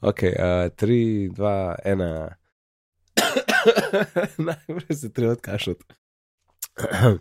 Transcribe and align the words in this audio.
Ok, 0.00 0.22
uh, 0.22 0.32
tri, 0.76 1.28
dva, 1.28 1.76
ena. 1.84 2.28
Najprej 4.38 4.96
se 4.96 5.12
treba 5.12 5.32
odkašati. 5.32 5.84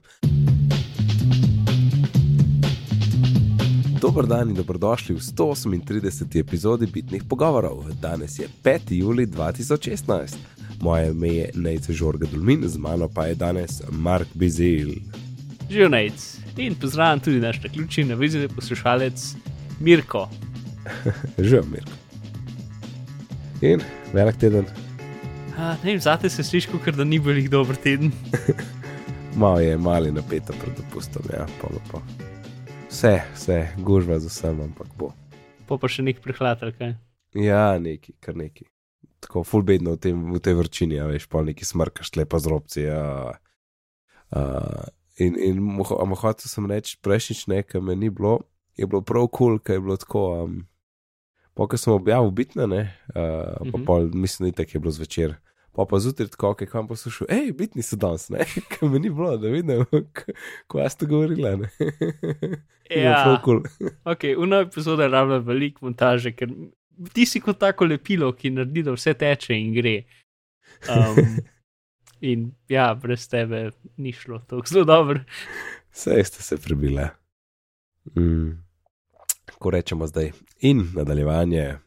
Dober 4.01 4.25
dan 4.25 4.50
in 4.50 4.55
dobrodošli 4.55 5.15
v 5.15 5.19
138. 5.19 6.39
epizodi 6.39 6.87
Bitnih 6.87 7.23
pogovorov. 7.29 7.83
Danes 8.02 8.39
je 8.39 8.47
5. 8.64 8.80
juli 8.89 9.27
2016. 9.27 10.36
Moje 10.82 11.11
ime 11.11 11.27
je 11.27 11.52
Nejce 11.55 11.93
Žorga 11.93 12.27
Dulmin, 12.32 12.68
z 12.68 12.77
mano 12.77 13.09
pa 13.09 13.25
je 13.25 13.36
danes 13.36 13.82
Mark 13.91 14.27
Bizil. 14.34 14.89
Živijo 15.70 15.89
Nejc 15.89 16.38
in 16.57 16.75
pozdravljam 16.75 17.20
tudi 17.20 17.39
naš 17.39 17.59
ključni 17.73 18.04
navizij 18.04 18.48
poslušalec 18.48 19.36
Mirko. 19.80 20.30
Živijo 21.38 21.64
Mirko. 21.71 22.09
In 23.62 23.82
velik 24.14 24.38
teden. 24.39 24.66
A, 25.58 25.76
ne 25.84 25.91
vem, 25.91 25.99
zate 25.99 26.30
se 26.31 26.44
sliši, 26.44 26.72
kot 26.72 26.95
da 26.95 27.04
ni 27.04 27.18
bil 27.20 27.41
dober 27.52 27.76
teden. 27.76 28.13
Malo 29.40 29.59
je 29.59 29.77
mali 29.77 30.12
napeta 30.16 30.55
pred 30.55 30.77
dopustom, 30.77 31.27
ja, 31.34 31.44
pa 31.59 31.68
pa. 31.91 31.99
Vse, 32.88 33.20
vse, 33.35 33.58
gužva 33.84 34.20
z 34.20 34.32
vsem, 34.32 34.62
ampak 34.63 34.88
bo. 34.95 35.12
Pa 35.68 35.76
pa 35.76 35.91
še 35.91 36.08
nek 36.08 36.23
prehlad, 36.23 36.63
ali 36.63 36.76
kaj. 36.77 36.95
Ja, 37.35 37.76
neki, 37.84 38.16
kar 38.23 38.40
neki. 38.40 38.70
Tako 39.20 39.44
full 39.44 39.68
bedno 39.68 39.98
v, 39.98 40.02
tem, 40.07 40.23
v 40.32 40.40
tej 40.40 40.55
vrčini, 40.55 40.96
ja, 40.96 41.10
veš, 41.12 41.27
pa 41.27 41.44
neki 41.44 41.68
smrkaš 41.68 42.16
lepa 42.16 42.40
z 42.40 42.54
robci. 42.55 42.88
Ja. 42.88 43.35
Uh, 44.32 44.88
in 45.20 45.35
in 45.35 45.60
hotel 45.84 46.48
sem 46.48 46.71
reči, 46.71 46.96
prejšnjič 47.04 47.46
nekaj 47.52 47.84
me 47.84 47.99
ni 47.99 48.07
bilo, 48.07 48.40
je 48.80 48.88
bilo 48.88 49.04
prav 49.04 49.27
kul, 49.27 49.60
cool, 49.60 49.60
kaj 49.60 49.82
je 49.82 49.84
bilo 49.84 49.99
tako. 49.99 50.26
Um, 50.48 50.69
Ko 51.53 51.77
sem 51.77 51.94
objavil 51.94 52.31
bitne, 52.31 52.67
ne, 52.67 52.81
uh, 53.09 53.57
pa, 53.57 53.66
Mhm. 53.66 53.85
pol, 53.85 54.09
mislim, 54.13 54.52
da 54.52 54.63
je 54.63 54.80
bilo 54.80 54.91
zvečer. 54.91 55.35
Pa 55.76 55.85
pa 55.85 55.99
zjutraj 55.99 56.27
tako, 56.27 56.53
kaj 56.53 56.68
kam 56.68 56.87
poslušal, 56.87 57.27
hej, 57.29 57.51
bitni 57.51 57.84
so 57.84 57.96
danes, 57.96 58.29
ne, 58.29 58.40
kaj 58.71 58.90
mi 58.90 58.99
ni 58.99 59.10
bilo, 59.10 59.37
da 59.37 59.48
vidim, 59.48 59.85
ko 60.68 60.90
ste 60.90 61.05
govorili, 61.05 61.57
ne. 61.57 61.70
Ja. 62.90 63.41
Cool. 63.46 63.62
Ok, 64.03 64.23
una 64.37 64.63
epizoda 64.65 65.03
je 65.03 65.09
rabila 65.09 65.37
veliko 65.37 65.85
montaže, 65.85 66.31
ker 66.33 66.49
ti 67.13 67.25
si 67.25 67.37
kot 67.39 67.59
tako 67.61 67.85
lepilo, 67.85 68.31
ki 68.33 68.49
naredi, 68.49 68.81
da 68.83 68.95
vse 68.95 69.13
teče 69.13 69.53
in 69.53 69.73
gre. 69.75 69.93
Um, 70.89 71.37
in 72.21 72.47
ja, 72.67 72.95
brez 72.95 73.27
tebe 73.29 73.69
ni 73.97 74.11
šlo 74.11 74.39
tako 74.39 74.65
zelo 74.67 74.85
dobro. 74.89 75.21
Vse 75.93 76.23
ste 76.23 76.41
se 76.43 76.57
prebile. 76.57 77.09
Mm. 78.17 78.57
Ko 79.59 79.69
rečemo 79.69 80.07
zdaj, 80.07 80.31
in 80.59 80.88
nadaljevanje. 80.95 81.77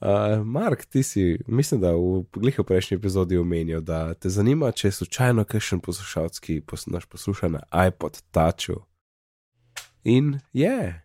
Uh, 0.00 0.44
Mark, 0.44 0.84
ti 0.84 1.02
si, 1.02 1.38
mislim, 1.46 1.80
da 1.80 1.92
v 1.94 2.24
glihu 2.32 2.64
prejšnji 2.64 2.96
epizodi 2.98 3.38
omenil, 3.38 3.80
da 3.80 4.14
te 4.14 4.28
zanima, 4.28 4.72
če 4.72 4.88
je 4.88 4.92
slučajno 4.92 5.44
kakšen 5.44 5.80
poslušalec, 5.80 6.38
ki 6.38 6.60
pos, 6.66 6.86
naš 6.86 7.06
posluša 7.06 7.48
na 7.48 7.62
iPod 7.86 8.20
Touchu. 8.30 8.82
In 10.04 10.40
je, 10.52 11.04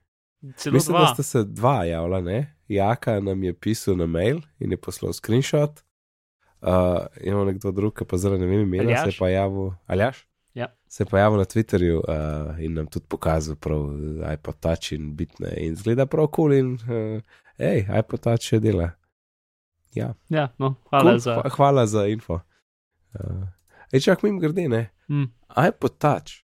Celo 0.57 0.73
mislim, 0.73 0.93
dva. 0.97 1.05
da 1.05 1.13
sta 1.13 1.23
se 1.23 1.43
dva 1.43 1.83
javila, 1.83 2.21
ne? 2.21 2.55
Jaka 2.67 3.19
nam 3.19 3.43
je 3.43 3.53
pisal 3.53 3.97
na 3.97 4.05
mail 4.05 4.41
in 4.59 4.71
je 4.71 4.77
poslal 4.77 5.13
screenshot. 5.13 5.79
Uh, 6.61 7.05
imamo 7.21 7.45
nekdo 7.45 7.71
drug, 7.71 8.03
pa 8.09 8.17
zdaj 8.17 8.37
ne 8.37 8.45
vem 8.45 8.61
imena, 8.61 9.03
se 9.03 9.09
je 9.09 9.15
pa 9.19 9.29
javil. 9.29 9.71
Aljaš? 9.87 10.28
Ja. 10.53 10.67
Se 10.87 11.03
je 11.03 11.07
pojavil 11.07 11.37
na 11.37 11.45
Twitterju 11.45 11.99
uh, 11.99 12.59
in 12.59 12.73
nam 12.73 12.87
tudi 12.87 13.05
pokazal, 13.07 13.55
prav 13.55 13.85
iPod 14.33 14.59
Touch 14.59 14.91
in 14.91 15.15
bitne. 15.15 15.53
In 15.57 15.75
zgleda 15.75 16.05
prav 16.05 16.27
kul 16.27 16.33
cool 16.49 16.53
in 16.53 16.73
uh, 16.73 17.21
hej, 17.57 17.85
iPod 17.91 18.19
Touch 18.19 18.41
še 18.43 18.59
dela. 18.59 18.89
Ja, 19.91 20.13
Ja, 20.29 20.47
no, 20.57 20.75
hvala 20.89 21.11
cool, 21.11 21.19
za. 21.19 21.35
hva- 21.37 21.49
hvala 21.51 21.85
za 21.87 22.07
info. 22.07 22.39
Uh, 23.13 23.45
ej, 23.91 23.99
čak 24.01 24.23
mi 24.23 24.39
grede, 24.39 24.67
ne? 24.67 24.83
Hm. 25.07 25.29
iPod 25.67 25.97
Touch. 25.97 26.41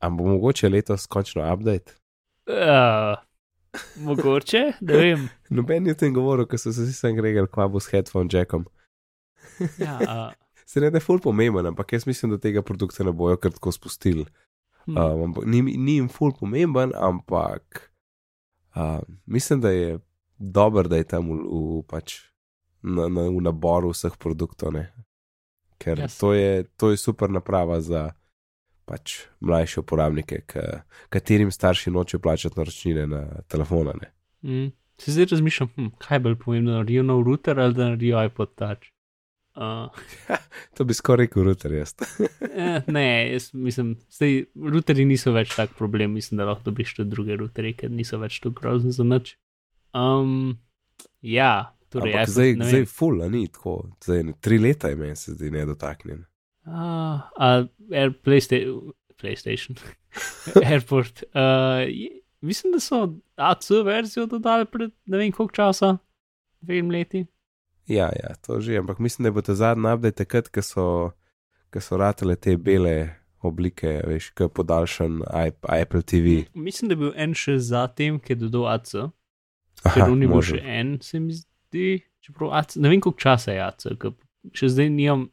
Am 0.00 0.16
bo 0.16 0.24
mogoče 0.24 0.68
letos 0.68 1.06
končno 1.06 1.42
update? 1.44 1.92
Uh, 2.48 3.18
mogoče, 3.96 4.72
ne 4.80 4.96
vem. 4.96 5.28
Noben 5.50 5.86
je 5.86 5.92
o 5.92 5.96
tem 5.96 6.14
govoril, 6.14 6.46
ker 6.46 6.58
so 6.58 6.72
se 6.72 6.82
vsi 6.82 6.92
sem 6.96 7.18
regali, 7.20 7.46
kva 7.48 7.68
bo 7.68 7.78
s 7.80 7.90
headphone 7.92 8.30
jackom. 8.32 8.64
Ja, 9.78 9.98
uh, 10.00 10.32
Se 10.70 10.80
ne 10.80 10.90
da 10.90 11.00
je 11.00 11.02
ful 11.02 11.18
pomemben, 11.18 11.66
ampak 11.66 11.92
jaz 11.92 12.06
mislim, 12.06 12.30
da 12.30 12.38
tega 12.38 12.62
produkta 12.62 13.04
ne 13.04 13.12
bojo 13.12 13.36
kar 13.36 13.50
tako 13.50 13.72
spustili. 13.72 14.24
hm. 14.84 14.96
Um, 14.96 15.22
ampak 15.22 15.46
ni, 15.46 15.62
ni 15.62 15.96
jim 15.98 16.08
ful 16.08 16.32
pomemben, 16.32 16.92
ampak 16.94 17.90
uh, 18.76 19.00
mislim, 19.26 19.60
da 19.60 19.70
je 19.70 19.98
dober, 20.38 20.88
da 20.88 20.96
je 20.96 21.04
tam 21.04 21.28
v, 21.28 21.40
v, 21.42 21.82
pač, 21.90 22.20
na, 22.82 23.08
na, 23.08 23.26
v 23.28 23.42
naboru 23.42 23.90
vseh 23.90 24.14
produktov. 24.18 24.72
Ne? 24.72 24.92
Ker 25.78 25.98
Yes. 25.98 26.18
to, 26.20 26.32
je, 26.32 26.64
to 26.76 26.90
je 26.90 26.96
super 26.96 27.30
naprava 27.30 27.80
za 27.80 28.12
pač, 28.86 29.26
mlajše 29.40 29.80
uporabnike, 29.80 30.42
k, 30.46 30.82
katerim 31.10 31.50
starši 31.50 31.90
nočejo 31.90 32.20
plačati 32.20 32.58
naročnine 32.58 33.06
na 33.06 33.42
telefone. 33.48 33.92
Ne? 34.00 34.12
Mm. 34.42 34.70
Se 35.00 35.12
zdaj 35.12 35.32
razmišljam, 35.34 35.68
hm, 35.74 35.90
kaj 35.98 36.18
bolj 36.18 36.38
pomembno, 36.38 36.70
da 36.70 36.76
naredijo 36.78 37.02
nov 37.02 37.22
router 37.26 37.60
ali 37.60 37.74
da 37.74 37.84
naredijo 37.90 38.24
iPod 38.24 38.54
Touch. 38.54 38.90
Uh, 39.56 39.88
To 40.78 40.84
bi 40.86 40.94
skoraj 40.94 41.26
rekel 41.26 41.44
router 41.44 41.72
jaz. 41.74 41.94
eh, 42.54 42.82
ne, 42.86 43.32
jaz 43.32 43.50
mislim, 43.52 43.96
zdaj 44.10 44.44
routerji 44.54 45.04
niso 45.04 45.32
več 45.34 45.56
tak 45.58 45.74
problem, 45.78 46.14
mislim, 46.14 46.38
da 46.38 46.46
lahko 46.48 46.70
dobiš 46.70 46.94
tudi 47.00 47.10
druge 47.10 47.36
routerje, 47.36 47.72
ker 47.82 47.90
niso 47.90 48.18
več 48.22 48.38
tako 48.40 48.54
grozni 48.60 48.92
za 48.94 49.04
nič. 49.04 49.34
Um, 49.96 50.54
ja, 51.20 51.74
torej, 51.90 52.12
Ampak 52.14 52.28
iPod, 52.28 52.34
zdaj, 52.36 52.54
zdaj 52.70 52.86
ful, 52.86 53.22
a 53.26 53.28
ni 53.28 53.42
tako. 53.50 53.74
Zdaj, 54.04 54.22
ne, 54.28 54.36
tri 54.40 54.60
leta 54.62 54.92
je 54.92 55.00
meni 55.00 55.16
se 55.18 55.34
zdi 55.34 55.50
nedotaknjen. 55.50 56.22
Uh, 56.68 57.18
a 57.34 57.50
Air 57.90 58.14
Playsta 58.22 58.60
PlayStation, 59.18 59.74
Airport. 60.70 61.24
Uh, 61.34 61.82
je- 61.90 62.20
mislim, 62.40 62.72
da 62.72 62.80
so 62.80 63.02
AC 63.36 63.70
verzijo 63.84 64.26
dodali 64.30 64.64
pred 64.70 64.94
ne 65.06 65.18
vem 65.18 65.32
koliko 65.32 65.54
časa, 65.54 65.96
dvem 66.60 66.90
leti. 66.90 67.26
Ja, 67.90 68.06
ja, 68.14 68.34
to 68.46 68.60
že, 68.62 68.78
ampak 68.78 68.98
mislim, 69.02 69.26
da 69.26 69.32
bo 69.34 69.42
ta 69.42 69.54
zadnji 69.54 69.90
update 69.90 70.22
takrat, 70.22 70.48
ko 70.48 70.62
so, 70.62 70.84
ko 71.74 71.80
so 71.82 71.98
ratele 71.98 72.36
te 72.38 72.54
bele 72.56 73.16
oblike, 73.42 73.96
veš, 74.06 74.30
kot 74.36 74.52
podaljšan 74.54 75.22
Apple 75.26 76.02
TV. 76.02 76.44
Mislim, 76.54 76.88
da 76.88 76.94
je 76.94 77.00
bil 77.00 77.12
en 77.16 77.34
še 77.34 77.56
zatem, 77.58 78.20
ki 78.22 78.36
je 78.36 78.40
dodal 78.44 78.68
AC, 78.76 78.94
Aha, 79.82 79.94
ker 79.96 80.12
ni 80.12 80.28
bil 80.28 80.44
še 80.44 80.60
en, 80.60 80.98
se 81.02 81.18
mi 81.18 81.34
zdi. 81.34 81.88
Čeprav 82.20 82.52
AC, 82.60 82.76
ne 82.76 82.92
vem 82.92 83.00
koliko 83.00 83.18
časa 83.18 83.54
je 83.56 83.62
AC, 83.64 83.86
ker 83.98 84.12
še 84.54 84.68
zdaj 84.70 84.90
nimam, 84.92 85.26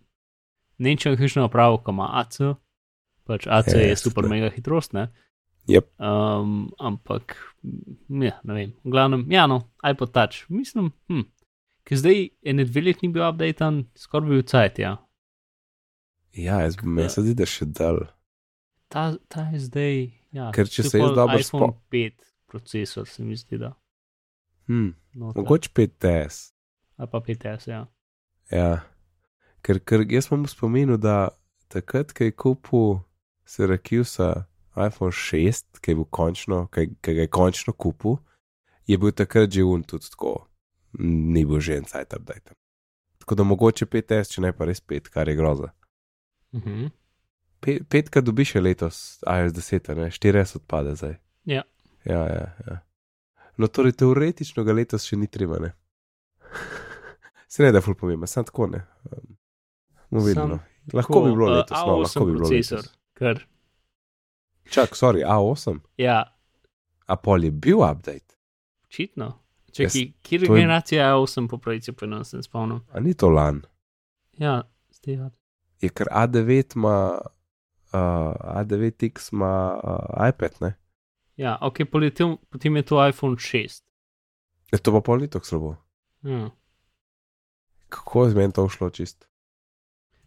ne 0.79 0.89
vem, 0.89 0.97
če 0.97 1.11
imam 1.11 1.19
kakšno 1.19 1.45
napravo, 1.45 1.81
ki 1.83 1.93
ima 1.93 2.09
AC. 2.23 2.41
Pač 3.27 3.45
AC 3.51 3.73
Ja, 3.75 3.81
je 3.83 3.89
jaz 3.91 4.01
super 4.05 4.23
tudi. 4.23 4.33
mega 4.33 4.49
hitrost, 4.55 4.95
ne? 4.95 5.09
Yep. 5.67 5.89
Um, 5.99 6.69
ampak, 6.79 7.35
ja, 8.07 8.37
ne 8.47 8.53
vem, 8.55 8.71
v 8.87 8.93
glavnem, 8.95 9.25
ja, 9.29 9.43
no, 9.51 9.65
iPod 9.83 10.13
Touch. 10.15 10.45
Mislim, 10.47 10.93
hm, 11.11 11.25
ker 11.87 11.99
zdaj 12.01 12.17
ene 12.43 12.65
dve 12.67 12.81
leti 12.83 13.07
ni 13.07 13.13
bil 13.15 13.23
updaten, 13.23 13.85
skoraj 13.95 14.29
bil 14.29 14.43
cajt, 14.43 14.79
ja. 14.79 14.97
Ja, 16.37 16.59
jaz 16.61 16.75
bi 16.77 16.87
meni 16.87 17.09
se 17.09 17.23
zdi, 17.23 17.33
da 17.33 17.47
še 17.49 17.65
dal. 17.65 18.03
Ta, 18.91 19.15
ta 19.31 19.47
je 19.53 19.59
zdaj, 19.65 19.95
ja. 20.35 20.51
Ker 20.55 20.67
če 20.69 20.83
se 20.83 20.99
jaz 20.99 21.15
dobro 21.15 21.39
iPhone 21.39 21.71
spo- 21.71 21.79
5 21.91 22.27
procesor, 22.47 23.07
se 23.07 23.23
mi 23.23 23.35
zdi, 23.35 23.57
da. 23.57 23.73
Hm, 24.67 24.91
noter. 25.15 25.41
mogoče 25.41 25.69
5TS. 25.73 26.51
Ali 26.97 27.09
pa 27.11 27.19
5S, 27.23 27.67
ja. 27.67 27.81
Ja. 28.51 28.69
Ker, 29.61 29.79
ker 29.79 30.03
jaz 30.11 30.27
sem 30.27 30.39
mu 30.39 30.47
spomenil, 30.47 30.97
da 30.97 31.29
takrat, 31.71 32.13
ko 32.15 32.23
je 32.23 32.31
kupil 32.31 32.87
Syracuse 33.47 34.45
iPhone 34.77 35.11
6, 35.11 35.79
ki 35.81 35.91
je 35.91 35.95
bil 35.95 36.05
končno, 36.11 36.67
ki 36.71 36.87
ki 37.01 37.13
ga 37.17 37.25
je 37.25 37.31
končno 37.31 37.73
kupil, 37.73 38.19
je 38.87 38.97
bil 38.97 39.11
takrat 39.11 39.51
že 39.51 39.63
un 39.63 39.83
tudi 39.83 40.07
tako, 40.11 40.46
ni 40.99 41.45
bil 41.45 41.59
že 41.59 41.77
en 41.77 41.83
cajt 41.83 42.13
update. 42.13 42.51
Tako 43.19 43.35
da 43.35 43.43
mogoče 43.43 43.85
5S, 43.85 44.33
če 44.33 44.41
ne 44.41 44.51
pa 44.53 44.65
res 44.65 44.81
5, 44.81 45.09
kar 45.09 45.27
je 45.29 45.35
groza. 45.35 45.69
Uh 46.51 46.61
-huh. 46.63 46.89
Pe- 47.59 47.83
Petka 47.89 48.21
dobi 48.21 48.45
še 48.45 48.61
letos, 48.61 49.19
iOS 49.27 49.53
10, 49.53 49.95
ne? 49.95 50.09
4S 50.11 50.55
odpade 50.55 50.95
zdaj. 50.95 51.15
Ja. 51.45 51.63
Ja, 52.05 52.23
ja, 52.27 52.55
ja. 52.67 52.79
No, 53.57 53.67
torej 53.67 53.91
teoretično 53.91 54.63
ga 54.63 54.73
letos 54.73 55.05
še 55.05 55.15
ni 55.17 55.27
treba, 55.27 55.59
ne. 55.59 55.73
Se 57.47 57.63
ne 57.63 57.71
da 57.71 57.81
ful 57.81 57.95
pomembno, 57.95 58.27
samo 58.27 58.43
tako 58.43 58.67
ne. 58.67 58.81
Um, 59.11 59.37
videli, 60.11 60.33
Samo 60.33 60.47
no. 60.47 60.59
Lahko 60.93 61.21
bi 61.21 61.31
bilo 61.31 61.45
uh, 61.51 61.57
letos, 61.57 61.77
no, 61.85 61.97
lahko 61.97 62.25
bi 62.25 62.31
bilo 62.31 62.47
procesor, 62.47 62.77
letos. 62.77 62.97
ker, 63.13 63.47
Čak, 64.69 64.95
sorry, 64.95 65.23
A8, 65.23 65.79
ja, 65.97 66.23
a 67.05 67.15
pol 67.15 67.43
je 67.43 67.51
bil 67.51 67.77
update, 67.77 68.35
očitno. 68.85 69.39
Čakaj, 69.77 69.85
Jaz- 69.85 70.13
kjer 70.23 70.39
to 70.41 70.45
je- 70.47 70.57
generacija 70.57 71.07
je 71.07 71.13
8 71.15 71.47
po 71.47 71.57
pravici, 71.57 71.91
pa 71.91 72.05
ne 72.05 72.23
sem 72.23 72.41
spomnil. 72.41 72.79
a 72.89 72.99
ni 72.99 73.13
to 73.13 73.29
lan. 73.29 73.61
Ja, 74.35 74.63
ja. 75.05 75.29
Je 75.79 75.89
ker 75.89 76.07
A9 76.07 76.49
ima, 76.75 77.21
uh, 77.93 78.33
A9X 78.55 79.31
ima 79.31 79.51
uh, 79.75 79.93
iPad, 80.23 80.57
ne. 80.61 80.73
Ja, 81.35 81.57
ok, 81.61 81.85
potem, 81.85 82.09
potem 82.49 82.75
je 82.75 82.83
to 82.83 82.97
iPhone 82.99 83.35
6. 83.37 83.83
Je 84.67 84.79
to 84.79 84.91
pa 84.91 85.01
pol 85.01 85.17
ni 85.17 85.27
tako 85.27 85.45
slabo. 85.45 85.75
Ja. 86.23 86.49
Kako 87.89 88.25
je 88.25 88.31
z 88.31 88.35
meni 88.35 88.51
to 88.51 88.65
šlo 88.67 88.89
čist? 88.89 89.27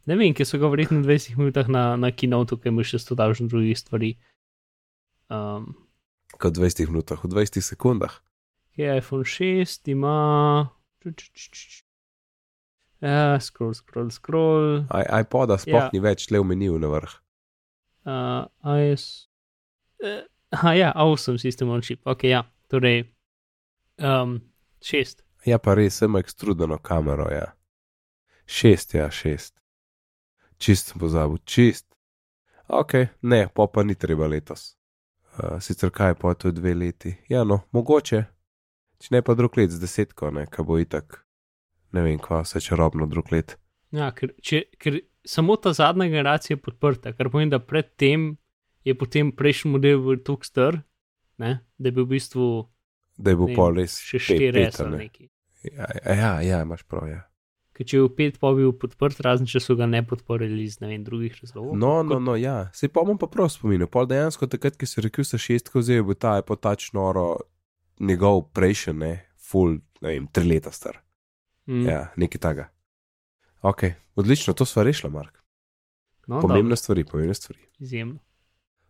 Ne 0.06 0.16
vem, 0.16 0.32
ker 0.32 0.46
so 0.46 0.56
ga 0.56 0.66
verjetno 0.66 1.00
v 1.00 1.06
20 1.08 1.36
minutah 1.36 1.68
na, 1.68 1.96
na 1.96 2.08
kinotu, 2.08 2.56
ki 2.56 2.70
mu 2.70 2.80
še 2.80 2.96
sto 2.96 3.12
dažn 3.14 3.46
drugih 3.46 3.76
stvari. 3.76 4.14
Um, 5.28 5.74
Kot 6.32 6.56
v 6.56 6.62
20 6.62 6.88
minutah, 6.88 7.18
v 7.18 7.28
20 7.28 7.60
sekundah. 7.60 8.14
Ki 8.74 8.82
je 8.82 8.96
iPhone 8.98 9.24
6, 9.24 9.88
ima. 9.88 10.68
Ja, 13.00 13.40
scroll, 13.40 13.74
scroll, 13.74 14.10
scroll. 14.10 14.84
I- 14.92 15.20
iPoda 15.20 15.58
sploh 15.58 15.74
Ja. 15.82 15.90
ni 15.92 16.00
več 16.00 16.30
le 16.30 16.38
v 16.40 16.44
meniju 16.44 16.78
na 16.78 16.88
vrh. 16.88 17.14
Uh, 18.04 18.44
iOS. 18.76 19.28
Uh, 20.04 20.22
aha, 20.50 20.72
ja, 20.74 20.92
awesome 20.94 21.38
system 21.38 21.70
on 21.70 21.80
chip. 21.82 22.00
Ok, 22.06 22.24
ja, 22.24 22.42
torej. 22.68 23.04
Um, 23.98 24.40
šest. 24.82 25.22
Ja, 25.46 25.58
pa 25.58 25.74
res, 25.74 26.00
ima 26.02 26.18
ekstrudeno 26.20 26.78
kamero, 26.78 27.28
ja. 27.32 27.52
Šest, 28.46 28.94
ja, 28.94 29.10
šest. 29.10 29.54
Čist 30.58 30.86
sem 30.92 31.00
pozabil, 31.00 31.38
čist. 31.44 31.86
Ok, 32.68 32.92
ne, 33.22 33.48
pa 33.54 33.66
pa 33.66 33.82
ni 33.82 33.94
treba 33.94 34.26
letos. 34.28 34.76
Uh, 35.38 35.56
sicer 35.60 35.90
kaj, 35.90 36.14
pa 36.20 36.34
to 36.34 36.48
je 36.48 36.52
dve 36.52 36.74
leti. 36.74 37.16
Ja, 37.28 37.44
no, 37.44 37.62
mogoče. 37.72 38.24
Če 39.00 39.14
ne 39.16 39.22
pa 39.24 39.34
drug 39.34 39.56
let 39.56 39.72
z 39.72 39.80
desetko, 39.80 40.30
ne, 40.34 40.44
kaj 40.50 40.66
bo 40.68 40.76
itak. 40.80 41.22
Ne 41.96 42.04
vem, 42.04 42.18
kva 42.22 42.42
se 42.44 42.60
čarobno 42.62 43.08
drug 43.10 43.32
let. 43.32 43.56
Ja, 43.96 44.10
ker, 44.14 44.34
če, 44.44 44.66
ker 44.78 45.00
samo 45.26 45.56
ta 45.58 45.72
zadnja 45.74 46.06
generacija 46.12 46.54
je 46.54 46.62
podprta, 46.62 47.14
kar 47.16 47.30
pomeni, 47.32 47.50
da 47.50 47.58
predtem 47.58 48.34
je 48.86 48.94
potem 48.94 49.32
prejšnji 49.34 49.72
model 49.72 50.04
bil 50.04 50.20
tako 50.24 50.46
star, 50.46 50.78
ne, 51.42 51.56
da 51.80 51.90
je 51.90 51.96
bil 51.96 52.06
v 52.06 52.14
bistvu 52.14 52.46
Da 53.20 53.34
je 53.34 53.36
bil 53.36 53.50
pol 53.56 53.74
res 53.76 53.98
še 54.00 54.20
štiri 54.22 54.48
pet, 54.48 54.54
res 54.56 54.78
a 54.80 54.86
ali 54.86 54.92
ne. 54.92 55.00
neki. 55.08 55.26
Ja, 55.68 55.88
ja, 56.16 56.30
ja, 56.40 56.60
imaš 56.64 56.86
prav, 56.88 57.08
ja. 57.10 57.20
Ker 57.76 57.88
če 57.88 57.98
je 57.98 58.04
v 58.06 58.12
pet 58.16 58.38
pa 58.40 58.52
bil 58.56 58.72
podprt, 58.76 59.20
razen 59.24 59.48
če 59.48 59.60
so 59.60 59.76
ga 59.76 59.88
ne 59.88 60.00
podporili 60.06 60.64
iz 60.64 60.78
ne 60.80 60.88
vem 60.88 61.04
drugih 61.04 61.36
razlogov. 61.40 61.76
No, 61.76 62.00
no, 62.00 62.16
Kot- 62.16 62.24
no, 62.24 62.36
ja. 62.40 62.70
Se 62.76 62.88
pa 62.88 63.04
bom 63.04 63.20
pa 63.20 63.28
prav 63.28 63.50
spominjal. 63.52 63.90
Pol 63.92 64.08
dejansko 64.08 64.48
takrat, 64.48 64.78
ko 64.80 64.88
si 64.88 65.04
rekel, 65.04 65.26
da 65.28 65.40
šestko 65.40 65.84
vzel, 65.84 66.04
bo 66.08 66.16
ta 66.16 66.38
je 66.40 66.46
pa 66.48 66.56
tač 66.56 66.90
noro 66.96 67.26
njegov 68.00 68.42
prejšnji, 68.52 68.94
ne, 68.94 69.12
full, 69.50 69.78
ne 70.00 70.08
vem, 70.14 70.26
tri 70.32 70.48
leta 70.48 70.72
star. 70.72 70.98
Mm, 71.68 71.86
Ja, 71.86 72.08
nekaj 72.16 72.40
takega. 72.40 72.68
Ok, 73.62 73.82
odlično, 74.16 74.54
to 74.54 74.64
sva 74.64 74.82
rešila, 74.82 75.10
Mark. 75.12 75.38
no, 76.26 76.40
Pomembne 76.40 76.62
dobro, 76.72 76.76
stvari, 76.76 77.04
pomembne 77.04 77.34
stvari. 77.34 77.60
Izjemno. 77.78 78.18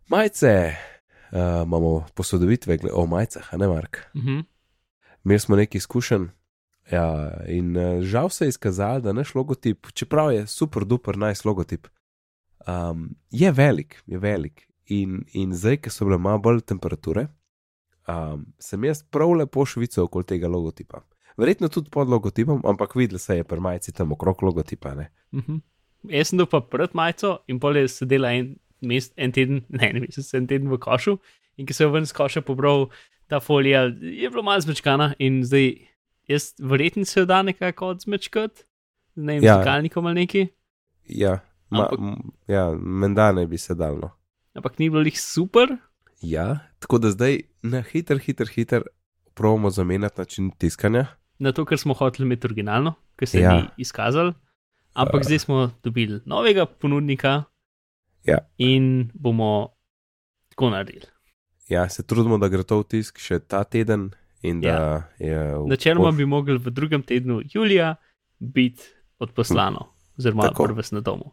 Majice, 0.09 0.75
uh, 1.33 1.39
imamo 1.67 2.07
posodobitve 2.15 2.79
o 2.93 3.07
majicah, 3.07 3.55
a 3.55 3.57
ne 3.57 3.69
Mark. 3.69 3.99
Mhm. 4.17 4.39
Imeli 5.25 5.41
smo 5.41 5.57
nekaj 5.57 5.79
izkušenj. 5.79 6.27
Ja, 6.91 7.31
in 7.47 7.77
uh, 7.77 8.03
žal 8.03 8.29
se 8.29 8.45
je 8.45 8.49
izkazalo, 8.49 9.01
da 9.01 9.13
naš 9.13 9.35
logotip, 9.35 9.87
čeprav 9.93 10.33
je 10.33 10.47
super, 10.47 10.85
duper, 10.85 11.19
nice 11.19 11.43
logotip, 11.45 11.87
um, 12.67 13.15
je 13.31 13.53
velik, 13.53 14.03
je 14.07 14.19
velik. 14.19 14.67
In, 14.87 15.25
in 15.33 15.53
zdaj, 15.55 15.77
ker 15.77 15.93
so 15.93 16.05
bile 16.05 16.19
malo 16.19 16.39
bolj 16.39 16.61
temperature, 16.61 17.29
um, 18.11 18.45
sem 18.59 18.85
jaz 18.85 19.03
prav 19.05 19.33
lepo 19.33 19.65
švical 19.65 20.05
okoli 20.05 20.25
tega 20.25 20.49
logotipa. 20.49 21.03
Verjetno 21.37 21.69
tudi 21.69 21.91
pod 21.91 22.09
logotipom, 22.09 22.61
ampak 22.65 22.95
videl 22.95 23.19
se 23.19 23.37
je 23.37 23.45
pri 23.45 23.61
majici 23.61 23.93
tam 23.93 24.13
okrog 24.13 24.43
logotipa. 24.43 24.95
Ne? 24.95 25.11
Mhm. 25.33 25.61
Jaz 26.11 26.29
sem 26.29 26.39
bil 26.39 26.47
pa 26.47 26.61
pred 26.61 26.91
majico 26.95 27.39
in 27.47 27.61
pol 27.61 27.77
je 27.77 27.89
sedela 27.89 28.33
en, 28.33 28.55
mest, 28.81 29.13
en 29.17 29.33
teden, 29.33 29.63
ne, 29.71 29.93
ne 29.93 30.01
mesec, 30.01 30.35
en 30.35 30.47
teden 30.47 30.69
v 30.69 30.79
košu 30.79 31.19
in 31.57 31.67
ki 31.67 31.73
se 31.73 31.85
je 31.85 31.91
ven 31.91 32.07
z 32.07 32.13
koša 32.13 32.41
pobral 32.41 32.89
ta 33.29 33.39
folija, 33.39 33.83
je 34.01 34.27
bilo 34.27 34.43
malo 34.43 34.61
zmečkana 34.61 35.15
in 35.19 35.43
zdaj 35.45 35.75
jaz 36.29 36.55
verjetno 36.59 37.05
se 37.05 37.21
jo 37.21 37.27
da 37.27 37.43
nekako 37.43 37.87
odzmečkati, 37.89 38.65
ne 39.17 39.35
vem, 39.35 39.45
Ja. 39.45 39.53
ja. 39.53 39.59
zakalnikom 39.59 40.07
ali 40.07 40.15
neki, 40.17 40.47
Ja, 41.07 41.41
ma, 41.71 41.79
Ampak- 41.85 41.99
m, 41.99 42.17
ja 42.49 42.71
menda 42.73 43.33
ne 43.33 43.47
bi 43.47 43.59
se 43.59 43.75
dal. 43.75 43.97
No. 43.97 44.11
ampak 44.55 44.79
ni 44.79 44.91
bilo 44.91 45.03
jih 45.03 45.21
super. 45.21 45.77
Ja, 46.21 46.47
tako 46.79 46.99
da 46.99 47.11
zdaj 47.11 47.41
na 47.63 47.83
hiter, 47.83 48.19
hiter, 48.19 48.49
hiter 48.49 48.83
pravimo 49.35 49.71
zamenjati 49.71 50.21
način 50.21 50.51
tiskanja. 50.51 51.07
Na 51.39 51.53
to, 51.53 51.65
ker 51.65 51.79
smo 51.79 51.95
hoteli 51.95 52.27
imeti 52.27 52.47
originalno, 52.47 52.95
ker 53.17 53.29
se 53.29 53.41
Ja. 53.41 53.53
ni 53.53 53.65
izkazal. 53.79 54.33
Ampak 54.93 55.15
Uh. 55.17 55.23
zdaj 55.23 55.39
smo 55.39 55.71
dobili 55.83 56.21
novega 56.27 56.67
ponudnika 56.67 57.43
Ja. 58.25 58.39
in 58.59 59.11
bomo 59.15 59.69
tako 60.49 60.71
naredili. 60.71 61.07
Ja, 61.69 61.89
se 61.89 62.03
trudimo, 62.03 62.39
da 62.39 62.49
gre 62.49 62.63
to 62.63 62.79
v 62.79 62.85
tisk 62.85 63.19
še 63.19 63.39
ta 63.41 63.65
teden. 63.65 64.11
Ja. 64.43 65.09
Načeloma 65.69 66.09
poš- 66.09 66.17
bi 66.17 66.27
mogli 66.27 66.59
v 66.59 66.71
drugem 66.71 67.03
tednu 67.03 67.43
julija 67.45 67.95
biti 68.39 68.83
odposlano, 69.19 69.87
oziroma 70.19 70.51
prves 70.57 70.91
na 70.91 71.01
domu. 71.01 71.33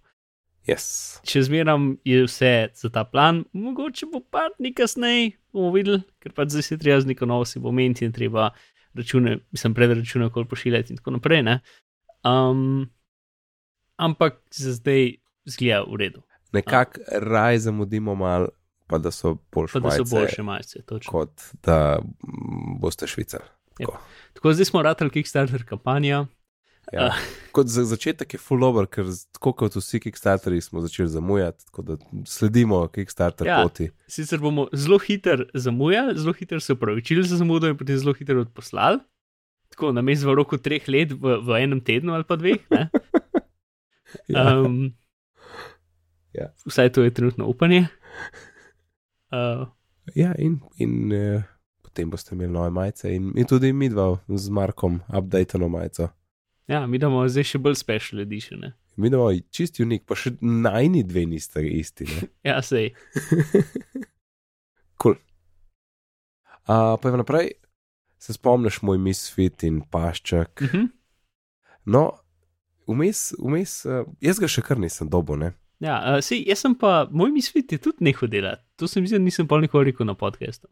Yes. 0.68 1.18
Če 1.24 1.46
zmeram 1.48 1.94
je 2.04 2.26
vse 2.26 2.54
za 2.76 2.90
ta 2.92 3.06
plan, 3.08 3.46
mogoče 3.56 4.10
bo 4.12 4.20
pa 4.20 4.50
dni 4.58 4.74
kasneje, 4.76 5.32
bomo 5.56 5.72
videli, 5.76 6.02
ker 6.20 6.36
pač 6.36 6.52
zdaj 6.52 6.66
se 6.68 6.78
treba 6.82 7.00
z 7.02 7.14
neko 7.14 7.30
novo 7.30 7.48
si 7.48 7.62
pomeniti 7.64 8.06
in 8.06 8.12
treba 8.16 8.50
račune, 8.98 9.38
mislim, 9.56 9.74
predračune, 9.78 10.30
koliko 10.30 10.50
pošiljati 10.50 10.94
in 10.94 11.00
tako 11.00 11.16
naprej. 11.16 11.44
Ne? 11.48 11.60
Um, 12.28 12.90
ampak 13.96 14.42
za 14.52 14.76
zdaj 14.76 15.14
zgleda 15.48 15.86
v 15.88 16.02
redu, 16.04 16.28
Nekako 16.54 17.00
raj 17.12 17.58
zamudimo 17.58 18.16
mal, 18.16 18.48
pa 18.88 18.98
da 18.98 19.12
so 19.12 19.38
boljše 19.52 19.74
pa 19.74 19.80
da 19.80 19.92
so 19.92 19.98
majice, 19.98 20.16
boljše 20.16 20.44
majice. 20.44 20.82
točno. 20.82 21.12
kot 21.12 21.42
da 21.64 22.00
boste 22.80 23.08
švicali. 23.08 23.44
Tako. 23.78 24.00
Tako 24.34 24.54
zdaj 24.54 24.66
smo 24.66 24.82
ratali 24.82 25.12
Kickstarter 25.12 25.66
kampanja. 25.66 26.26
Ja. 26.94 27.08
Ah. 27.12 27.18
Kot 27.52 27.68
za 27.68 27.84
začetek 27.84 28.34
je 28.34 28.40
full 28.40 28.64
over, 28.64 28.86
ker 28.88 29.06
tako 29.36 29.52
kot 29.54 29.76
vsi 29.76 30.00
Kickstarterji 30.00 30.62
smo 30.62 30.82
začeli 30.82 31.10
zamujati, 31.10 31.66
tako 31.66 31.82
da 31.82 31.98
sledimo 32.26 32.88
Kickstarter 32.88 33.48
Ja. 33.48 33.64
poti. 33.64 33.90
Sicer 34.08 34.40
bomo 34.40 34.68
zelo 34.74 35.00
hitro 35.00 35.46
zamujali, 35.54 36.16
zelo 36.20 36.34
hitro 36.34 36.60
se 36.60 36.74
upravičili 36.74 37.24
za 37.28 37.38
zamudo 37.38 37.68
in 37.68 37.78
potem 37.78 37.98
zelo 37.98 38.14
hitro 38.14 38.42
odposlali. 38.42 39.00
Tako 39.70 39.92
na 39.92 40.02
mestu 40.02 40.30
v 40.30 40.36
roku 40.36 40.58
treh 40.58 40.88
let, 40.88 41.12
v, 41.12 41.40
v 41.44 41.60
enem 41.64 41.82
tednu 41.82 42.14
ali 42.14 42.24
pa 42.24 42.36
dveh. 42.36 42.64
Ja. 44.28 44.60
Um, 44.60 44.94
Ja. 46.34 46.54
Vsaj 46.66 46.90
to 46.96 47.04
je 47.04 47.14
trenutno 47.14 47.46
upanje. 47.48 47.88
Uh, 49.32 49.68
Ja, 50.16 50.32
in, 50.40 50.60
in 50.78 51.12
eh, 51.12 51.44
potem 51.84 52.10
boste 52.10 52.36
imeli 52.36 52.52
nove 52.52 52.70
majice, 52.70 53.12
in, 53.16 53.34
in 53.36 53.46
tudi 53.46 53.74
mi 53.74 53.90
dva 53.90 54.18
z 54.28 54.50
Markom, 54.50 55.02
updateno 55.18 55.68
majico. 55.70 56.08
Ja, 56.68 56.86
mi 56.88 56.98
imamo 56.98 57.24
zdaj 57.30 57.48
še 57.54 57.62
bolj 57.64 57.76
special 57.80 58.22
edition. 58.22 58.62
Ne? 58.64 58.74
Mi 58.98 59.08
imamo 59.08 59.32
čist 59.52 59.80
unik, 59.80 60.06
pa 60.08 60.18
še 60.18 60.36
najni 60.42 61.04
dve 61.08 61.26
niste 61.30 61.64
isti. 61.64 62.08
Ne? 62.12 62.28
Ja, 62.52 62.62
sej. 62.62 62.94
Cool. 64.98 65.14
Uh, 66.66 66.96
pa 66.98 67.10
je 67.10 67.18
naprej, 67.22 67.52
se 68.18 68.34
spomniš 68.34 68.82
moj 68.82 68.98
misfit 68.98 69.64
in 69.64 69.84
paščak. 69.92 70.62
Uh 70.62 70.74
-huh. 70.74 70.88
No, 71.86 72.12
vmes, 72.88 73.34
vmes, 73.40 73.86
uh, 73.86 74.08
jaz 74.22 74.40
ga 74.40 74.48
še 74.48 74.62
kar 74.62 74.80
nisem 74.80 75.10
dobil, 75.10 75.38
ne. 75.38 75.52
Ja, 75.80 76.00
uh, 76.02 76.24
sej, 76.24 76.42
jaz 76.50 76.60
sem 76.66 76.76
pa, 76.76 77.08
moj 77.12 77.32
misfit 77.32 77.72
je 77.72 77.78
tudi 77.78 78.04
nehal 78.04 78.30
delati. 78.30 78.64
To 78.76 78.88
sem 78.88 79.04
videl, 79.04 79.22
nisem 79.22 79.48
pa 79.48 79.62
nikoli 79.62 79.92
rekel 79.92 80.06
na 80.06 80.14
podkastu. 80.14 80.68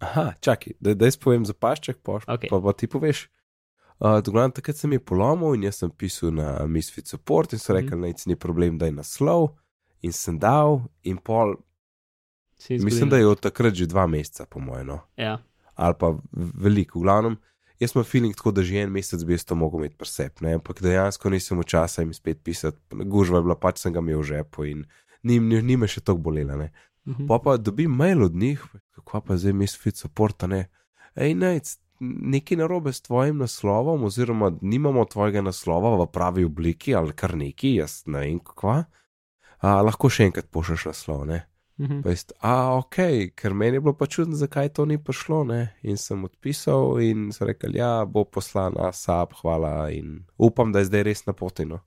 Aha, 0.00 0.32
čakaj, 0.40 0.72
da, 0.80 0.94
da 0.94 1.06
jaz 1.06 1.16
povem 1.16 1.44
za 1.44 1.54
paščak, 1.54 2.02
pa, 2.02 2.18
Okej. 2.26 2.50
pa, 2.50 2.60
pa 2.60 2.72
ti 2.72 2.86
poveš. 2.86 3.28
Uh, 4.04 4.50
takrat 4.52 4.76
sem 4.76 4.92
je 4.92 5.00
polomil 5.00 5.54
in 5.56 5.62
jaz 5.64 5.78
sem 5.80 5.90
pisal 5.90 6.34
na 6.36 6.66
Misfit 6.68 7.08
Support 7.08 7.52
in 7.52 7.58
so 7.58 7.72
Mhm. 7.72 7.80
rekli, 7.80 7.90
da 7.90 8.06
mm. 8.06 8.26
ni 8.26 8.36
problem, 8.36 8.78
da 8.78 8.86
je 8.86 8.92
naslov. 8.92 9.48
In 10.02 10.12
sem 10.12 10.38
dal, 10.38 10.82
in 11.02 11.16
pol, 11.16 11.54
mislim, 12.68 13.08
da 13.08 13.16
je 13.16 13.26
od 13.26 13.40
takrat 13.40 13.74
že 13.74 13.86
dva 13.86 14.06
meseca, 14.06 14.44
po 14.46 14.60
mojem, 14.60 14.86
no. 14.86 15.00
Ja, 15.16 15.38
ali 15.74 15.94
pa 15.98 16.14
veliko, 16.34 16.98
v 16.98 17.02
glavnem. 17.02 17.36
Jaz 17.80 17.94
imam 17.94 18.04
feeling 18.04 18.34
tako, 18.36 18.50
da 18.50 18.62
že 18.62 18.76
en 18.76 18.90
mesec 18.90 19.24
bi 19.24 19.34
jaz 19.34 19.44
to 19.44 19.54
mogel 19.54 19.80
imeti 19.80 19.96
presep, 19.96 20.40
ne? 20.40 20.54
ampak 20.54 20.82
dejansko 20.82 21.30
nisem 21.30 21.58
v 21.58 21.64
časa 21.64 22.02
jim 22.02 22.12
spet 22.14 22.44
pisati, 22.44 22.78
gužva 22.90 23.38
je 23.38 23.42
bila 23.42 23.56
pač 23.58 23.82
sem 23.82 23.92
ga 23.92 23.98
imel 23.98 24.20
v 24.20 24.28
žepu 24.30 24.64
in 24.64 24.84
ni, 25.22 25.40
ni, 25.40 25.62
ni 25.62 25.76
me 25.76 25.88
še 25.88 26.00
tako 26.00 26.18
bolela. 26.18 26.56
Ne? 26.56 26.70
Mhm. 27.06 27.26
Pa 27.26 27.38
pa 27.38 27.56
dobim 27.56 27.90
mail 27.90 28.22
od 28.22 28.34
njih, 28.34 28.62
kako 28.94 29.20
pa 29.20 29.36
zdaj 29.36 29.52
mi 29.52 29.66
spet 29.66 29.96
supporta, 29.96 30.46
ne. 30.46 30.68
Ej, 31.16 31.34
nec, 31.34 31.78
nekaj 32.34 32.56
narobe 32.56 32.92
s 32.92 33.02
tvojim 33.02 33.38
naslovom, 33.38 34.04
oziroma 34.04 34.52
nimamo 34.60 35.04
tvojega 35.04 35.42
naslova 35.42 35.96
v 36.04 36.06
pravi 36.12 36.44
obliki 36.44 36.94
ali 36.94 37.12
kar 37.12 37.36
neki, 37.36 37.74
jaz 37.80 38.02
ne 38.06 38.26
vem 38.26 38.38
kva. 38.40 38.84
A, 39.64 39.80
lahko 39.82 40.10
še 40.12 40.28
enkrat 40.28 40.50
pošleš 40.52 40.90
naslov, 40.90 41.24
ne. 41.28 41.44
Mhm. 41.80 42.02
Pa 42.04 42.12
jaz, 42.12 42.26
a, 42.38 42.54
ok, 42.78 42.98
ker 43.34 43.54
meni 43.54 43.80
je 43.80 43.84
bilo 43.86 43.94
pa 43.98 44.06
čudno, 44.06 44.36
zakaj 44.38 44.70
to 44.76 44.84
ni 44.86 44.98
prišlo, 45.00 45.42
ne. 45.48 45.74
In 45.82 45.96
sem 45.98 46.22
odpisal 46.24 47.00
in 47.02 47.30
so 47.34 47.48
rekli, 47.48 47.78
ja, 47.80 48.04
bo 48.04 48.24
poslan, 48.24 48.76
a 48.78 48.92
sab, 48.92 49.34
hvala 49.40 49.90
in 49.90 50.20
upam, 50.38 50.72
da 50.72 50.84
je 50.84 50.90
zdaj 50.92 51.06
res 51.08 51.26
na 51.26 51.34
poti. 51.34 51.66
No. 51.66 51.80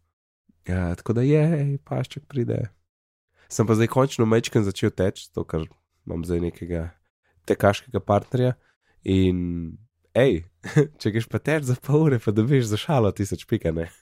Ja, 0.67 0.91
tako 0.99 1.15
da 1.15 1.23
je, 1.23 1.77
pašček 1.87 2.27
pride. 2.27 2.65
Sem 3.47 3.67
pa 3.67 3.77
zdaj 3.79 3.87
končno 3.93 4.27
mečken 4.27 4.65
začel 4.67 4.91
teči, 4.91 5.29
to 5.31 5.45
ker 5.47 5.63
imam 6.07 6.25
zdaj 6.27 6.41
nekega 6.49 6.89
tekaškega 7.47 8.01
partnerja 8.03 8.57
in 9.07 9.77
hej, 10.17 10.41
če 11.01 11.13
greš 11.13 11.29
pa 11.31 11.41
teč 11.43 11.67
za 11.69 11.77
pol 11.81 12.07
ure, 12.07 12.19
pa 12.23 12.33
dobiš 12.35 12.67
za 12.71 12.79
šalo 12.81 13.13
tisoč 13.15 13.47
pika, 13.49 13.73
ne. 13.75 13.89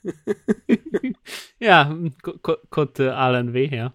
Ja, 1.63 1.87
ko, 2.21 2.35
ko, 2.43 2.57
kot 2.69 2.99
uh, 3.01 3.15
Alan 3.15 3.49
ve, 3.53 3.63
ja. 3.71 3.89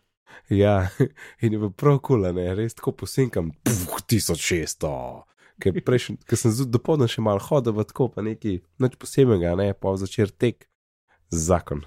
Ja, 0.50 0.88
in 1.44 1.52
je 1.52 1.58
bilo 1.58 1.70
prav 1.70 2.00
kul, 2.02 2.24
ne, 2.34 2.46
res 2.58 2.74
tako 2.78 2.94
posinkam, 3.04 3.52
puf, 3.66 4.00
1600. 4.10 4.90
Ker 5.60 5.76
prejšnji, 5.84 6.16
ker 6.24 6.40
sem 6.40 6.54
dopolnil 6.72 7.10
še 7.12 7.22
malo 7.22 7.42
hodil, 7.44 7.76
tako 7.84 8.08
pa 8.14 8.24
neki, 8.24 8.58
nič 8.80 8.96
posebnega, 8.98 9.52
ne, 9.60 9.68
pa 9.76 9.92
začer 10.00 10.32
tek, 10.32 10.64
zakon. 11.30 11.84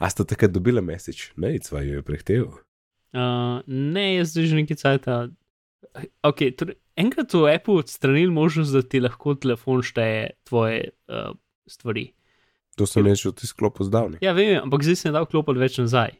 A 0.00 0.10
ste 0.12 0.28
takrat 0.28 0.52
dobili 0.52 0.84
mesič, 0.84 1.30
ne, 1.40 1.56
cvaj 1.58 1.88
jo 1.88 1.98
je 1.98 2.06
prehtev. 2.06 2.44
Uh, 3.16 3.64
ne, 3.66 4.20
jaz 4.20 4.36
že 4.36 4.54
nekaj 4.54 4.78
cajta. 4.78 5.16
Okay, 6.22 6.52
torej, 6.54 6.76
enkrat 7.00 7.32
so 7.32 7.46
Apple 7.48 7.80
odstranili 7.82 8.30
možnost, 8.32 8.74
da 8.76 8.82
ti 8.82 9.00
lahko 9.00 9.34
telefon 9.34 9.82
šteje 9.84 10.30
tvoje 10.48 10.90
uh, 11.08 11.32
stvari. 11.68 12.10
To 12.78 12.86
sem 12.86 13.06
jaz 13.06 13.20
že 13.20 13.32
v 13.32 13.38
tej 13.40 13.48
sklopu 13.52 13.84
zdavni. 13.84 14.20
Ja, 14.24 14.32
vem, 14.36 14.56
ampak 14.62 14.84
zdaj 14.86 14.96
se 14.96 15.08
ne 15.08 15.18
da 15.18 15.24
vklopiti 15.24 15.60
več 15.60 15.78
nazaj. 15.82 16.16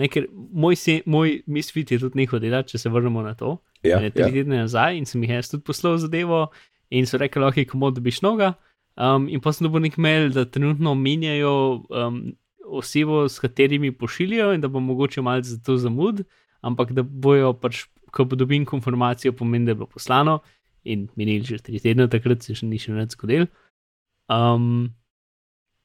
Ne, 0.00 0.08
ker 0.08 0.26
moj, 0.32 0.76
se, 0.80 1.00
moj 1.04 1.42
misfit 1.46 1.92
je 1.92 2.00
tudi 2.00 2.22
nehal 2.22 2.40
delati, 2.40 2.72
če 2.72 2.80
se 2.80 2.92
vrnemo 2.92 3.20
na 3.24 3.34
to. 3.36 3.58
Ja, 3.84 4.00
ne, 4.00 4.12
tri 4.14 4.24
ja. 4.24 4.32
tedne 4.32 4.62
nazaj 4.64 4.96
in 4.96 5.08
sem 5.08 5.24
jih 5.24 5.34
jaz 5.36 5.50
tudi 5.52 5.66
poslal 5.66 5.98
zadevo 6.00 6.46
in 6.92 7.08
so 7.08 7.20
rekli, 7.20 7.42
lahko 7.42 7.60
je 7.60 7.68
komod 7.68 7.98
dobiš 7.98 8.22
noga. 8.24 8.54
Um, 8.96 9.26
in 9.28 9.40
pa 9.40 9.52
sem 9.52 9.66
dobil 9.66 9.84
nek 9.86 9.98
mail, 10.00 10.30
da 10.32 10.44
trenutno 10.44 10.94
menjajo 10.96 11.54
um, 11.88 12.22
osebo, 12.80 13.24
s 13.28 13.40
katerimi 13.40 13.92
pošiljajo 13.92 14.52
in 14.56 14.64
da 14.64 14.68
bo 14.68 14.80
mogoče 14.80 15.24
malce 15.24 15.54
za 15.54 15.60
to 15.64 15.76
zamud, 15.80 16.24
ampak 16.60 16.92
da 16.96 17.02
bojo 17.02 17.52
pač, 17.56 17.86
ko 18.12 18.26
dobim 18.28 18.66
konfirmacijo, 18.68 19.34
pomeni, 19.36 19.66
da 19.66 19.72
je 19.72 19.80
bilo 19.80 19.90
poslano 19.90 20.40
in 20.84 21.08
minili 21.16 21.46
že 21.46 21.62
tri 21.62 21.80
tedne, 21.80 22.08
takrat 22.10 22.42
se 22.42 22.56
še 22.58 22.66
ni 22.66 22.80
še 22.80 22.94
več 22.94 23.14
zgodil. 23.16 23.46
Um, 24.32 24.90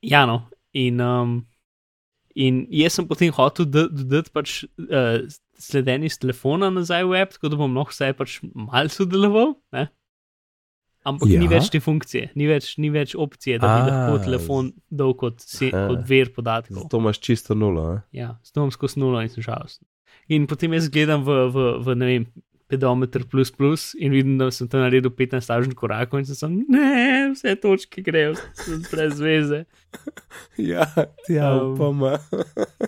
ja, 0.05 0.25
no, 0.29 0.41
in, 0.77 1.01
um, 1.03 1.35
in 2.35 2.63
jaz 2.73 2.97
sem 2.97 3.07
potem 3.09 3.33
hotel 3.35 3.69
dodati 3.69 4.33
pač 4.33 4.63
uh, 4.65 5.21
sledenje 5.57 6.13
z 6.15 6.23
telefona 6.25 6.71
nazaj 6.73 7.05
v 7.09 7.21
app, 7.21 7.35
tako 7.37 7.53
da 7.53 7.61
bom 7.61 7.77
lahko 7.77 7.95
vsaj 7.95 8.17
pač 8.17 8.39
malce 8.53 9.01
sodeloval. 9.01 9.55
Ne? 9.75 9.87
Ampak 11.07 11.29
ja. 11.31 11.39
ni 11.39 11.47
več 11.47 11.69
te 11.71 11.79
funkcije, 11.83 12.33
ni 12.35 12.49
več, 12.49 12.73
ni 12.83 12.89
več 12.91 13.13
opcije, 13.15 13.61
da 13.63 13.69
bi 13.69 13.83
A, 13.83 13.85
lahko 13.87 14.23
telefon 14.25 14.71
dal 14.91 15.13
kot, 15.15 15.39
se, 15.39 15.69
kot 15.71 16.01
ver 16.09 16.33
podatkov. 16.35 16.81
Zato 16.83 16.99
imaš 16.99 17.21
čisto 17.23 17.55
nulo. 17.55 17.85
a? 17.93 18.01
Ja, 18.15 18.33
zdaj 18.43 18.73
skozi 18.75 18.99
nulo 18.99 19.21
in 19.23 19.31
sem 19.31 19.45
žalosten. 19.45 19.87
In 20.27 20.49
potem 20.51 20.75
jaz 20.75 20.89
gledam 20.91 21.23
v, 21.23 21.45
v, 21.53 21.67
v 21.85 21.95
ne 21.95 22.09
vem, 22.09 22.25
pedometer 22.67 23.23
plus 23.23 23.51
plus 23.51 23.93
in 23.95 24.11
vidim, 24.11 24.35
da 24.37 24.49
sem 24.51 24.67
tam 24.67 24.83
naredil 24.83 25.11
15 25.15 25.47
stažen 25.47 25.75
korakov 25.75 26.19
in 26.19 26.27
sem 26.27 26.35
sam, 26.35 26.57
ne, 26.67 27.31
vse 27.31 27.55
točke 27.63 28.03
grejo, 28.03 28.35
sem 28.59 28.83
brez 28.91 29.23
veze. 29.23 29.63
Ja, 30.57 30.85
ja, 31.29 31.53
Um, 31.55 31.77
upam. 31.77 32.19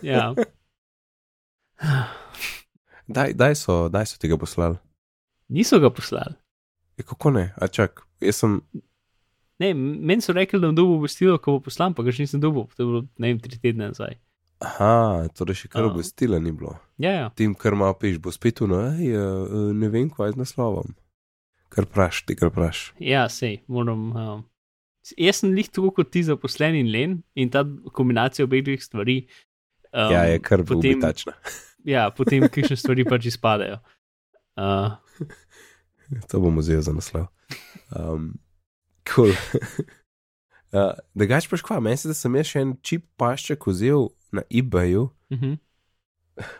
Ja. 0.03 0.33
Daj, 3.07 3.33
daj, 3.33 3.55
so, 3.55 3.87
daj 3.89 4.09
so 4.11 4.19
tega 4.21 4.37
poslali. 4.37 4.77
Niso 5.49 5.79
ga 5.79 5.89
poslali. 5.93 6.35
E, 6.99 7.05
kako 7.05 7.31
ne? 7.37 7.45
A 7.57 7.69
čak, 7.71 8.03
jaz 8.23 8.41
sem. 8.43 8.59
Ne, 9.59 9.73
meni 9.75 10.23
so 10.23 10.33
rekli, 10.35 10.59
da 10.61 10.69
bom 10.69 10.77
dobil 10.77 11.01
obvestilo, 11.01 11.35
ko 11.43 11.57
bo 11.57 11.65
poslan, 11.67 11.95
pa 11.95 12.05
ga 12.05 12.13
še 12.15 12.23
nisem 12.23 12.39
dobil, 12.39 12.69
to 12.75 12.83
je 12.83 12.87
bilo, 12.87 13.01
ne 13.19 13.31
vem, 13.31 13.41
tri 13.43 13.59
tedne 13.59 13.89
nazaj. 13.89 14.15
Aha, 14.63 15.27
torej 15.35 15.61
še 15.61 15.69
kar 15.71 15.85
A. 15.85 15.89
obvestila 15.91 16.39
ni 16.43 16.51
bilo. 16.55 16.73
Ja, 16.99 17.11
ja. 17.15 17.27
Tim, 17.35 17.55
kar 17.59 17.75
malo 17.79 17.95
piš, 17.99 18.17
bo 18.23 18.31
spet 18.31 18.59
no, 18.67 18.79
ej, 18.91 19.11
eh, 19.15 19.67
ne 19.75 19.91
vem, 19.91 20.09
kaj 20.11 20.31
je 20.31 20.35
z 20.35 20.41
naslovom. 20.43 20.95
Kar 21.71 21.87
praš, 21.87 22.23
ti 22.27 22.35
kar 22.35 22.51
praš. 22.51 22.89
Ja, 23.03 23.27
sej, 23.31 23.61
moram. 23.71 24.09
Um, 24.11 24.41
jaz 25.15 25.43
sem 25.43 25.53
lih 25.55 25.69
tako 25.71 25.93
kot 25.95 26.11
ti 26.11 26.25
zaposlen 26.27 26.75
in 26.79 26.89
len 26.91 27.19
in 27.39 27.51
ta 27.53 27.63
kombinacija 27.95 28.47
obeh 28.47 28.65
dveh 28.65 28.83
stvari. 28.83 29.21
Um, 29.93 30.11
ja, 30.11 30.25
je 30.27 30.41
kar 30.43 30.65
potem, 30.67 30.97
ubitačna. 30.97 31.35
ja, 31.93 32.09
potem 32.15 32.47
kakšne 32.49 32.79
stvari 32.79 33.05
pač 33.07 33.29
izpadejo. 33.31 33.79
Uh, 34.59 34.97
To 36.29 36.41
bom 36.41 36.57
vzel 36.57 36.81
za 36.81 36.93
naslov. 36.93 37.29
Um, 37.95 38.39
cool. 39.09 39.33
uh, 40.75 40.93
da 41.15 41.29
gač 41.29 41.49
paš 41.49 41.63
kva, 41.65 41.79
meni 41.83 41.97
se, 41.97 42.11
da 42.11 42.17
sem 42.17 42.35
jaz 42.39 42.51
še 42.51 42.63
en 42.65 42.75
čip 42.85 43.07
pašček 43.19 43.67
vzel 43.69 44.09
na 44.35 44.45
eBayu, 44.49 45.09
uh 45.33 45.37
-huh. 45.41 45.57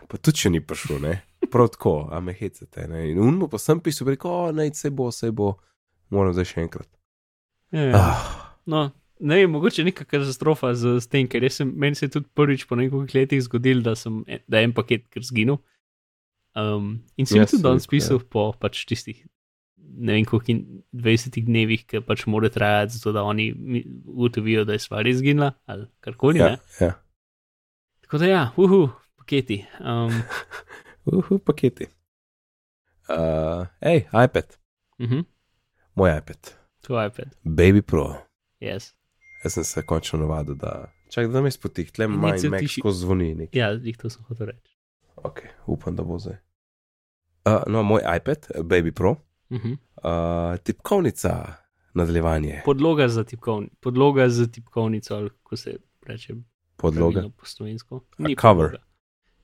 pa 0.08 0.18
tudi 0.18 0.44
še 0.44 0.50
ni 0.50 0.60
prišel, 0.60 1.00
ne. 1.00 1.22
Prav 1.50 1.68
tako, 1.68 2.08
a 2.12 2.20
me 2.20 2.32
hecate. 2.32 2.88
Ne? 2.88 3.10
In 3.10 3.18
unmo 3.18 3.48
pa 3.48 3.58
sem 3.58 3.80
pisal, 3.80 4.08
rekel, 4.08 4.30
o, 4.30 4.52
naj 4.52 4.74
se 4.74 4.90
bo, 4.90 5.10
se 5.10 5.30
bo, 5.30 5.56
moram 6.10 6.32
zdaj 6.32 6.44
še 6.44 6.60
enkrat. 6.60 6.88
ja, 7.72 7.82
ja. 7.82 7.96
Ah, 7.96 8.40
No, 8.66 8.90
ne 9.20 9.36
vem, 9.36 9.50
mogoče 9.50 9.84
neka 9.84 10.04
katastrofa 10.04 10.74
z, 10.74 11.00
z 11.00 11.10
tem, 11.10 11.28
ker 11.28 11.46
sem, 11.52 11.72
meni 11.76 11.98
se 11.98 12.06
je 12.06 12.16
tudi 12.18 12.28
prvič 12.34 12.66
po 12.68 12.78
nekaj 12.78 13.14
letih 13.14 13.42
zgodil, 13.42 13.82
da, 13.82 13.96
sem, 13.98 14.22
da 14.48 14.60
je 14.60 14.68
en 14.68 14.74
paket 14.76 15.08
kar 15.12 15.24
zginil. 15.26 15.60
Um, 16.58 17.00
in 17.16 17.28
sem 17.30 17.38
ja, 17.40 17.46
tudi 17.46 17.62
danes 17.62 17.86
ja. 17.86 17.92
pisal 17.92 18.22
po 18.26 18.50
pač 18.58 18.82
tistih, 18.88 19.22
ne 19.92 20.12
vem, 20.12 20.24
koliko 20.24 20.52
in 20.52 20.60
20 20.92 21.44
dnevih, 21.44 21.86
ki 21.86 22.00
pač 22.00 22.26
mora 22.26 22.48
trajati, 22.48 22.92
zato 22.92 23.12
da 23.12 23.22
oni 23.22 23.50
ugotovijo, 24.06 24.64
da 24.64 24.72
je 24.72 24.78
stvar 24.78 25.06
izginila 25.06 25.52
ali 25.66 25.86
karkoli. 26.00 26.38
ja, 26.38 26.46
Ja. 26.46 26.58
ja. 26.80 26.92
Tako 28.00 28.18
da 28.18 28.26
ja, 28.26 28.50
uhu, 28.56 28.88
paketi. 29.16 29.64
Um, 29.80 30.22
Uhu, 31.12 31.38
paketi. 31.38 31.86
Uh, 33.08 33.66
hej, 33.80 33.96
iPad, 34.24 34.44
uh 34.98 35.08
-huh, 35.08 35.24
moj 35.94 36.18
iPad, 36.18 36.50
to 36.80 37.00
je 37.00 37.06
iPad, 37.06 37.28
Baby 37.44 37.82
Pro. 37.82 38.14
yes. 38.60 38.94
Jaz 39.44 39.52
sem 39.52 39.64
se 39.64 39.82
končno 39.82 40.18
navadil, 40.18 40.54
da 40.54 40.92
čak 41.10 41.26
da 41.26 41.40
me 41.42 41.50
spotih, 41.50 41.92
tle 41.92 42.06
manj 42.06 42.48
mek 42.48 42.60
tiši- 42.62 42.80
skozi 42.80 43.00
zvoni. 43.00 43.34
Nek. 43.34 43.54
Ja, 43.54 43.70
jih 43.72 43.96
to 43.96 44.10
sem 44.10 44.22
hotel 44.24 44.46
reči. 44.46 44.76
Ok, 45.16 45.38
upam, 45.66 45.96
da 45.96 46.02
bo 46.02 46.18
zdaj. 46.18 46.36
Uh, 47.46 47.62
no, 47.66 47.82
moj 47.82 48.00
iPad, 48.16 48.38
Baby 48.64 48.92
Pro, 48.92 49.16
Uh 49.50 49.60
-huh. 49.60 49.76
uh, 50.52 50.58
tipkovnica, 50.62 51.54
nadaljevanje, 51.94 52.62
Podloga 52.64 53.08
za 53.08 53.24
tipkovnico, 53.24 53.74
podloga 53.80 54.28
za 54.28 54.46
tipkovnico, 54.46 55.14
ali 55.14 55.30
kako 55.30 55.56
se 55.56 55.76
reče. 56.06 56.34
podloga. 56.76 57.22
Po 57.36 57.46
slovensko. 57.46 58.04
Ni 58.18 58.36
cover. 58.36 58.66
podloga. 58.66 58.84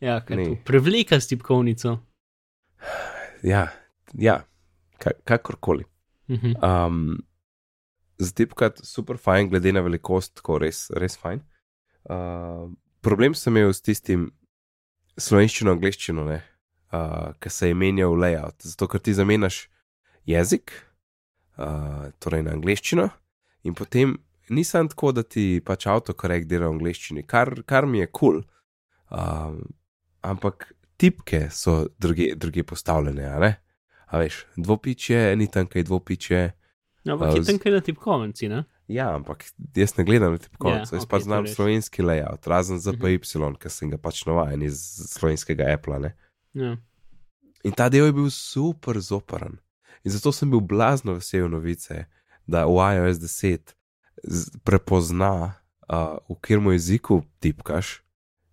Ja, 0.01 0.25
kaj 0.25 0.39
je 0.39 0.57
to? 0.57 0.63
Prevleka 0.65 1.21
s 1.21 1.27
tipkovnico. 1.27 1.99
Ja, 3.43 3.69
ja 4.15 4.45
ka, 4.99 5.11
kakorkoli. 5.25 5.85
Mhm. 6.29 6.53
Um, 6.65 7.23
Zatipkati 8.19 8.87
super 8.87 9.17
fajn, 9.17 9.49
glede 9.51 9.73
na 9.73 9.81
velikost, 9.81 10.35
tako 10.35 10.59
res, 10.59 10.91
res 10.91 11.19
fajn. 11.21 11.41
Uh, 12.05 12.73
problem 13.01 13.35
sem 13.35 13.57
imel 13.57 13.75
s 13.77 13.83
tistim 13.85 14.31
slovenščino, 15.21 15.75
angliščino, 15.77 16.25
uh, 16.25 17.35
ki 17.41 17.51
se 17.53 17.69
je 17.69 17.75
menjal 17.77 18.17
layout. 18.17 18.57
Zato, 18.65 18.89
ker 18.89 19.05
ti 19.05 19.13
zamenjaš 19.15 19.67
jezik, 20.27 20.73
uh, 21.59 22.11
torej 22.19 22.43
na 22.43 22.53
angliščino, 22.53 23.09
in 23.63 23.75
potem 23.75 24.17
nisem 24.49 24.89
tako, 24.89 25.13
da 25.13 25.23
ti 25.23 25.61
pač 25.61 25.87
avtokorekt 25.87 26.47
dela 26.47 26.69
v 26.69 26.77
angliščini, 26.77 27.25
kar, 27.25 27.63
kar 27.65 27.87
mi 27.87 27.99
je 27.99 28.07
kul. 28.09 28.43
Cool. 28.43 28.45
Um, 29.11 29.61
ampak 30.23 30.73
tipke 30.97 31.49
so 31.51 31.87
druge, 31.99 32.35
druge 32.37 32.63
postavljene, 32.65 33.25
a 33.27 33.39
ne? 33.39 33.53
A 34.07 34.19
veš, 34.19 34.45
dvopiče, 34.57 35.35
ni 35.37 35.47
tam 35.47 35.67
kaj 35.67 35.83
dvopiče. 35.85 36.41
Ja, 37.05 37.13
Ampak 37.13 37.29
A, 37.29 37.33
je 37.33 37.43
z- 37.43 37.47
tam 37.47 37.59
kaj 37.59 37.73
na 37.73 37.81
tipkovnici, 37.81 38.49
ne? 38.49 38.65
Ja, 38.89 39.15
ampak 39.15 39.45
jaz 39.75 39.97
ne 39.97 40.05
gledam 40.05 40.33
na 40.33 40.39
tipkovnico, 40.39 40.91
Ja, 40.91 40.97
jaz 40.97 41.03
okej, 41.03 41.11
pa 41.11 41.19
znam 41.21 41.45
res. 41.45 41.55
slovenski 41.55 42.03
layout, 42.03 42.47
razen 42.47 42.79
za 42.79 42.93
Mhm. 42.93 43.01
PY, 43.01 43.19
ker 43.59 43.71
sem 43.71 43.91
ga 43.91 43.99
pač 43.99 44.25
navajen 44.27 44.63
iz 44.63 44.79
slovenskega 45.09 45.65
Apple. 45.69 45.99
Ne? 45.99 46.15
Ja. 46.55 46.77
In 47.65 47.73
ta 47.73 47.89
del 47.89 48.07
je 48.07 48.13
bil 48.13 48.31
super 48.31 48.99
zoparan. 49.01 49.59
In 50.07 50.15
zato 50.15 50.31
sem 50.33 50.51
bil 50.51 50.63
blazno 50.63 51.17
vesel 51.19 51.49
novice, 51.51 52.05
da 52.47 52.63
v 52.71 52.79
iOS 52.95 53.19
10 53.19 53.75
z- 54.23 54.51
prepozna, 54.63 55.59
uh, 55.91 56.23
v 56.31 56.39
katerem 56.41 56.71
jeziku 56.71 57.25
tipkaš 57.43 58.03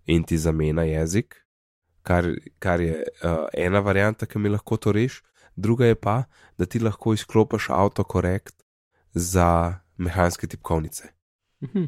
in 0.10 0.26
ti 0.26 0.38
zamenja 0.38 0.84
jezik, 0.84 1.38
kar, 2.02 2.26
kar 2.60 2.82
je 2.82 3.04
uh, 3.22 3.46
ena 3.54 3.80
varianta, 3.86 4.26
ki 4.26 4.42
mi 4.42 4.50
lahko 4.50 4.78
to 4.82 4.92
reši, 4.92 5.22
druga 5.56 5.86
je 5.86 5.96
pa, 5.96 6.24
da 6.58 6.66
ti 6.66 6.82
lahko 6.82 7.14
izklopiš 7.14 7.70
autokorekt 7.70 8.66
za 9.14 9.80
mehanske 9.98 10.48
tipkovnice. 10.48 11.14
Mhm. 11.62 11.86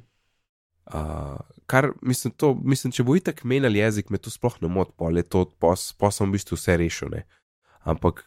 Uh, 0.85 1.41
kar 1.65 1.89
mislim, 2.01 2.33
to, 2.37 2.53
mislim, 2.53 2.93
če 2.93 3.03
bo 3.03 3.15
itak 3.17 3.41
menjal 3.43 3.75
jezik, 3.75 4.13
me 4.13 4.21
to 4.21 4.29
sploh 4.29 4.61
ne 4.61 4.69
moti, 4.69 4.93
pol 4.93 5.17
je 5.17 5.23
to, 5.25 5.47
pos, 5.57 5.89
pos 5.97 6.21
sem 6.21 6.29
v 6.29 6.37
bistvu 6.37 6.59
vse 6.59 6.77
rešil. 6.77 7.09
Ne? 7.09 7.23
Ampak, 7.81 8.21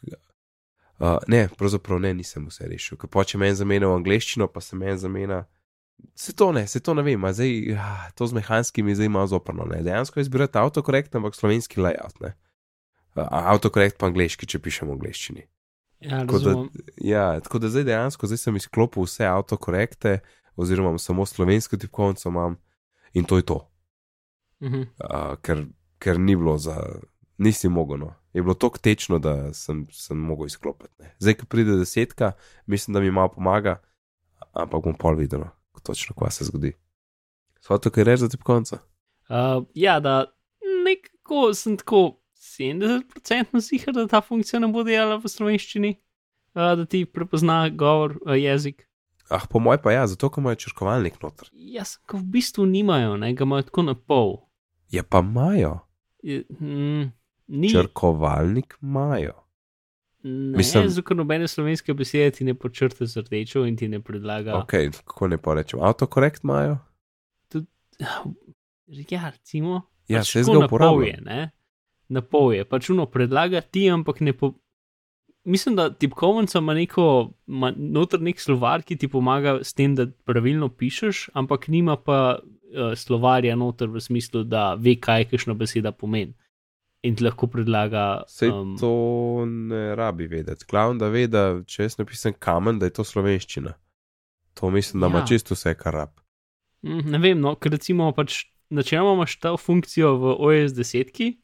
uh, 0.99 1.19
ne, 1.29 1.49
pravzaprav 1.59 2.01
ne, 2.01 2.15
nisem 2.15 2.47
vse 2.49 2.69
rešil. 2.69 2.99
Ker 3.01 3.11
pa 3.13 3.25
če 3.25 3.41
meni 3.41 3.57
zamenja 3.59 3.91
v 3.91 3.99
angleščino, 4.01 4.49
pa 4.53 4.63
se 4.65 4.77
meni 4.77 4.99
zamenja. 4.99 5.45
Se 6.15 6.33
to 6.37 6.53
ne, 6.55 6.63
se 6.71 6.81
to 6.85 6.95
ne 6.95 7.03
vem, 7.03 7.25
a 7.27 7.33
zdaj 7.35 7.75
ah, 7.75 8.09
to 8.15 8.29
z 8.31 8.37
mehanskimi 8.39 8.93
je 8.95 9.01
zdaj 9.01 9.09
malo 9.11 9.31
zoprno. 9.31 9.67
Ne? 9.67 9.81
Dejansko 9.83 10.23
izbirate 10.23 10.61
avtokorekt, 10.61 11.15
ampak 11.19 11.35
slovenski 11.35 11.83
layout. 11.83 12.21
Ne? 12.23 12.35
Uh, 13.17 13.27
avtokorekt 13.27 13.99
pa 13.99 14.11
angliški, 14.11 14.47
če 14.47 14.63
pišem 14.63 14.91
v 14.91 14.99
angleščini. 14.99 15.47
Ja, 16.01 16.21
Tako 16.23 16.39
da, 16.39 16.53
ja, 17.03 17.41
tako 17.43 17.59
da 17.59 17.69
zdaj 17.69 17.89
dejansko 17.89 18.29
zdaj 18.31 18.39
sem 18.39 18.57
izklopil 18.57 19.03
vse 19.03 19.27
avtokorekte, 19.27 20.21
oziroma 20.55 20.99
samo 20.99 21.27
slovensko 21.27 21.77
tipkovnico 21.77 22.29
imam 22.29 22.55
in 23.13 23.25
to 23.25 23.37
je 23.37 23.43
to. 23.43 23.59
Mhm. 24.63 24.83
Uh, 25.03 25.35
ker, 25.43 25.67
ker 25.99 26.21
ni 26.21 26.37
bilo 26.37 26.59
za, 26.59 26.79
nisi 27.39 27.69
mogel. 27.69 27.99
No. 27.99 28.15
Je 28.33 28.43
bilo 28.43 28.55
tako 28.55 28.79
tečno, 28.79 29.19
da 29.19 29.53
sem, 29.55 29.87
sem 29.91 30.17
mogel 30.19 30.47
izklopiti. 30.47 30.95
Ne. 30.99 31.15
Zdaj, 31.19 31.35
ko 31.35 31.47
pride 31.47 31.77
desetka, 31.77 32.33
mislim, 32.67 32.95
da 32.95 33.01
mi 33.01 33.11
malo 33.11 33.29
pomaga, 33.29 33.79
ampak 34.53 34.85
bom 34.85 34.95
pol 34.95 35.15
videl, 35.15 35.41
no, 35.41 35.51
točno 35.83 36.15
kaj 36.15 36.31
se 36.31 36.45
zgodi. 36.45 36.73
Sva 37.61 37.79
to, 37.79 37.91
kaj 37.91 38.05
reči 38.05 38.21
za 38.21 38.29
tipkovnico? 38.29 38.79
Uh, 39.29 39.65
ja, 39.75 40.01
da 40.01 40.25
nekako 40.85 41.55
sem 41.55 41.77
tako 41.77 42.21
70% 42.37 43.61
ziger, 43.61 43.95
da 43.95 44.07
ta 44.07 44.21
funkcija 44.21 44.61
ne 44.61 44.69
bo 44.69 44.85
delala 44.85 45.17
v 45.17 45.29
slovenščini, 45.29 45.91
uh, 46.55 46.75
da 46.79 46.87
ti 46.87 47.05
prepozna 47.05 47.69
govor, 47.69 48.19
uh, 48.23 48.35
jezik. 48.35 48.85
Ah, 49.29 49.45
po 49.51 49.61
mojem 49.61 49.81
pa 49.85 49.93
ja, 49.93 50.07
zato, 50.07 50.31
ker 50.31 50.41
imajo 50.41 50.57
črkovalnik 50.57 51.19
noter. 51.23 51.51
Jaz, 51.53 51.99
ko 52.09 52.17
v 52.17 52.25
bistvu 52.39 52.65
nimajo, 52.67 53.17
ne, 53.21 53.35
ga 53.37 53.45
imajo 53.45 53.67
tako 53.69 53.83
na 53.83 53.95
pol. 53.95 54.39
Je 54.91 55.03
pa 55.03 55.21
imajo, 55.21 55.79
Je- 56.23 56.45
Mm, 56.61 57.13
ni, 57.49 57.71
črkovalnik 57.71 58.79
imajo. 58.83 59.35
ne, 60.23 60.57
mislim- 60.57 61.03
ker 61.05 61.17
nobene 61.17 61.49
slovenske 61.49 61.95
besede 61.95 62.31
ti 62.31 62.45
ne 62.45 62.55
počrta 62.55 63.07
z 63.07 63.23
rdečo 63.23 63.65
in 63.67 63.77
ti 63.77 63.89
ne 63.89 64.01
predlaga. 64.01 64.55
Ok, 64.55 64.73
kako 65.05 65.29
ne 65.29 65.39
pa 65.39 65.55
rečem, 65.55 65.81
avtokorekt 65.83 66.45
imajo. 66.45 66.79
Ja, 69.09 69.31
recimo. 69.31 69.83
Ja, 70.09 70.19
pač 70.19 70.33
se 70.33 70.43
pol 70.47 70.65
uporablja. 70.65 71.21
ne? 71.25 71.51
Na 72.09 72.23
pol 72.25 72.55
je, 72.57 72.65
pač 72.65 72.89
uno 72.91 73.07
predlaga 73.07 73.61
ti, 73.61 73.91
ampak 73.91 74.21
ne 74.21 74.33
po. 74.33 74.55
Mislim, 75.45 75.77
da 75.77 75.89
tipkovnica 75.91 76.59
ima 76.59 76.75
neko, 76.75 77.33
ima 77.47 77.73
noter 77.77 78.21
nek 78.21 78.41
slovar, 78.41 78.83
ki 78.83 78.97
ti 78.97 79.09
pomaga 79.09 79.59
s 79.65 79.73
tem, 79.73 79.95
da 79.95 80.07
pravilno 80.25 80.69
pišeš, 80.69 81.31
ampak 81.35 81.69
nima 81.69 81.97
pa 81.97 82.39
uh, 82.41 82.93
slovarja 82.97 83.57
noter 83.57 83.89
v 83.89 84.01
smislu, 84.01 84.45
da 84.45 84.75
ve, 84.75 84.97
kaj 85.01 85.29
kakšna 85.31 85.55
beseda 85.55 85.93
pomeni. 85.93 86.35
In 87.03 87.15
ti 87.15 87.23
lahko 87.25 87.47
predlaga. 87.47 88.25
Um, 88.43 88.77
to 88.81 88.91
ne 89.47 89.95
rabi 89.95 90.27
vedeti. 90.27 90.65
Glavno, 90.71 90.99
da 90.99 91.09
ve, 91.09 91.27
da 91.27 91.61
če 91.63 91.83
jaz 91.85 91.99
napisem 91.99 92.35
kamen, 92.35 92.79
da 92.79 92.87
je 92.87 92.97
to 92.97 93.05
slovenščina. 93.05 93.75
To 94.55 94.71
mislim, 94.71 95.01
da 95.01 95.07
ima 95.07 95.19
Ja. 95.19 95.27
čisto 95.27 95.55
vse, 95.55 95.75
kar 95.79 95.95
rab. 95.95 96.17
Mm, 96.83 97.11
Ne 97.11 97.19
vem, 97.19 97.41
no, 97.41 97.55
ker 97.55 97.71
recimo 97.73 98.11
pač 98.13 98.45
načeloma 98.71 99.15
imaš 99.15 99.37
to 99.39 99.57
funkcijo 99.57 100.17
v 100.19 100.35
OS 100.39 100.73
10, 100.75 101.39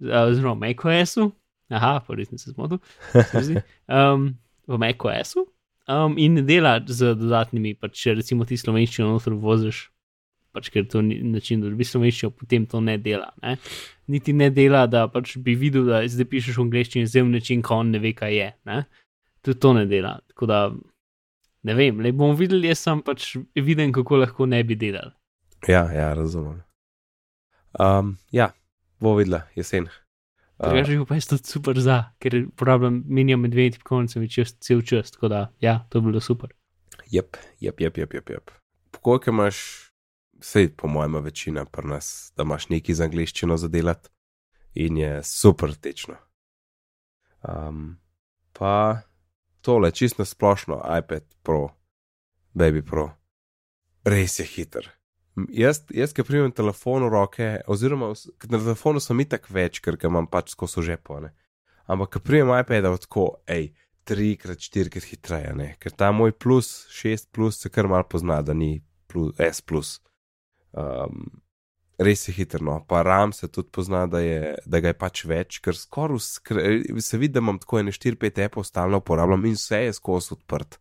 oziroma 0.00 0.54
v 0.54 0.60
macOS-u, 0.68 1.32
aha, 1.68 2.00
pa 2.06 2.14
res 2.14 2.30
nisem 2.30 2.50
se 2.50 2.54
zmotil, 2.54 2.78
um, 3.90 4.30
v 4.66 4.78
macOS-u 4.78 5.46
um, 5.88 6.14
in 6.18 6.34
ne 6.34 6.42
dela 6.42 6.78
z 6.86 7.14
dodatnimi, 7.14 7.74
pač 7.74 7.98
če 8.06 8.14
recimo 8.14 8.44
ti 8.44 8.56
slovenščino 8.56 9.10
noter 9.10 9.34
voziš, 9.34 9.90
pač 10.54 10.70
ker 10.70 10.86
to 10.88 11.02
ni 11.02 11.18
način, 11.22 11.60
da 11.60 11.70
dobiš 11.70 11.94
slovenščino, 11.96 12.30
potem 12.30 12.66
to 12.66 12.80
ne 12.80 12.98
dela. 12.98 13.32
Ne? 13.42 13.56
Niti 14.08 14.32
ne 14.32 14.50
dela, 14.54 14.84
da 14.86 15.08
pač 15.10 15.36
bi 15.42 15.56
videl, 15.58 15.88
da 15.88 16.04
zdaj 16.06 16.28
pišeš 16.30 16.60
v 16.60 16.66
angleščini, 16.66 17.08
zdaj 17.10 17.24
v 17.26 17.32
način, 17.32 17.62
ko 17.66 17.80
on 17.82 17.90
ne 17.90 17.98
ve, 18.02 18.12
kaj 18.14 18.36
je. 18.36 18.50
Ne? 18.70 18.84
Tudi 19.42 19.58
to 19.60 19.72
ne 19.74 19.86
dela. 19.90 20.12
Tako 20.30 20.46
da 20.50 20.60
ne 21.66 21.74
vem, 21.74 22.00
le 22.00 22.12
bomo 22.14 22.36
videli, 22.38 22.70
jaz 22.70 22.84
sem 22.86 23.02
pač 23.02 23.32
viden, 23.54 23.90
kako 23.94 24.22
lahko 24.22 24.46
ne 24.46 24.62
bi 24.66 24.78
delal. 24.78 25.10
Ja, 25.66 25.86
ja, 25.90 26.12
razumem. 26.14 26.60
Um, 27.80 28.16
ja, 28.32 28.52
bo 29.02 29.16
videla 29.18 29.42
jesen. 29.58 29.88
Uh, 30.56 30.70
Drugače 30.70 31.04
pa 31.08 31.18
je 31.18 31.26
to 31.28 31.38
super 31.42 31.80
za, 31.80 31.98
ker 32.22 32.38
uporabljam 32.46 33.02
menjam 33.08 33.42
med 33.44 33.52
dvemi 33.52 33.74
tipkovnicami 33.74 34.30
čez 34.30 34.54
cel 34.62 34.80
čas, 34.86 35.10
tako 35.12 35.28
da 35.28 35.40
ja, 35.60 35.80
to 35.90 35.98
je 35.98 36.06
bilo 36.06 36.20
super. 36.20 36.54
jep, 37.10 37.36
jep, 37.60 37.80
jep, 37.80 37.98
jep, 37.98 38.14
jep. 38.14 38.30
jep. 38.30 38.50
Koliko 39.00 39.30
imaš, 39.30 39.85
sej 40.40 40.70
po 40.76 40.88
mojem, 40.88 41.20
večina 41.24 41.64
pri 41.64 41.88
nas, 41.88 42.32
da 42.36 42.42
imaš 42.42 42.68
nekaj 42.68 42.94
za 42.94 43.04
angliščino 43.04 43.56
za 43.56 43.68
delati 43.68 44.08
in 44.74 44.96
je 44.96 45.22
super 45.24 45.74
tečno. 45.74 46.16
Um, 47.42 47.96
pa 48.52 49.00
tole, 49.60 49.90
čisto 49.90 50.24
splošno, 50.24 50.82
iPad 50.98 51.24
Pro, 51.42 51.68
Baby 52.54 52.82
Pro, 52.82 53.10
res 54.04 54.38
je 54.38 54.46
hiter. 54.46 54.90
Jaz, 55.52 55.82
jaz 55.92 56.14
ki 56.16 56.24
primem 56.24 56.52
telefon 56.52 57.04
v 57.04 57.12
roke, 57.12 57.48
oziroma 57.68 58.12
na 58.48 58.58
telefonu 58.58 59.02
sem 59.04 59.20
itak 59.20 59.50
več, 59.52 59.82
ker 59.84 59.98
ga 60.00 60.08
imam 60.08 60.28
pač 60.30 60.54
skozi 60.54 60.86
žepone. 60.86 61.34
Ampak, 61.86 62.16
ko 62.16 62.22
primem 62.24 62.54
iPad, 62.56 62.88
je 62.88 63.02
tako, 63.04 63.26
hej, 63.50 63.68
trikrat, 64.08 64.62
štirikrat 64.62 65.04
hitreje, 65.10 65.52
ne? 65.58 65.68
ker 65.82 65.92
ta 65.92 66.08
moj 66.14 66.32
plus, 66.32 66.86
šest 66.90 67.28
plus 67.36 67.60
se 67.60 67.70
kar 67.70 67.88
mal 67.90 68.06
pozna, 68.08 68.40
da 68.42 68.54
ni 68.54 68.80
plus, 69.10 69.34
S. 69.38 69.60
Plus. 69.60 69.98
Um, 70.76 71.28
res 71.98 72.26
je 72.28 72.34
hitro, 72.36 72.64
no. 72.64 72.84
pa 72.88 73.02
RAM 73.02 73.32
se 73.32 73.48
tudi 73.48 73.70
pozna, 73.72 74.06
da, 74.06 74.20
je, 74.20 74.54
da 74.66 74.80
ga 74.84 74.92
je 74.92 74.98
pač 74.98 75.24
več, 75.24 75.60
ker 75.64 75.76
skoraj 75.76 76.20
se 77.00 77.20
vidi, 77.20 77.32
da 77.36 77.44
imam 77.44 77.60
tako 77.62 77.80
ene 77.80 77.94
4-5 77.94 78.42
appov 78.44 78.66
stalno 78.68 79.00
uporabljam 79.00 79.46
in 79.48 79.56
vse 79.56 79.86
je 79.86 79.94
skozi 79.96 80.34
odprt. 80.36 80.80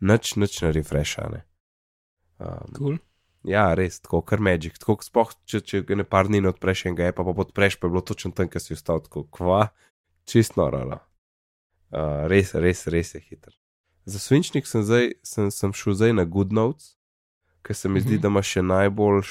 Nič, 0.00 0.34
nič 0.40 0.62
ne 0.64 0.72
refreshane. 0.72 1.44
Um, 2.40 2.72
Cool. 2.76 2.96
ja, 3.46 3.68
res, 3.76 4.00
tako 4.00 4.22
kar 4.26 4.40
Magic. 4.42 4.78
Tako, 4.80 4.98
spoh, 5.04 5.36
če, 5.44 5.60
če 5.60 5.82
ga 5.86 6.00
ne 6.00 6.08
par 6.08 6.28
dni 6.30 6.40
ne 6.44 6.50
odpreš 6.50 6.86
enega 6.88 7.12
appa, 7.12 7.26
pa 7.28 7.36
podpreš, 7.36 7.78
pa 7.78 7.86
je 7.86 7.94
bilo 7.94 8.04
točno 8.04 8.32
tam, 8.32 8.48
kjer 8.50 8.64
si 8.64 8.76
ostal, 8.76 9.04
tako 9.04 9.26
kva, 9.28 9.68
čist 10.28 10.56
noro. 10.60 10.82
no. 10.88 11.00
Uh, 11.94 12.24
res, 12.32 12.56
res, 12.58 12.88
res 12.90 13.14
je 13.14 13.20
hiter. 13.22 13.54
Za 14.08 14.18
svinčnik 14.18 14.66
sem, 14.66 14.82
zdaj, 14.84 15.12
sem, 15.24 15.52
sem 15.54 15.72
šel 15.76 15.94
zdaj 15.96 16.16
na 16.16 16.24
Good 16.28 16.52
Notes, 16.52 16.96
ker 17.64 17.76
se 17.76 17.88
mi 17.88 18.00
zdi, 18.00 18.14
Mhm. 18.14 18.20
da 18.20 18.28
ima 18.28 18.42
še 18.42 18.62
najboljš, 18.62 19.30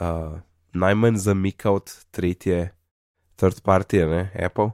uh, 0.00 0.38
najmanj 0.72 1.16
zamika 1.18 1.70
od 1.70 1.90
tretje, 2.10 2.70
third 3.36 3.60
party, 3.60 4.04
ne, 4.06 4.22
Apple. 4.38 4.70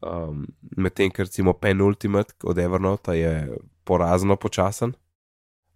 Um, 0.00 0.46
Medtem, 0.76 1.10
ker 1.10 1.26
recimo 1.26 1.52
Pen 1.52 1.80
Ultimate 1.80 2.34
od 2.42 2.58
Evernote 2.58 3.12
je 3.12 3.32
porazno 3.84 4.36
počasen, 4.36 4.94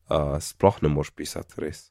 uh, 0.09 0.39
sploh 0.41 0.79
ne 0.83 0.89
moš 0.89 1.11
pisati, 1.11 1.59
res. 1.59 1.91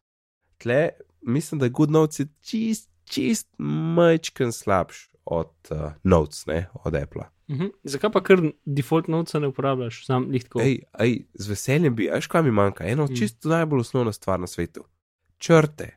Tle, 0.58 0.90
mislim, 1.22 1.60
da 1.60 1.68
Good 1.70 1.92
Notes 1.92 2.20
je 2.20 2.28
čist, 2.42 2.90
čist 3.06 3.48
majčken 3.60 4.52
slabš 4.52 5.12
od 5.26 5.52
uh, 5.72 5.92
Notes, 6.04 6.46
ne, 6.46 6.70
od 6.74 6.96
Apple. 6.96 7.28
Mhm. 7.50 7.66
Zakaj 7.84 8.12
pa 8.12 8.22
kar 8.22 8.38
default 8.66 9.08
notes 9.08 9.34
ne 9.34 9.48
uporabljaš, 9.48 10.06
sam 10.06 10.26
lihtko? 10.26 10.62
Ej, 10.62 10.78
ej, 10.96 11.14
z 11.34 11.48
veseljem 11.48 11.96
bi, 11.96 12.08
veš, 12.08 12.28
kaj 12.28 12.44
mi 12.44 12.52
manjka? 12.52 12.86
Eno 12.86 13.04
Mm. 13.04 13.16
čisto 13.16 13.50
najbolj 13.50 13.80
osnovna 13.80 14.12
stvar 14.12 14.40
na 14.40 14.48
svetu. 14.48 14.86
Črte. 15.38 15.90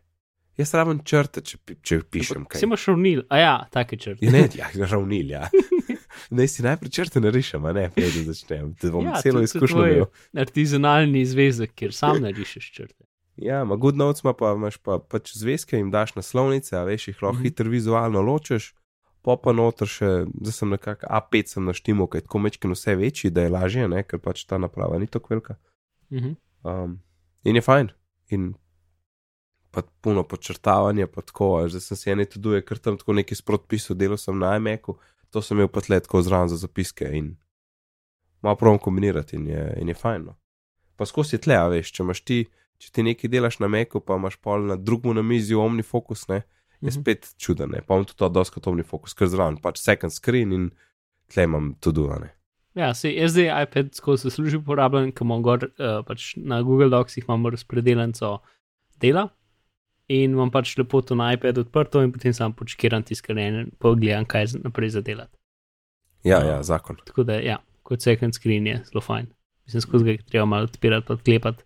Jaz 0.56 0.74
rabim 0.74 1.04
črte, 1.04 1.40
če, 1.40 1.58
če 1.82 2.00
pišem 2.02 2.44
kaj. 2.44 2.58
Si 2.58 2.64
imaš 2.64 2.86
ravnil, 2.86 3.22
a 3.28 3.38
ja, 3.38 3.68
take 3.70 3.96
črte. 3.96 4.24
Ja, 4.24 4.32
ne, 4.32 4.48
ja, 4.54 4.66
ravnil, 4.76 5.30
ja. 5.30 5.48
Naj 6.30 6.48
si 6.48 6.62
najprej 6.62 6.90
črte 6.90 7.20
narišem, 7.20 7.60
a 7.62 7.72
ne, 7.72 7.90
preden 7.90 8.24
začnem. 8.24 8.72
Da 8.74 8.90
bom 8.90 9.04
Ja, 9.04 9.10
ja, 9.10 9.20
celo 9.20 9.42
izkušnjo 9.42 9.84
imel. 9.86 10.06
Artizanalni 10.36 11.22
zvezek, 11.22 11.74
kjer 11.74 11.92
sam 11.92 12.22
narišeš 12.22 12.72
črte. 12.72 13.04
Ja, 13.36 13.64
ma 13.64 13.76
good 13.76 13.96
notes 13.96 14.24
ima 14.24 14.32
pa, 14.32 14.54
imaš 14.54 14.78
pa 14.78 14.96
pač 14.98 15.36
zvezke, 15.36 15.76
jim 15.76 15.90
daš 15.90 16.14
naslovnice, 16.14 16.72
a 16.72 16.84
veš, 16.84 17.08
jih 17.08 17.22
lahko 17.22 17.36
Mhm. 17.36 17.42
hitro 17.44 17.70
vizualno 17.70 18.22
ločeš, 18.22 18.72
pa 19.26 19.34
pa 19.42 19.52
noter 19.52 19.90
še, 19.90 20.08
zdaj 20.30 20.54
sem 20.54 20.70
nekako 20.70 21.08
A5 21.10 21.56
sem 21.56 21.64
naštimo, 21.66 22.06
ker 22.06 22.22
je 22.22 22.26
tako 22.28 22.40
mečken 22.44 22.74
vse 22.76 22.94
večji, 22.98 23.32
da 23.34 23.42
je 23.42 23.50
lažje, 23.50 23.88
ne, 23.90 24.04
ker 24.06 24.22
pač 24.22 24.44
ta 24.46 24.58
naprava 24.62 25.00
ni 25.02 25.10
tako 25.10 25.34
velika. 25.34 25.58
Mhm. 26.14 26.36
Um, 26.66 27.00
in 27.42 27.58
je 27.58 27.62
fajn. 27.62 27.90
In 28.34 28.52
pa 29.74 29.82
puno 30.00 30.22
podčrtavanja, 30.24 31.08
pa 31.10 31.26
tako, 31.26 31.66
zdaj 31.68 31.82
sem 31.84 31.98
si 31.98 32.10
ene 32.14 32.24
tuduje, 32.30 32.62
ker 32.64 32.78
tam 32.78 32.96
tako 32.96 33.18
neki 33.18 33.34
sprotpisu 33.36 33.98
delal 33.98 34.18
sem 34.18 34.38
na 34.38 34.54
iMacu, 34.56 34.94
to 35.34 35.42
sem 35.42 35.58
imel 35.58 35.68
pa 35.68 35.82
tle 35.84 35.98
tako 36.00 36.22
zraven 36.22 36.48
za 36.48 36.56
zapiske 36.62 37.10
in 37.12 37.34
malo 38.46 38.56
provam 38.56 38.78
kombinirati 38.78 39.36
in 39.36 39.50
je, 39.50 39.64
in 39.82 39.88
je 39.90 39.94
fajn. 39.94 40.30
No. 40.30 40.36
Pa 40.96 41.06
skozi 41.06 41.34
je 41.36 41.42
tle, 41.44 41.58
a 41.58 41.66
veš, 41.68 41.90
če 41.92 42.06
imaš 42.06 42.22
ti, 42.22 42.38
če 42.78 42.92
ti 42.94 43.04
nekaj 43.04 43.30
delaš 43.30 43.58
na 43.58 43.68
Macu, 43.68 44.00
pa 44.00 44.16
imaš 44.16 44.38
pol 44.40 44.64
na 44.70 44.78
drugmu 44.78 45.14
na 45.18 45.22
mizi 45.26 45.58
OmniFocus, 45.58 46.28
ne, 46.30 46.44
je 46.80 46.86
Mhm. 46.86 47.00
spet 47.00 47.34
čuden, 47.38 47.70
ne, 47.70 47.80
pa 47.80 47.94
imam 47.94 48.04
tudi 48.04 48.18
to 48.18 48.28
dosko 48.28 48.60
OmniFocus, 48.62 49.14
ker 49.14 49.26
zraven, 49.26 49.56
pač 49.56 49.78
second 49.78 50.12
screen 50.12 50.52
in 50.52 50.70
tle 51.28 51.44
imam 51.44 51.74
tuduje, 51.80 52.20
ne. 52.20 52.30
Ja, 52.74 52.94
se 52.94 53.08
jaz 53.08 53.32
zdaj 53.32 53.62
iPad 53.62 53.94
skozi 53.94 54.30
službo 54.30 54.58
uporabljam, 54.60 55.12
ker 55.12 55.24
imam 55.24 55.42
gor 55.42 55.64
uh, 55.64 56.04
pač 56.04 56.34
na 56.36 56.62
Google 56.62 56.88
Docsih 56.88 57.24
imamo 57.24 57.50
razpredeljenco 57.50 58.38
dela 58.96 59.28
in 60.08 60.30
imam 60.30 60.50
pač 60.50 60.76
lepo 60.76 61.00
to 61.00 61.14
na 61.14 61.32
iPadu 61.32 61.60
odprto 61.60 62.02
in 62.02 62.12
potem 62.12 62.32
sam 62.32 62.52
počkiram 62.52 63.02
tiskanje 63.02 63.48
in 63.48 63.70
pogledam, 63.78 64.24
kaj 64.24 64.42
je 64.42 64.60
naprej 64.62 64.90
za 64.90 65.00
delati. 65.00 65.32
Ja, 66.24 66.38
Ja. 66.38 66.44
ja, 66.46 66.62
zakon. 66.62 66.96
Tako 67.06 67.22
da, 67.22 67.32
ja, 67.34 67.56
kot 67.82 68.00
second 68.00 68.34
screen 68.34 68.66
je 68.66 68.82
zelo 68.84 69.00
fajn. 69.00 69.26
Mislim, 69.64 69.80
skozi 69.80 70.04
ga 70.04 70.10
je 70.10 70.18
treba 70.20 70.44
malo 70.44 70.64
odpirati, 70.64 71.06
pa 71.06 71.14
odklepati. 71.14 71.64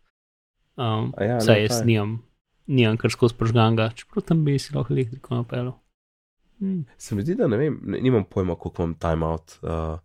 Um, 0.77 1.13
ja, 1.21 1.41
saj 1.41 1.63
jaz 1.63 1.83
nimam, 1.85 2.23
nimam 2.71 2.97
kar 2.97 3.11
skozi 3.11 3.35
požganga, 3.35 3.91
čeprav 3.93 4.23
tam 4.23 4.45
bi 4.45 4.55
si 4.57 4.71
lahko 4.73 4.95
elektriko 4.95 5.35
napeljal. 5.35 5.73
Hmm. 6.59 6.85
Se 6.97 7.15
mi 7.15 7.23
zdi, 7.23 7.35
da 7.35 7.47
ne 7.47 7.57
vem, 7.57 7.81
ne, 7.85 8.01
nimam 8.01 8.25
pojma, 8.25 8.55
koliko 8.55 8.83
imam 8.83 8.95
timeout. 8.97 9.59
Uh, 9.63 9.99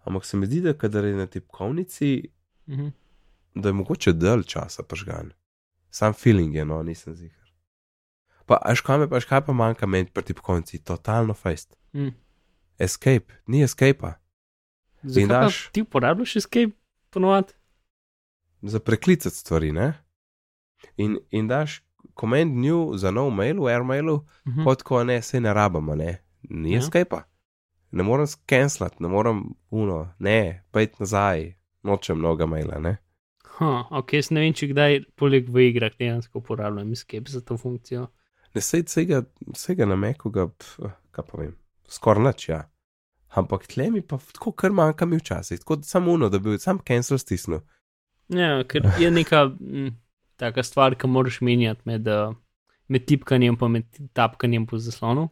ampak 0.00 0.24
se 0.24 0.36
mi 0.36 0.46
zdi, 0.46 0.60
da 0.60 0.74
kadar 0.74 1.04
je 1.04 1.14
na 1.14 1.26
tipkovnici, 1.26 2.28
Mhm. 2.66 2.88
da 3.54 3.68
je 3.68 3.72
mogoče 3.74 4.12
dalj 4.12 4.42
časa 4.44 4.82
pržgan. 4.82 5.32
Sam 5.90 6.12
feeling 6.12 6.54
je, 6.54 6.64
no, 6.64 6.82
nisem 6.82 7.14
zigar. 7.14 7.46
Pa, 8.46 8.58
až 8.62 8.80
kaj 8.80 8.98
me, 8.98 9.08
pa, 9.08 9.16
až 9.16 9.24
kaj 9.24 9.40
pa 9.40 9.52
manjka 9.52 9.86
meni 9.86 10.06
pri 10.06 10.22
tipkovnici, 10.24 10.78
totalno 10.80 11.34
fajst. 11.34 11.76
Mm. 11.92 12.12
Escape, 12.78 13.32
ni 13.46 13.62
escapa. 13.62 14.14
Zakaj 15.02 15.28
pa 15.28 15.34
daš- 15.36 15.70
ti 15.72 15.82
uporabljaš 15.82 16.36
escape 16.36 16.74
ponovadi? 17.10 17.52
za 18.62 18.80
preklicati 18.80 19.36
stvari, 19.36 19.72
ne? 19.72 19.92
In, 20.96 21.18
in 21.30 21.48
daš 21.48 21.82
command 22.14 22.54
new 22.56 22.96
za 22.96 23.10
nov 23.10 23.30
mail 23.32 23.60
v 23.62 23.68
airmailu, 23.72 24.24
Mhm. 24.46 24.64
pot 24.64 24.82
ko 24.82 25.04
ne, 25.04 25.22
se 25.22 25.40
ne 25.40 25.54
rabimo, 25.54 25.94
ne, 25.96 26.18
ni 26.50 26.72
Ja. 26.72 26.80
Skype. 26.80 27.22
Ne 27.92 28.02
morem 28.02 28.26
skenslati, 28.26 28.96
ne 29.00 29.08
morem 29.08 29.44
uno, 29.70 30.12
ne, 30.18 30.62
pejt 30.72 30.98
nazaj, 31.00 31.54
nočem 31.82 32.18
mnoga 32.18 32.46
maila, 32.46 32.78
ne. 32.78 32.96
Ha, 33.58 33.84
ok, 33.90 34.12
jaz 34.12 34.30
ne 34.30 34.40
vem, 34.40 34.52
če 34.52 34.66
kdaj 34.68 35.04
poleg 35.16 35.48
v 35.48 35.70
igrah 35.70 35.92
dejansko 35.98 36.38
uporabljam 36.38 36.92
escape 36.92 37.30
za 37.30 37.40
to 37.40 37.56
funkcijo. 37.56 38.08
Ne 38.54 38.60
sej 38.60 38.82
vsega, 38.82 39.22
vsega 39.54 39.86
na 39.86 39.96
meku, 39.96 40.30
ga, 40.30 40.48
pf, 40.48 40.78
kaj 41.10 41.24
pa 41.24 41.38
vem, 41.38 41.54
skoraj 41.88 42.24
nič, 42.24 42.48
ja. 42.48 42.68
Ampak 43.30 43.66
tle 43.66 43.90
mi 43.90 44.00
pa 44.02 44.18
tako 44.32 44.52
kar 44.52 44.70
manjka 44.72 45.06
mi 45.06 45.16
včasih, 45.16 45.58
tako 45.60 45.78
samo 45.82 46.12
uno, 46.12 46.28
da 46.28 46.38
bi 46.38 46.58
sam 46.58 46.78
cancel 46.78 47.18
stisnil. 47.18 47.60
Ja, 48.28 48.64
ker 48.64 48.82
je 48.98 49.10
neka 49.10 49.52
m, 49.60 49.90
taka 50.36 50.62
stvar, 50.62 50.94
ki 50.94 51.06
moraš 51.08 51.40
menjati 51.40 51.82
med, 51.84 52.06
uh, 52.08 52.34
med 52.88 53.06
tipkanjem 53.06 53.56
in 53.60 53.72
med 53.72 53.86
tapkanjem 54.14 54.66
po 54.66 54.78
zaslonu. 54.78 55.28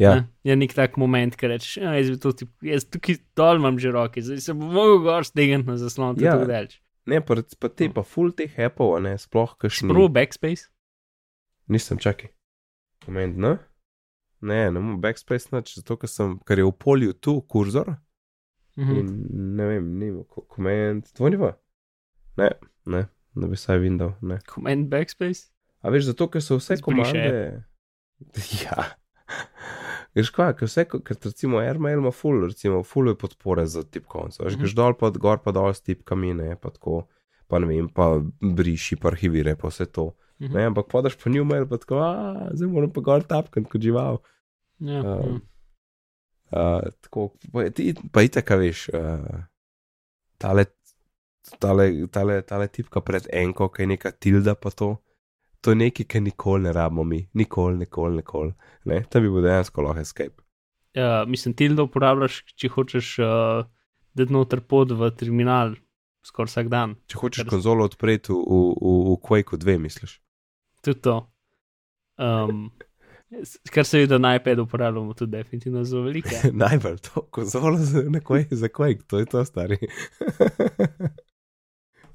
Ja, 0.00 0.14
Ne? 0.14 0.28
Je 0.44 0.56
nek 0.56 0.72
tak 0.72 0.96
moment, 0.96 1.36
ki 1.36 1.46
rečeš, 1.46 1.76
ja, 1.76 1.92
jaz, 1.92 2.18
to 2.20 2.32
tip, 2.32 2.48
jaz 2.64 2.86
tukaj 2.88 3.18
dol 3.36 3.56
imam 3.60 3.76
že 3.78 3.90
roke, 3.92 4.22
zdaj 4.22 4.40
se 4.40 4.54
bom 4.54 4.72
mogel 4.72 5.02
gor 5.04 5.24
stegniti 5.28 5.68
na 5.68 5.76
zaslon, 5.76 6.16
to 6.16 6.22
je 6.22 6.26
Ja. 6.26 6.32
tako 6.38 6.46
delč. 6.48 6.80
ne, 7.06 7.20
pa, 7.20 7.34
pa 7.60 7.68
te 7.68 7.88
pa 7.92 8.02
full 8.02 8.32
teh 8.32 8.48
appov, 8.58 8.96
ne, 9.02 9.18
sploh 9.18 9.52
kakšni. 9.58 9.88
Prvo 9.92 10.08
backspace. 10.08 10.70
Nisem 11.68 11.98
čakaj. 11.98 12.30
Command 13.04 13.36
N? 13.36 13.58
Ne, 14.40 14.70
ne 14.70 14.80
morem 14.80 15.00
backspace 15.00 15.48
nič, 15.52 15.74
zato 15.76 15.96
ker, 16.00 16.08
sem, 16.08 16.38
ker 16.48 16.58
je 16.58 16.64
v 16.64 16.72
polju 16.72 17.12
tu 17.12 17.40
kurzor 17.42 17.96
Mhm. 18.78 18.96
in 18.96 19.06
ne 19.56 19.64
vem, 19.66 19.98
nima 19.98 20.24
ko- 20.24 20.46
command, 20.48 21.04
dvojniva. 21.12 21.56
Ne, 22.38 22.50
ne, 22.86 23.04
da 23.34 23.46
bi 23.46 23.56
saj 23.56 23.78
Windows, 23.78 24.16
ne. 24.22 24.38
Command 24.54 24.88
backspace. 24.88 25.48
A 25.80 25.88
veš, 25.90 26.10
zato 26.10 26.28
ker 26.28 26.42
so 26.42 26.58
vse 26.58 26.76
Zbriše 26.76 26.84
komande. 26.84 27.64
Ja. 28.64 28.84
Veš 30.14 30.28
kaj, 30.34 30.56
ker 30.58 30.66
vse, 30.68 30.84
ker 30.90 31.16
recimo 31.24 31.60
Airmail 31.62 32.00
ima 32.02 32.10
full, 32.12 32.42
recimo 32.48 32.82
full 32.82 33.08
je 33.08 33.14
podpore 33.16 33.66
za 33.66 33.82
tipkovnico. 33.82 34.42
Veš, 34.44 34.56
Mhm. 34.56 34.60
greš 34.60 34.74
dol, 34.74 34.94
pa 34.98 35.10
gor, 35.10 35.38
pa 35.38 35.52
dol 35.52 35.70
s 35.72 35.80
tipkami, 35.80 36.34
ne, 36.34 36.56
pa 36.60 36.70
tako, 36.70 37.06
pa 37.48 37.58
ne 37.58 37.66
vem, 37.66 37.88
pa 37.88 38.18
briši, 38.42 38.98
pa 39.00 39.08
arhivire, 39.08 39.54
pa 39.56 39.68
vse 39.70 39.86
to. 39.86 40.10
Mhm. 40.40 40.52
Ne, 40.52 40.66
ampak 40.66 40.88
podaš 40.90 41.16
pa 41.16 41.30
new 41.30 41.44
mail, 41.44 41.64
pa 41.66 41.78
tako, 41.78 42.00
a, 42.02 42.50
zdaj 42.52 42.68
moram 42.68 42.90
pa 42.92 43.00
gor 43.00 43.22
tapkati 43.22 43.64
kot 43.70 43.80
žival. 43.80 44.18
Ja, 44.80 45.00
Um, 45.00 45.40
ja. 46.50 46.80
Uh, 46.82 46.90
tako, 47.00 47.30
pa, 47.52 47.70
ti, 47.70 47.94
pa 48.12 48.22
itek, 48.26 48.50
veš, 48.58 48.88
uh, 48.90 49.44
tale, 50.38 50.64
tale, 51.58 52.06
tale, 52.12 52.42
tale 52.42 52.68
tipka 52.68 53.00
pred 53.00 53.26
enko, 53.32 53.68
ki 53.68 53.82
je 53.82 53.86
neka 53.94 54.12
tilda, 54.12 54.54
pa 54.54 54.70
to. 54.70 54.96
To 55.60 55.74
je 55.74 55.76
nekaj, 55.76 56.06
kar 56.08 56.22
nikoli 56.24 56.64
ne 56.64 56.72
rabimo 56.72 57.04
mi, 57.04 57.20
nikoli, 57.36 57.82
nikoli, 57.82 58.16
nikoli. 58.16 58.54
Ne, 58.88 59.02
tam 59.10 59.26
bi 59.26 59.32
bil 59.32 59.44
dejansko 59.44 59.84
lahko 59.84 60.00
escape. 60.00 60.42
Ja, 60.96 61.24
mislim, 61.28 61.54
tildo 61.54 61.84
uporabljaš, 61.86 62.40
če 62.58 62.70
hočeš 62.72 63.10
uh, 63.22 63.66
dati 64.16 64.32
noter 64.34 64.62
pod 64.66 64.94
v 64.96 65.10
terminal 65.14 65.76
skoraj 66.26 66.50
vsak 66.50 66.70
dan. 66.72 66.96
Če 67.06 67.20
hočeš 67.20 67.44
Kar- 67.44 67.52
konzolo 67.54 67.86
odpreti 67.88 68.32
v, 68.32 68.40
v, 68.40 68.62
v, 68.80 68.94
v 69.10 69.18
Quake 69.28 69.60
2, 69.60 69.76
misliš? 69.84 70.16
Tudi 70.84 71.04
to. 71.04 71.18
Um, 72.20 72.70
kar 73.72 73.86
seveda 73.86 74.18
na 74.18 74.34
iPadu 74.36 74.62
uporabljamo 74.62 75.14
tudi 75.14 75.36
definitivno 75.36 75.84
zelo 75.84 76.02
veliko. 76.08 76.40
Najbolj 76.64 76.98
to, 76.98 77.26
konzolo 77.30 77.76
za, 77.78 78.02
Quake, 78.24 78.56
za 78.56 78.68
Quake, 78.68 79.06
to 79.06 79.18
je 79.18 79.26
to 79.26 79.44
stari. 79.44 79.78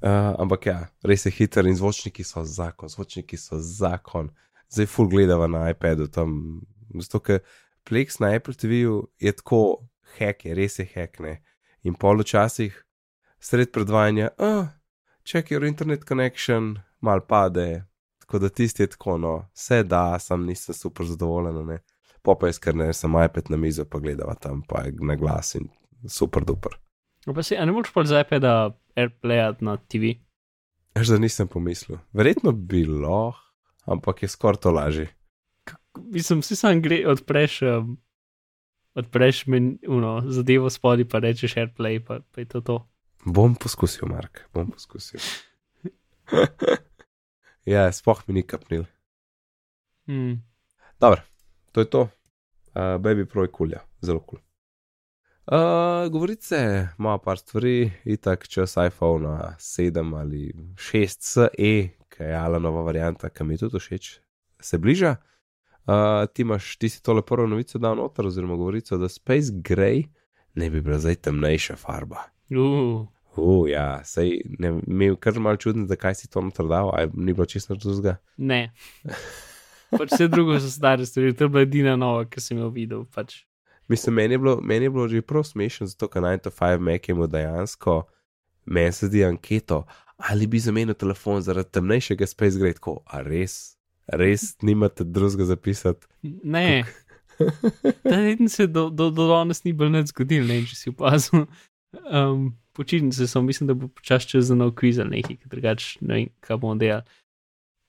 uh, 0.02 0.34
ampak 0.38 0.66
ja, 0.66 0.78
res 1.04 1.26
je 1.26 1.32
hiter 1.32 1.66
in 1.66 1.76
zvočniki 1.76 2.24
so 2.24 2.44
zakon, 2.44 2.88
zvočniki 2.88 3.38
so 3.40 3.60
zakon. 3.60 4.30
Zdaj 4.72 4.88
full 4.90 5.08
gledava 5.08 5.46
na 5.46 5.68
iPadu 5.70 6.08
tam, 6.10 6.60
zato 7.00 7.20
ker 7.22 7.40
Plex 7.86 8.18
na 8.18 8.32
Apple 8.34 8.54
TV-ju 8.54 9.06
je 9.22 9.32
tako 9.32 9.86
hack, 10.18 10.44
je 10.44 10.54
res 10.54 10.78
je 10.78 10.88
hack, 10.94 11.20
ne. 11.22 11.38
In 11.86 11.94
pol 11.94 12.18
včasih 12.18 12.74
sred 13.38 13.70
predvajanja, 13.72 14.32
ah, 14.38 14.74
check 15.24 15.50
your 15.50 15.64
internet 15.64 16.04
connection, 16.04 16.80
mal 17.00 17.20
pade, 17.20 17.84
tako 18.24 18.38
da 18.42 18.48
tisti 18.48 18.82
je 18.82 18.90
tako, 18.96 19.18
no, 19.18 19.34
vse 19.54 19.82
da, 19.86 20.18
sam 20.18 20.46
nisem 20.46 20.74
super 20.74 21.06
zadovoljen, 21.06 21.62
ne. 21.66 21.78
Pa 22.22 22.34
pa 22.34 22.50
jaz 22.50 22.58
kar 22.58 22.74
ne, 22.74 22.90
sem 22.92 23.14
iPad 23.22 23.52
na 23.54 23.56
mizo, 23.56 23.84
pa 23.84 24.02
gledava 24.02 24.34
tam, 24.34 24.64
pa 24.66 24.82
na 25.00 25.14
glas 25.14 25.54
in 25.54 25.70
super 26.10 26.42
duper. 26.44 26.74
No, 27.26 27.34
Pa 27.34 27.42
a 27.42 27.64
ne 27.66 27.72
moreš 27.74 27.90
pa 27.90 28.06
z 28.06 28.22
iPada 28.22 28.78
AirPlayat 28.94 29.58
na 29.58 29.76
TV? 29.76 30.22
Až 30.94 31.10
da 31.10 31.18
nisem 31.18 31.50
pomislil. 31.50 31.98
Verjetno 32.14 32.54
bi 32.54 32.86
lahko, 32.86 33.42
ampak 33.84 34.22
je 34.22 34.28
skoraj 34.30 34.62
to 34.62 34.70
lažje. 34.70 35.10
Mislim, 35.98 36.40
vsi 36.40 36.56
sam 36.56 36.78
gre, 36.82 37.02
odpreš, 37.10 37.62
um, 37.66 37.96
odpreš 38.94 39.46
men, 39.50 39.74
uno, 39.88 40.22
zadevo 40.30 40.70
spodaj, 40.70 41.08
pa 41.10 41.18
rečeš 41.18 41.56
AirPlay, 41.58 41.98
pa, 41.98 42.20
pa 42.22 42.40
je 42.40 42.48
to 42.54 42.60
to. 42.60 42.78
Bom 43.26 43.58
poskusil, 43.58 44.06
Mark, 44.06 44.46
bom 44.54 44.70
poskusil. 44.70 45.18
ja, 47.74 47.90
spoh 47.90 48.22
mi 48.28 48.38
ni 48.38 48.46
kapnil. 48.46 48.86
Hmm. 50.06 50.38
Dobro, 51.02 51.26
to 51.74 51.82
je 51.82 51.90
to. 51.90 52.08
Uh, 52.76 53.02
baby 53.02 53.26
Pro 53.26 53.42
je 53.42 53.50
kulja, 53.50 53.82
zelo 54.00 54.22
kul. 54.22 54.38
Cool. 54.38 54.45
Uh, 55.46 56.10
govorice, 56.10 56.88
ima 56.98 57.18
par 57.18 57.38
stvari, 57.38 57.92
itak 58.04 58.48
čas 58.48 58.76
iPhone 58.76 59.28
7 59.58 60.18
ali 60.18 60.52
6 60.74 61.16
SE, 61.20 61.48
ki 62.08 62.22
je 62.22 62.34
Alanova 62.34 62.82
varianta, 62.82 63.28
ki 63.28 63.44
mi 63.44 63.54
je 63.54 63.58
tudi 63.58 63.78
všeč, 63.78 64.20
se 64.60 64.78
bliža. 64.78 65.16
Uh, 65.86 66.26
ti 66.34 66.42
imaš, 66.42 66.76
ti 66.76 66.88
si 66.88 67.02
tole 67.02 67.22
prvo 67.22 67.46
novico 67.46 67.78
dal 67.78 67.94
noter, 67.96 68.26
oziroma 68.26 68.56
govorico, 68.56 68.98
da 68.98 69.08
Space 69.08 69.52
Gray 69.54 70.02
ne 70.54 70.70
bi 70.70 70.80
bila 70.80 70.98
zdaj 70.98 71.14
temnejša 71.14 71.76
farba. 71.76 72.26
Uh, 72.50 73.06
Uh, 73.36 73.68
ja, 73.68 74.00
sej 74.04 74.40
ne, 74.58 74.80
mi 74.86 75.04
je 75.04 75.16
kar 75.20 75.36
malo 75.40 75.56
čudno, 75.56 75.86
zakaj 75.86 76.14
si 76.14 76.28
to 76.30 76.40
noter 76.40 76.66
dal, 76.66 76.88
aj 76.96 77.10
ni 77.14 77.34
bilo 77.36 77.44
čisto 77.46 77.74
drugega. 77.76 78.16
ne. 78.36 78.72
Pač 79.90 80.12
vse 80.16 80.28
drugo 80.28 80.56
so 80.60 80.70
stare 80.70 81.06
stvari, 81.06 81.34
to 81.36 81.44
je 81.44 81.48
bila 81.48 81.62
edina 81.62 81.96
nova, 81.96 82.24
ki 82.24 82.40
sem 82.40 82.58
jo 82.58 82.70
videl. 82.72 83.04
Pač. 83.14 83.45
Mislim, 83.88 84.14
meni 84.14 84.34
je 84.34 84.38
bilo, 84.38 84.58
meni 84.62 84.84
je 84.84 84.90
bilo 84.90 85.08
že 85.08 85.22
prav 85.22 85.44
smešno, 85.44 85.86
zato 85.86 86.08
ker 86.08 86.22
9 86.22 86.42
to 86.42 86.50
5 86.50 86.78
Mac 86.78 87.08
je 87.08 87.14
mu 87.14 87.26
dejansko, 87.26 88.02
meni 88.66 88.92
se 88.92 89.06
zdi 89.06 89.24
anketo, 89.24 89.84
ali 90.16 90.46
bi 90.46 90.58
zamenil 90.58 90.94
telefon 90.94 91.42
zaradi 91.42 91.70
temnejšega 91.70 92.26
Space 92.26 92.58
Gray, 92.58 92.74
tako, 92.74 93.00
a 93.06 93.22
res, 93.22 93.76
res 94.06 94.56
nimate 94.62 95.04
drugega 95.04 95.44
zapisati. 95.44 96.06
Ne. 96.42 96.84
Ta 98.02 98.10
teden 98.10 98.48
se 98.48 98.66
do, 98.66 98.88
do, 98.90 99.10
do 99.10 99.28
danes 99.28 99.64
ni 99.64 99.72
bil 99.72 99.90
nič 99.92 100.10
zgodil, 100.14 100.46
ne 100.48 100.62
če 100.66 100.76
si 100.76 100.90
opazil. 100.90 101.46
Um, 102.10 102.56
počitnice 102.76 103.26
so, 103.26 103.42
mislim, 103.42 103.68
da 103.70 103.74
bo 103.74 103.88
počasi 103.88 104.28
čez 104.28 104.48
za 104.50 104.54
nov 104.54 104.74
kviz 104.76 104.98
ali 104.98 105.20
nekaj, 105.20 105.36
drugače 105.44 105.98
ne 106.00 106.14
vem, 106.14 106.28
kaj 106.40 106.56
bomo 106.56 106.74
delali. 106.80 107.04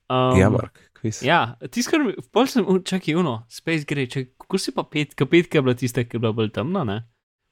Um, 0.08 0.39
ja, 0.39 0.48
Mark, 0.50 0.80
kviz. 0.96 1.20
Ja, 1.26 1.58
tiskar, 1.72 2.00
pol 2.32 2.48
sem, 2.48 2.63
čakaj, 2.88 3.17
uno, 3.20 3.41
Space 3.52 3.84
Gray, 3.88 4.08
čakaj, 4.08 4.30
kako 4.46 4.60
si 4.62 4.72
pa 4.76 4.86
petka, 4.88 5.28
petka 5.28 5.60
je 5.60 5.65
bila 5.65 5.76
tista, 5.76 6.06
ki 6.08 6.15
je 6.15 6.24
bila 6.24 6.32
bolj 6.38 6.54
temna, 6.56 6.86
ne? 6.88 7.02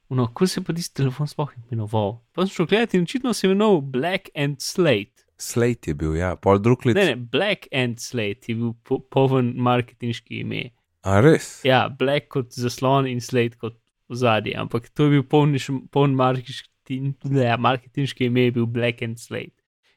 Uno, 0.10 0.28
kako 0.28 0.48
se 0.48 0.60
je 0.60 0.64
pa 0.64 0.76
tisti 0.78 1.02
telefon 1.02 1.28
sploh 1.28 1.52
imenoval? 1.66 2.20
Pa 2.32 2.46
sem 2.46 2.54
šel 2.56 2.70
gledati 2.72 2.98
in 2.98 3.04
očitno 3.04 3.34
se 3.34 3.48
je 3.48 3.52
imenoval 3.52 3.82
Black 3.82 4.30
and 4.38 4.62
Slate. 4.64 5.26
Slate 5.42 5.92
je 5.92 5.98
bil, 6.00 6.16
ja, 6.16 6.36
pol 6.40 6.62
drug 6.64 6.86
let. 6.86 6.96
Ne, 6.96 7.06
ne, 7.12 7.16
Black 7.16 7.68
and 7.76 8.00
Slate 8.00 8.54
je 8.54 8.56
bil 8.56 8.72
po, 8.88 9.02
poven 9.12 9.52
marketinški 9.58 10.40
ime. 10.46 10.70
A 11.04 11.20
res? 11.26 11.60
Ja, 11.68 11.90
Black 11.90 12.30
kot 12.32 12.56
zaslon 12.56 13.10
in 13.10 13.20
Slate 13.22 13.60
kot 13.60 13.76
ozadje, 14.08 14.56
ampak 14.62 14.88
to 14.94 15.10
je 15.10 15.18
bil 15.18 15.28
poln, 15.28 15.58
poln 15.92 16.16
marketinški, 16.16 17.02
ne, 17.34 17.52
marketinški 17.58 18.30
ime, 18.30 18.48
je 18.48 18.56
bil 18.62 18.70
Black 18.70 19.04
and 19.04 19.20
Slate. 19.20 19.55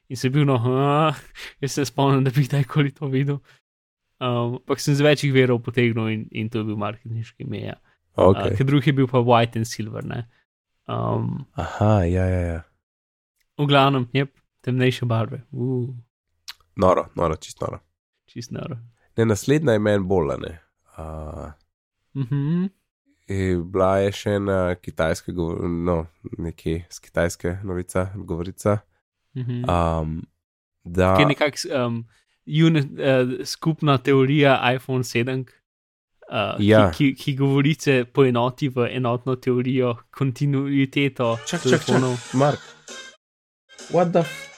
In 0.09 0.17
se 0.17 0.29
bil, 0.33 0.45
no, 0.45 0.55
uh, 0.57 1.15
jaz 1.61 1.71
se 1.77 1.85
spomnim, 1.85 2.23
da 2.25 2.31
bi 2.33 2.43
kdajkoli 2.47 2.91
to 2.97 3.07
videl. 3.07 3.37
Um, 4.19 4.57
ampak 4.57 4.81
sem 4.81 4.95
z 4.97 5.05
večjih 5.05 5.33
verov 5.33 5.61
potegnil 5.63 6.09
in, 6.11 6.23
in 6.31 6.49
to 6.49 6.59
je 6.59 6.67
bil 6.67 6.75
marketinški 6.81 7.45
ime. 7.45 7.61
Ja. 7.69 7.75
Okay. 8.17 8.49
Uh, 8.51 8.57
ker 8.57 8.65
drugi 8.67 8.89
je 8.89 8.95
bil 8.97 9.07
pa 9.07 9.21
White 9.23 9.59
and 9.61 9.69
Silver. 9.69 10.03
Ne? 10.03 10.23
Um, 10.89 11.45
Aha, 11.55 12.03
ja, 12.09 12.25
ja, 12.25 12.41
ja. 12.41 12.59
v 13.59 13.67
glavnem, 13.69 14.07
je 14.13 14.25
temnejše 14.65 15.05
barve, 15.05 15.43
uh, 15.51 15.87
Noro, 16.79 17.05
noro, 17.15 17.35
čist 17.35 17.61
noro. 17.61 17.79
čist 18.25 18.51
noro. 18.51 18.77
Ne, 19.17 19.25
naslednja 19.25 19.73
je 19.75 19.79
meni 19.79 20.03
bolj, 20.07 20.33
a 20.33 20.37
ne. 20.37 20.53
Uh, 20.97 21.51
Mhm. 22.15 22.65
je 23.29 23.57
bila 23.63 23.97
je 24.01 24.11
še 24.11 24.29
ena 24.35 24.75
kitajska, 24.75 25.31
no, 25.85 26.05
nekje 26.37 26.85
z 26.89 26.99
kitajske 26.99 27.57
novica, 27.63 28.09
govorica. 28.15 28.79
Mhm. 29.35 29.63
Um, 29.69 30.21
da, 30.83 31.15
Ki 31.15 31.21
je 31.21 31.27
nekakšna 31.27 31.85
um, 31.85 32.07
uni- 32.47 32.89
uh, 32.97 33.45
skupna 33.45 33.97
teorija 33.97 34.73
iPhone 34.75 35.03
7, 35.03 35.45
uh, 36.31 36.55
Ja. 36.59 36.91
ki, 36.91 37.13
ki, 37.13 37.15
ki 37.15 37.35
govorice 37.35 38.05
poenoti 38.05 38.69
v 38.69 38.87
enotno 38.91 39.35
teorijo, 39.35 39.95
kontinuiteto 40.11 41.37
čak, 41.45 41.61
čak, 41.63 41.85
čak. 41.85 41.99
Mark. 42.33 42.59
What 43.91 44.11
the 44.11 44.19
f. 44.19 44.49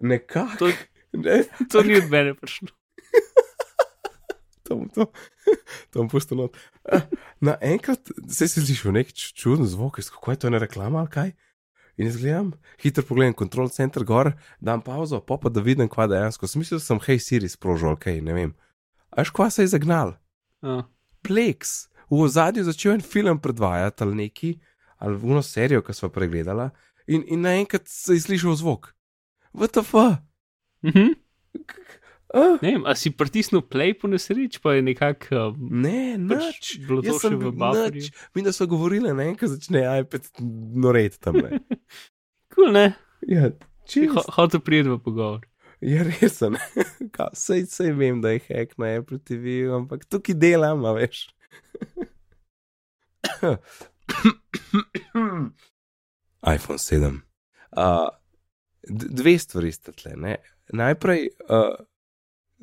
Nekako. 0.00 0.56
To, 0.58 0.72
Ne, 1.12 1.44
to 1.68 1.82
ni 1.82 1.96
od 1.96 2.08
mene 2.10 2.32
prišlo. 2.34 2.68
to 4.64 4.76
bom 4.76 4.88
to, 4.88 5.04
to 5.92 5.98
bom 6.00 6.08
pustil 6.08 6.36
not. 6.40 6.56
Eh, 6.88 7.00
Naenkrat 7.40 8.08
se 8.32 8.48
si 8.48 8.62
slišal 8.64 8.92
nek 8.96 9.12
čuden 9.12 9.66
zvok, 9.68 10.00
kako 10.00 10.30
je 10.32 10.38
to 10.40 10.46
ena 10.48 10.58
reklama 10.58 10.98
ali 11.04 11.10
kaj. 11.12 11.30
In 12.02 12.08
jaz 12.08 12.16
gledam, 12.18 12.48
hitro 12.82 13.04
pogledam, 13.06 13.34
kontrol 13.38 13.68
center 13.70 14.02
gor, 14.02 14.32
dam 14.58 14.80
pauzo, 14.82 15.20
pa 15.22 15.36
pa 15.38 15.50
da 15.54 15.62
vidim, 15.62 15.86
kva 15.86 16.08
dejansko. 16.10 16.48
Da 16.50 16.80
sem 16.82 16.98
hej 17.06 17.20
Siri 17.22 17.48
sprožil, 17.48 17.94
kaj 17.94 18.18
ne 18.26 18.34
vem. 18.34 18.54
Až 19.14 19.30
kva 19.30 19.46
se 19.54 19.62
je 19.62 19.70
zagnal. 19.70 20.16
Uh, 20.66 20.82
Plex, 21.22 21.86
v 22.10 22.24
ozadju 22.26 22.66
začel 22.66 22.96
en 22.96 23.06
film 23.06 23.38
predvajati 23.38 24.02
ali 24.02 24.18
neki, 24.24 24.50
ali 24.98 25.14
v 25.14 25.30
eno 25.30 25.44
serijo, 25.46 25.84
ki 25.86 25.94
smo 25.94 26.10
pregledala, 26.10 26.72
in, 27.06 27.22
in 27.30 27.46
naenkrat 27.46 27.86
se 27.86 28.18
je 28.18 28.26
slišal 28.26 28.58
zvok. 28.58 28.90
VTF. 29.54 29.94
mhm. 30.82 31.14
Uh, 31.54 32.01
Ne 32.32 32.70
vem, 32.72 32.84
a 32.88 32.94
si 32.96 33.10
pritisnil 33.12 33.60
play 33.68 33.92
po 33.92 34.08
nesreč, 34.08 34.56
pa 34.62 34.72
je 34.78 34.82
nekako. 34.86 35.52
Um, 35.52 35.82
ne, 35.84 36.16
pač 36.30 36.78
nič. 36.78 36.86
bilo 36.88 37.04
to 37.04 37.12
še 37.18 37.28
sem 37.28 37.36
v 37.36 37.52
nič. 37.92 38.08
Mi 38.32 38.40
da 38.46 38.52
so 38.56 38.64
govorili, 38.70 39.12
ne, 39.12 39.36
ko 39.36 39.44
začne 39.52 39.84
iPad 40.00 40.30
noret 40.76 41.20
tam. 41.20 41.36
Ne. 41.44 41.60
Cool, 42.52 42.68
ne? 42.72 42.92
Ja, 43.24 43.48
čist. 43.88 44.12
Ho- 44.12 44.28
Hotel 44.36 44.60
priti 44.60 44.88
v 44.88 44.98
pogovor. 45.00 45.40
Ja, 45.80 46.04
res 46.04 46.36
je. 46.40 46.48
Sej, 47.32 47.64
sej 47.72 47.92
vem, 47.96 48.20
da 48.20 48.28
je 48.36 48.44
hack 48.44 48.76
na 48.76 48.86
Apple 49.00 49.16
TV, 49.24 49.64
ampak 49.72 50.04
tukaj 50.04 50.36
delam, 50.36 50.84
veš. 50.94 51.32
iPhone 56.44 56.78
7. 56.78 57.20
Uh, 57.72 58.08
dve 58.88 59.38
stvari 59.38 59.72
sta 59.72 59.92
tle. 59.92 60.12
Ne? 60.16 60.36
Najprej 60.72 61.28
uh, 61.48 61.72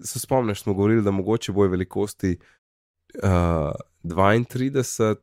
se 0.03 0.19
spomniš, 0.19 0.63
smo 0.63 0.73
govorili, 0.73 1.03
da 1.03 1.11
mogoče 1.11 1.51
bojo 1.51 1.69
velikosti 1.69 2.37
uh, 3.23 3.71
32. 4.03 5.15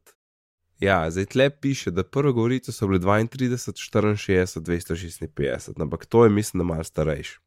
Ja, 0.81 1.11
zdaj 1.11 1.25
tle 1.25 1.51
piše, 1.51 1.91
da 1.91 2.05
prvo 2.05 2.33
govorico 2.33 2.73
so 2.73 2.87
bile 2.87 3.01
32, 3.01 3.57
64, 3.57 4.61
256, 4.61 5.83
ampak 5.83 6.07
to 6.07 6.25
je, 6.25 6.31
mislim, 6.31 6.59
da 6.59 6.65
malo 6.65 6.85
starejši. 6.85 7.39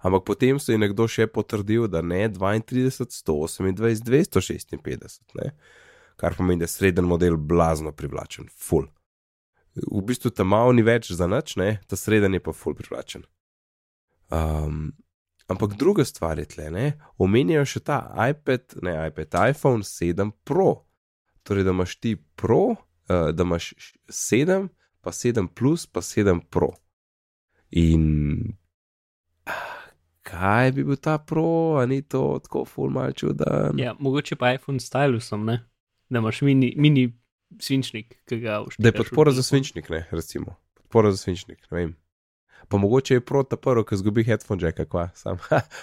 Ampak 0.00 0.22
potem 0.26 0.58
so 0.60 0.72
je 0.72 0.78
nekdo 0.78 1.06
še 1.08 1.26
potrdil, 1.26 1.86
da 1.88 2.02
ne 2.04 2.28
32, 2.28 2.90
128, 2.92 3.72
256, 3.74 5.24
ne? 5.40 5.54
kar 6.20 6.36
pomeni, 6.36 6.60
da 6.60 6.68
je 6.68 6.74
sreden 6.74 7.08
model 7.10 7.36
blazno 7.36 7.90
privlačen, 7.92 8.46
full. 8.54 8.86
V 9.74 10.02
bistvu 10.06 10.30
tam 10.30 10.52
malo 10.52 10.72
ni 10.76 10.84
več 10.86 11.10
za 11.10 11.26
nič, 11.26 11.56
ne? 11.58 11.80
ta 11.88 11.96
sreden 11.98 12.36
je 12.36 12.42
pa 12.44 12.52
full 12.54 12.76
privlačen. 12.78 13.24
Um, 14.30 14.92
ampak 15.46 15.76
druga 15.76 16.04
stvar 16.04 16.38
je 16.38 16.44
tle, 16.44 16.70
ne? 16.70 16.86
omenjajo 17.18 17.66
še 17.74 17.84
ta 17.84 17.98
iPad, 18.30 18.78
ne 18.82 18.96
iPad, 19.08 19.36
iPhone 19.50 19.84
7 19.86 20.32
Pro. 20.44 20.84
Torej, 21.44 21.66
da 21.66 21.74
imaš 21.76 21.96
ti 22.00 22.16
Pro, 22.16 22.62
uh, 22.74 23.30
da 23.32 23.44
imaš 23.44 23.72
7, 24.08 24.68
pa 25.04 25.12
7 25.12 25.48
Plus, 25.54 25.86
pa 25.86 26.00
7 26.00 26.40
Pro. 26.50 26.72
In 27.70 28.54
kaj 30.24 30.72
bi 30.72 30.84
bil 30.84 30.96
ta 30.96 31.18
Pro, 31.18 31.76
a 31.80 31.86
ni 31.86 32.02
to 32.02 32.38
tako 32.42 32.64
full 32.64 32.94
mal 32.94 33.12
čuden? 33.12 33.78
Ja, 33.78 33.94
mogoče 33.98 34.36
pa 34.40 34.54
iPhone 34.54 34.80
stylusom, 34.80 35.44
ne? 35.44 35.60
Da 36.08 36.22
imaš 36.22 36.40
mini, 36.46 36.72
mini 36.76 37.10
svinčnik, 37.60 38.16
ki 38.28 38.40
ga 38.40 38.62
Da 38.78 38.88
je 38.88 38.92
podpora 38.92 39.32
za 39.32 39.42
svinčnik, 39.42 39.88
ne, 39.90 40.06
recimo. 40.10 40.56
Podpora 40.74 41.10
za 41.10 41.16
svinčnik, 41.16 41.70
ne 41.70 41.78
vem. 41.78 41.94
Pa 42.68 42.78
mogoče 42.80 43.18
je 43.18 43.24
pro 43.24 43.42
ta 43.42 43.56
prvi, 43.56 43.84
ki 43.88 43.98
zgubi 44.00 44.24
headphone 44.24 44.62
jack, 44.62 44.80
kva, 44.90 45.08
sam. 45.14 45.38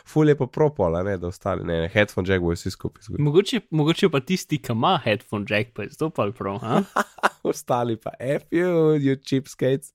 Ful 0.09 0.29
je 0.29 0.35
pa 0.37 0.47
propola, 0.47 1.03
ne, 1.03 1.17
da 1.21 1.29
ostali, 1.29 1.65
ne, 1.67 1.81
ne 1.85 1.89
headphone 1.93 2.29
jack 2.29 2.43
bojo 2.43 2.57
vsi 2.57 2.71
skupaj 2.73 3.07
zgubili. 3.07 3.25
Mogoče, 3.27 3.61
mogoče 3.69 4.09
pa 4.09 4.19
tisti, 4.19 4.61
ki 4.61 4.73
ima 4.73 4.97
headphone 5.03 5.45
jack, 5.49 5.73
pa 5.75 5.85
je 5.85 5.93
stopal 5.97 6.33
prav. 6.37 6.59
ha? 6.65 6.83
ostali 7.51 7.97
pa 7.97 8.11
F 8.19 8.43
you, 8.51 8.97
you 8.97 9.17
cheapskates. 9.29 9.93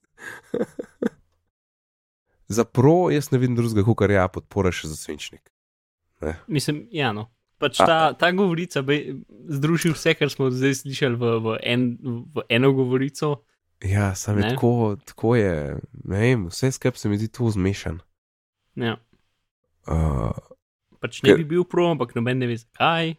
za 2.48 2.64
pro 2.64 3.10
jaz 3.10 3.30
ne 3.30 3.38
vidim 3.38 3.56
drugega, 3.56 3.84
kot 3.84 4.10
ja, 4.10 4.28
podpora 4.28 4.72
še 4.72 4.88
za 4.88 4.96
svinčnik. 4.96 5.50
Mislim, 6.46 6.86
ja, 6.94 7.12
no. 7.12 7.30
Pač 7.60 7.78
ta, 7.80 8.12
ta 8.12 8.30
govorica 8.36 8.82
bi 8.84 9.16
združil 9.48 9.94
vse, 9.96 10.12
kar 10.18 10.28
smo 10.32 10.50
zdaj 10.52 10.82
slišali 10.82 11.16
v, 11.16 11.30
v, 11.40 11.54
en, 11.64 11.86
v 12.36 12.44
eno 12.52 12.72
govorico. 12.76 13.38
Ja, 13.86 14.14
sam 14.14 14.38
je 14.38 14.44
Ne. 14.44 14.50
tako, 14.54 14.96
tako 15.04 15.36
je, 15.36 15.78
ne 16.04 16.18
vem, 16.18 16.46
vse 16.50 16.72
skupaj 16.72 16.98
se 16.98 17.08
mi 17.08 17.18
zdi 17.18 17.28
tu 17.28 17.50
zmešan. 17.50 18.00
Ja. 18.74 18.96
Uh, 19.86 20.34
Pač 21.00 21.22
ne 21.22 21.30
Ker- 21.30 21.36
bi 21.36 21.44
bil 21.44 21.64
pro, 21.64 21.90
ampak 21.90 22.14
noben 22.14 22.38
ne 22.38 22.46
ve 22.46 22.56
zakaj. 22.56 23.14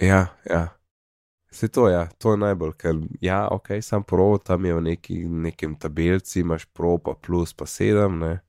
Ja, 0.00 0.26
ja. 0.50 0.68
Se 1.50 1.68
to, 1.68 1.88
ja, 1.88 2.06
to 2.18 2.34
je 2.34 2.36
najbolj, 2.42 2.72
ker 2.76 2.98
ja, 3.20 3.48
ok, 3.50 3.80
sam 3.80 4.04
pro, 4.04 4.36
tam 4.38 4.64
je 4.64 4.74
v 4.74 4.82
neki, 4.82 5.16
nekem 5.24 5.74
tabelci, 5.80 6.40
imaš 6.40 6.66
pro, 6.66 6.98
pa 6.98 7.14
plus, 7.14 7.54
pa 7.56 7.66
sedem, 7.66 8.18
ne. 8.18 8.40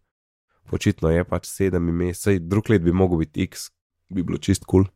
Očitno 0.71 1.09
je 1.09 1.23
pač 1.23 1.47
sedem 1.47 1.87
ime, 1.89 2.11
sej 2.13 2.41
drug 2.43 2.69
let 2.69 2.83
bi 2.83 2.91
mogel 2.91 3.23
biti 3.23 3.47
X, 3.47 3.69
bi 4.11 4.23
bilo 4.23 4.37
čist 4.37 4.65
kul. 4.67 4.83
Cool. 4.83 4.93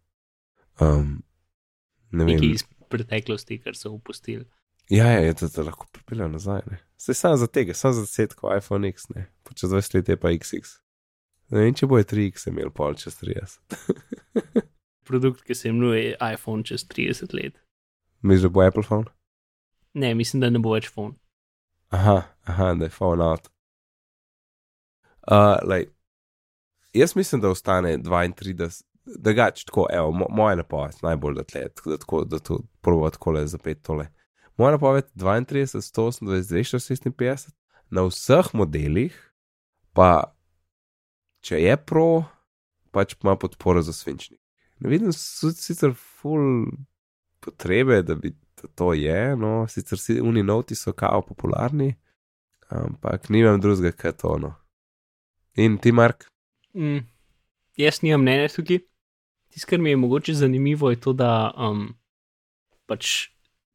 Um, 0.99 1.23
ne 2.11 2.25
vem. 2.25 2.35
Nekaj 2.35 2.51
iz 2.51 2.65
preteklosti, 2.91 3.61
kar 3.63 3.77
so 3.79 3.93
upustili. 3.95 4.43
Ja, 4.91 5.07
ja, 5.07 5.19
ja, 5.23 5.33
da 5.33 5.47
te 5.49 5.63
lahko 5.63 5.87
pripeljejo 5.91 6.27
nazaj, 6.27 6.61
ne. 6.71 6.77
Se 6.97 7.13
sam 7.13 7.37
za 7.37 7.47
tega, 7.47 7.73
sam 7.73 7.93
za 7.93 8.01
desetko 8.01 8.51
iPhone 8.57 8.89
X, 8.89 9.09
ne. 9.15 9.29
Pa 9.43 9.53
čez 9.53 9.69
20 9.71 9.95
let 9.95 10.09
je 10.09 10.17
pa 10.19 10.27
XX. 10.27 10.73
Ne 11.51 11.63
vem, 11.63 11.75
če 11.75 11.87
boje 11.87 12.03
3X 12.11 12.49
imel 12.51 12.73
pol 12.75 12.97
čez 12.99 13.15
30. 13.21 13.77
Produkt, 15.07 15.45
ki 15.47 15.55
se 15.55 15.71
imenuje 15.71 16.17
iPhone 16.33 16.67
čez 16.67 16.83
30 16.91 17.37
let. 17.39 17.55
Misliš, 18.21 18.49
da 18.49 18.51
bo 18.51 18.67
Apple 18.67 18.83
phone? 18.83 19.07
Ne, 19.93 20.11
mislim, 20.15 20.43
da 20.43 20.51
ne 20.51 20.59
bo 20.59 20.75
več 20.75 20.91
phone. 20.91 21.15
Aha, 21.95 22.21
aha, 22.51 22.73
da 22.75 22.87
je 22.87 22.95
phone 22.95 23.23
out. 23.23 23.47
Uh, 25.23 25.55
lej, 25.71 25.87
jaz 26.93 27.15
mislim, 27.15 27.41
da 27.41 27.49
ostane 27.49 27.95
32, 27.97 28.83
da 29.05 29.31
gač 29.31 29.63
tako, 29.63 29.87
evo, 29.93 30.11
mo, 30.11 30.27
moja 30.29 30.59
napoved, 30.59 30.99
najbolj 31.03 31.39
da 31.39 31.43
tle, 31.47 31.67
tako 31.75 31.91
da, 31.91 31.97
tako, 31.97 32.25
da 32.25 32.39
to 32.39 32.63
prvo 32.83 33.09
tako 33.09 33.39
le 33.39 33.47
zapet 33.47 33.87
tole. 33.87 34.11
Moja 34.61 34.71
napoved 34.71 35.05
32, 35.15 35.81
128, 35.81 36.25
256 36.25 37.49
na 37.89 38.03
vseh 38.05 38.51
modelih, 38.53 39.15
pa 39.97 40.35
če 41.41 41.57
je 41.63 41.73
pro, 41.81 42.21
pač 42.93 43.15
ima 43.17 43.33
podporo 43.41 43.81
za 43.81 43.95
svinčnik. 43.97 44.37
Ne 44.85 44.91
vidim 44.93 45.15
sicer 45.17 45.95
full 45.97 46.69
potrebe, 47.41 48.03
da 48.05 48.13
bi 48.13 48.35
to 48.77 48.91
je, 48.93 49.33
no, 49.33 49.65
sicer 49.65 49.97
si 49.97 50.19
uni 50.21 50.45
noti 50.45 50.77
so 50.77 50.93
kao 50.93 51.25
popularni, 51.25 51.95
ampak 52.69 53.31
nimam 53.33 53.57
drugega, 53.57 53.97
kaj 53.97 54.17
to 54.21 54.37
no. 54.45 54.53
In 55.57 55.81
ti, 55.81 55.89
Mark? 55.89 56.29
Mm, 56.77 57.01
jaz 57.81 58.03
nimam 58.05 58.21
mnenja 58.21 58.53
tukaj. 58.53 58.85
Tisto, 59.49 59.73
kar 59.73 59.81
mi 59.81 59.89
je 59.89 59.97
mogoče 60.05 60.37
zanimivo, 60.37 60.93
je 60.93 61.01
to, 61.01 61.17
da 61.17 61.49
um, 61.57 61.87
pač 62.85 63.31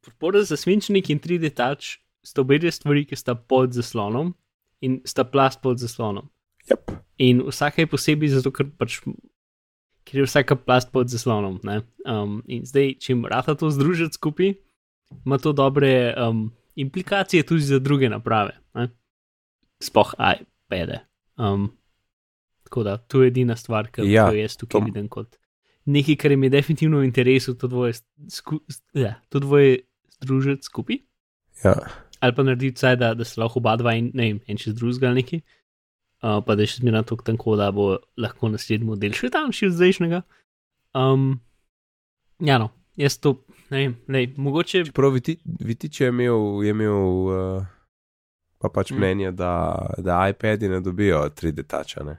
podpora 0.07 0.43
za 0.43 0.55
svinčnik 0.55 1.09
in 1.09 1.19
3D 1.19 1.51
touch 1.51 1.99
sta 2.23 2.41
obe 2.41 2.57
dve 2.57 2.71
stvari, 2.71 3.05
ki 3.05 3.15
sta 3.15 3.35
pod 3.35 3.71
zaslonom 3.71 4.33
in 4.81 5.01
sta 5.03 5.23
plast 5.23 5.61
pod 5.61 5.77
zaslonom. 5.77 6.27
Yep. 6.67 6.91
In 7.19 7.41
vsaka 7.43 7.81
je 7.81 7.87
posebej 7.87 8.29
zato, 8.29 8.51
ker 8.51 8.67
pač. 8.69 8.99
Ker 10.03 10.21
je 10.21 10.25
vsaka 10.25 10.55
plast 10.55 10.91
pod 10.91 11.07
zaslonom. 11.07 11.59
ne. 11.63 11.81
Um, 12.05 12.39
in 12.47 12.63
zdaj, 12.63 12.95
če 12.97 13.13
jim 13.13 13.25
rata 13.25 13.55
to 13.55 13.67
združiti 13.67 14.15
skupaj, 14.15 14.53
ima 15.25 15.37
to 15.37 15.51
dobre 15.51 16.13
um, 16.13 16.51
implikacije 16.75 17.43
tudi 17.43 17.63
za 17.63 17.79
druge 17.79 18.09
naprave. 18.09 18.55
Ne? 18.75 18.87
Sploh 19.79 20.13
iPade. 20.15 20.99
Um, 21.37 21.71
tako 22.63 22.83
da, 22.83 22.97
to 22.97 23.23
je 23.23 23.27
edina 23.27 23.55
stvar, 23.55 23.87
ki 23.87 24.07
Ja, 24.07 24.27
jo 24.27 24.39
jaz 24.39 24.55
tukaj 24.57 24.79
to- 24.81 24.85
vidim 24.85 25.07
kot 25.07 25.35
nekaj, 25.87 26.15
kar 26.15 26.31
jim 26.31 26.43
je 26.43 26.49
definitivno 26.49 26.99
v 26.99 27.05
interesu 27.07 27.53
to 27.55 27.67
dvoje, 27.67 27.93
sku, 28.27 28.57
ja, 28.93 29.13
to 29.29 29.39
dvoje 29.39 29.86
združiti 30.23 30.63
skupaj. 30.69 30.97
Ja, 31.63 31.75
Ali 32.19 32.33
pa 32.33 32.43
narediti 32.43 32.75
vsaj, 32.79 32.95
da, 32.97 33.11
da 33.13 33.25
se 33.25 33.37
lahko 33.41 33.59
oba 33.59 33.75
dva 33.77 33.93
in 33.93 34.11
ne 34.13 34.23
vem, 34.31 34.39
en 34.49 34.57
čez 34.57 34.73
drugega 34.73 35.07
ali 35.07 35.21
neki. 35.21 35.41
Uh, 36.17 36.39
pa 36.45 36.55
da 36.57 36.65
je 36.65 36.71
še 36.71 36.79
zmeraj 36.81 37.03
tako 37.11 37.23
tanko, 37.27 37.53
da 37.59 37.67
bo 37.71 37.91
lahko 38.17 38.49
naslednji 38.49 38.87
model 38.89 39.13
še 39.13 39.29
tanjši 39.29 39.67
od 39.69 39.75
zdajšnjega. 39.77 40.21
Um, 40.97 41.27
ja, 42.41 42.57
no, 42.57 42.71
jaz 42.97 43.19
to, 43.21 43.35
ne 43.69 43.83
vem, 43.83 43.93
lej, 44.09 44.31
mogoče. 44.41 44.81
Čeprav 44.89 45.13
Viti, 45.13 45.35
Vitič 45.45 46.01
je 46.01 46.09
imel, 46.09 46.63
je 46.65 46.73
imel 46.73 46.97
uh, 47.29 47.67
pa 48.57 48.71
pač 48.73 48.91
Mm. 48.91 48.97
mnenje, 48.97 49.31
da, 49.37 49.51
da 50.01 50.23
iPadi 50.31 50.69
ne 50.73 50.81
dobijo 50.81 51.21
3D 51.29 51.67
tača. 51.69 52.01
Ne? 52.03 52.17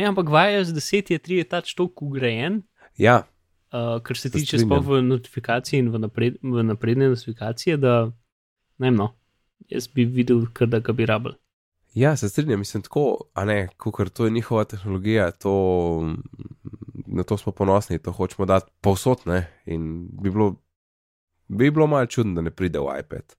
Ja, 0.00 0.08
ampak 0.08 0.32
v 0.32 0.40
iOS 0.54 0.72
10 0.72 1.12
je 1.12 1.18
3 1.20 1.44
tač 1.44 1.74
toliko 1.76 2.08
ugrajen, 2.08 2.62
Ja, 2.96 3.26
uh, 3.74 4.02
kar 4.02 4.16
se 4.16 4.28
Se 4.28 4.38
tiče 4.38 4.58
sploh 4.58 4.86
v 4.86 5.02
notifikaciji 5.02 5.82
in 5.82 5.90
v, 5.90 5.98
napred, 5.98 6.38
v 6.42 6.62
napredne 6.62 7.08
notifikacije, 7.08 7.76
da 7.76 8.12
ne 8.78 8.90
vem, 8.90 8.96
no, 8.96 9.10
jaz 9.68 9.88
bi 9.88 10.04
videl, 10.04 10.46
kar 10.52 10.70
da 10.70 10.78
ga 10.78 10.92
bi 10.92 11.06
rabil. 11.06 11.34
ja, 11.94 12.16
se 12.16 12.28
strinjam, 12.28 12.58
mislim 12.58 12.82
tako, 12.82 13.18
a 13.34 13.44
ne, 13.44 13.68
ker 13.96 14.08
to 14.08 14.24
je 14.24 14.30
njihova 14.30 14.64
tehnologija, 14.64 15.30
to, 15.30 15.54
na 17.06 17.22
to 17.22 17.36
smo 17.38 17.52
ponosni, 17.52 17.98
to 17.98 18.12
hočemo 18.12 18.46
dati 18.46 18.70
povsod, 18.80 19.26
ne, 19.26 19.46
in 19.66 20.08
bi 20.22 20.30
bilo, 20.30 20.54
bi 21.48 21.70
bilo 21.70 21.86
malo 21.86 22.06
čudno, 22.06 22.34
da 22.34 22.40
ne 22.40 22.50
pride 22.50 22.78
v 22.78 22.98
iPad. 23.00 23.36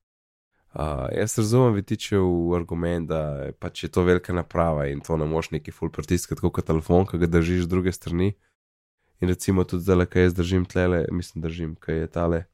Uh, 0.76 1.08
jaz 1.16 1.38
razumem 1.38 1.74
Vitičev 1.74 2.54
argument, 2.56 3.08
da 3.08 3.50
pač 3.58 3.84
je 3.84 3.88
to 3.88 4.02
velika 4.04 4.32
naprava 4.32 4.86
in 4.86 5.00
to 5.00 5.16
ne 5.16 5.24
moš 5.24 5.50
neki 5.50 5.72
full 5.72 5.90
pritiskati 5.90 6.40
kot 6.40 6.66
telefon, 6.66 7.06
ki 7.08 7.18
ga 7.18 7.26
držiš 7.26 7.62
z 7.64 7.68
druge 7.68 7.92
strani. 7.92 8.34
In 9.20 9.28
recimo 9.28 9.64
tudi 9.64 9.82
zdaj, 9.82 10.06
kaj 10.06 10.22
jaz 10.22 10.34
držim 10.34 10.64
tlele, 10.64 11.04
mislim, 11.10 11.42
držim, 11.42 11.74
kaj 11.80 11.98
je 11.98 12.06
tale 12.06 12.44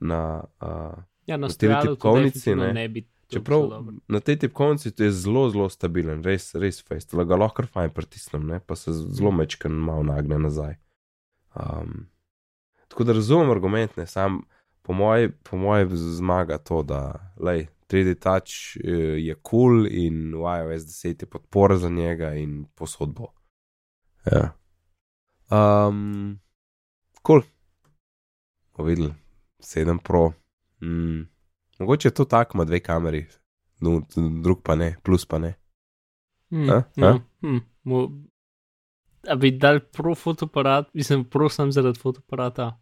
na. 0.00 0.44
Uh, 0.60 1.02
Ja, 1.26 1.36
na 1.36 1.48
Na 1.48 1.54
tej 1.58 1.74
tipkovnici, 1.82 2.54
ne. 2.54 2.72
ne 2.72 2.88
bi. 2.88 3.08
Čeprav 3.28 3.70
na 4.08 4.20
tej 4.20 4.36
tipkovnici 4.38 4.90
to 4.90 5.04
je 5.04 5.10
zelo, 5.10 5.50
zelo 5.50 5.68
stabilen, 5.68 6.22
res, 6.22 6.54
res 6.54 6.84
da 7.10 7.24
ga 7.24 7.36
lahko 7.36 7.56
kar 7.56 7.66
fajn 7.66 7.90
pritisnem, 7.90 8.46
ne? 8.46 8.60
pa 8.60 8.76
se 8.76 8.92
zelo 8.92 9.32
mečken 9.34 9.72
malo 9.72 10.02
nagne 10.06 10.38
nazaj. 10.38 10.76
Um, 11.58 12.06
tako 12.88 13.04
da 13.04 13.12
razumem 13.12 13.50
argument, 13.50 13.96
ne 13.96 14.06
sam 14.06 14.44
po 14.82 14.92
mojem 14.92 15.32
po 15.42 15.56
moj 15.56 15.88
zmaga 15.90 16.58
to, 16.58 16.82
da 16.82 17.32
lej, 17.42 17.66
3D 17.90 18.14
touch 18.22 18.78
eh, 18.78 19.18
je 19.18 19.34
kul 19.34 19.42
cool 19.42 19.86
in 19.86 20.34
v 20.34 20.46
iOS 20.60 20.86
10 20.86 21.22
je 21.22 21.26
podpora 21.26 21.76
za 21.76 21.88
njega 21.88 22.34
in 22.34 22.66
posodbo. 22.74 23.32
Ja. 24.32 24.52
Um. 25.50 26.38
Cool. 27.26 27.42
Bomo 28.76 28.88
videli, 28.88 29.14
7 29.58 29.98
Pro. 29.98 30.32
Mm. 30.82 31.28
Mogoče 31.78 32.08
je 32.08 32.14
to 32.14 32.24
tako, 32.24 32.56
ima 32.56 32.64
dve 32.64 32.80
kameri, 32.80 33.26
no, 33.80 34.02
drug 34.42 34.62
pa 34.62 34.74
ne, 34.74 34.96
plus 35.02 35.26
pa 35.26 35.38
ne. 35.38 35.54
Hmm, 36.50 36.70
A? 36.70 36.82
ja, 36.96 37.08
A? 37.08 37.18
hmm, 37.40 37.60
mo, 37.82 38.10
a 39.28 39.34
bi 39.34 39.50
dal 39.50 39.80
pro 39.80 40.14
fotoaparat, 40.14 40.94
mislim, 40.94 41.24
pro 41.24 41.48
sem 41.48 41.72
zaradi 41.72 41.98
fotoaparata. 41.98 42.78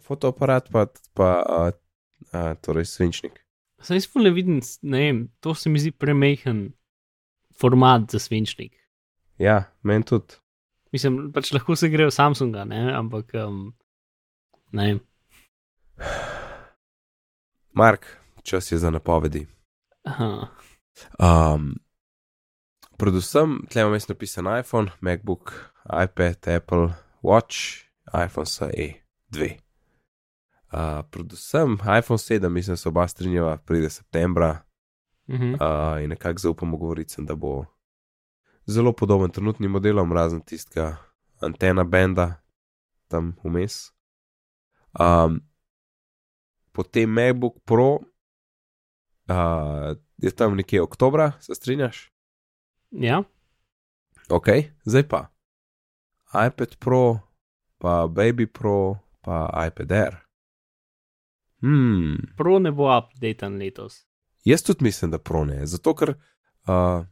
Fotoaparat 0.00 0.70
pa, 0.72 0.86
pa 1.14 1.30
a, 1.48 1.70
a, 2.32 2.54
torej 2.54 2.84
svinčnik. 2.84 3.44
Sem 3.82 3.96
jaz 3.96 4.08
ne 4.14 4.30
vidim, 4.30 4.60
ne 4.82 4.98
vem, 4.98 5.28
to 5.40 5.54
se 5.54 5.70
mi 5.70 5.78
zdi 5.78 5.92
premehen 5.92 6.72
format 7.60 8.10
za 8.10 8.18
svinčnik. 8.18 8.72
Ja, 9.38 9.64
meni 9.82 10.04
tudi. 10.04 10.40
Mislim, 10.94 11.32
pač 11.34 11.50
lahko 11.52 11.74
se 11.76 11.88
gre 11.90 12.06
v 12.06 12.12
Samsunga, 12.14 12.62
ne, 12.64 12.84
ampak 12.94 13.32
um, 13.42 13.72
ne 14.72 14.84
vem. 14.86 15.00
Mark, 17.74 18.06
čas 18.42 18.72
je 18.72 18.78
za 18.78 18.90
napovedi. 18.90 19.46
Aha. 20.04 20.46
Um, 21.18 21.72
predvsem, 22.96 23.64
tle 23.66 23.82
imam 23.82 23.96
jaz 23.98 24.06
napisan 24.08 24.46
iPhone, 24.60 24.92
MacBook, 25.00 25.50
iPad, 26.04 26.48
Apple 26.48 26.88
Watch, 27.22 27.82
iPhone 28.14 28.46
SE 28.46 28.70
2. 29.30 29.50
Uh, 30.70 31.02
predvsem 31.10 31.74
iPhone 31.98 32.18
7, 32.18 32.48
mislim, 32.48 32.76
se 32.76 32.88
oba 32.88 33.08
strinjava, 33.08 33.56
pride 33.56 33.90
septembra 33.90 34.60
Mhm. 35.28 35.54
uh, 35.54 36.02
in 36.02 36.10
nekako 36.10 36.38
zaupamo 36.38 36.76
govoricam, 36.76 37.26
da 37.26 37.34
bo 37.34 37.64
zelo 38.66 38.92
podoben 38.92 39.30
trenutnim 39.30 39.70
modelom, 39.70 40.12
razen 40.12 40.40
tistega 40.40 40.96
antena 41.40 41.84
benda 41.84 42.42
tam 43.08 43.36
vmes. 43.44 43.92
Um, 45.00 45.40
potem 46.72 47.10
MacBook 47.10 47.54
Pro 47.64 47.94
uh, 47.94 48.00
je 50.18 50.30
tam 50.30 50.56
nekje 50.56 50.82
oktobra, 50.82 51.32
se 51.40 51.54
strinjaš? 51.54 52.12
Ja, 52.90 53.22
Ok, 54.28 54.48
zdaj 54.84 55.08
pa 55.08 55.26
iPad 56.32 56.76
Pro, 56.80 57.20
pa 57.78 58.06
Baby 58.06 58.46
Pro, 58.46 58.96
pa 59.20 59.66
iPad 59.68 59.92
Air. 59.92 60.16
Hmm, 61.60 62.16
pro 62.36 62.58
ne 62.58 62.72
bo 62.72 62.88
updaten 62.98 63.58
letos. 63.58 64.06
Jaz 64.44 64.62
tudi 64.62 64.84
mislim, 64.84 65.10
da 65.10 65.18
pro 65.18 65.44
ne, 65.44 65.66
zato 65.66 65.94
ker 65.94 66.10
uh, 66.10 67.04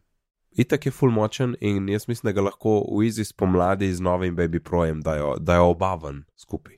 itak 0.53 0.87
je 0.87 0.93
full 0.93 1.11
močen 1.13 1.57
in 1.61 1.89
jaz 1.89 2.09
mislim, 2.09 2.29
da 2.29 2.33
ga 2.33 2.45
lahko 2.49 2.81
v 2.99 3.05
izi 3.07 3.25
spomladi 3.25 3.93
z 3.95 4.01
novim 4.01 4.37
Baby 4.37 4.61
Projem 4.61 5.01
dajo, 5.01 5.37
dajo 5.41 5.71
oba 5.71 5.95
ven 5.95 6.25
skupaj. 6.37 6.77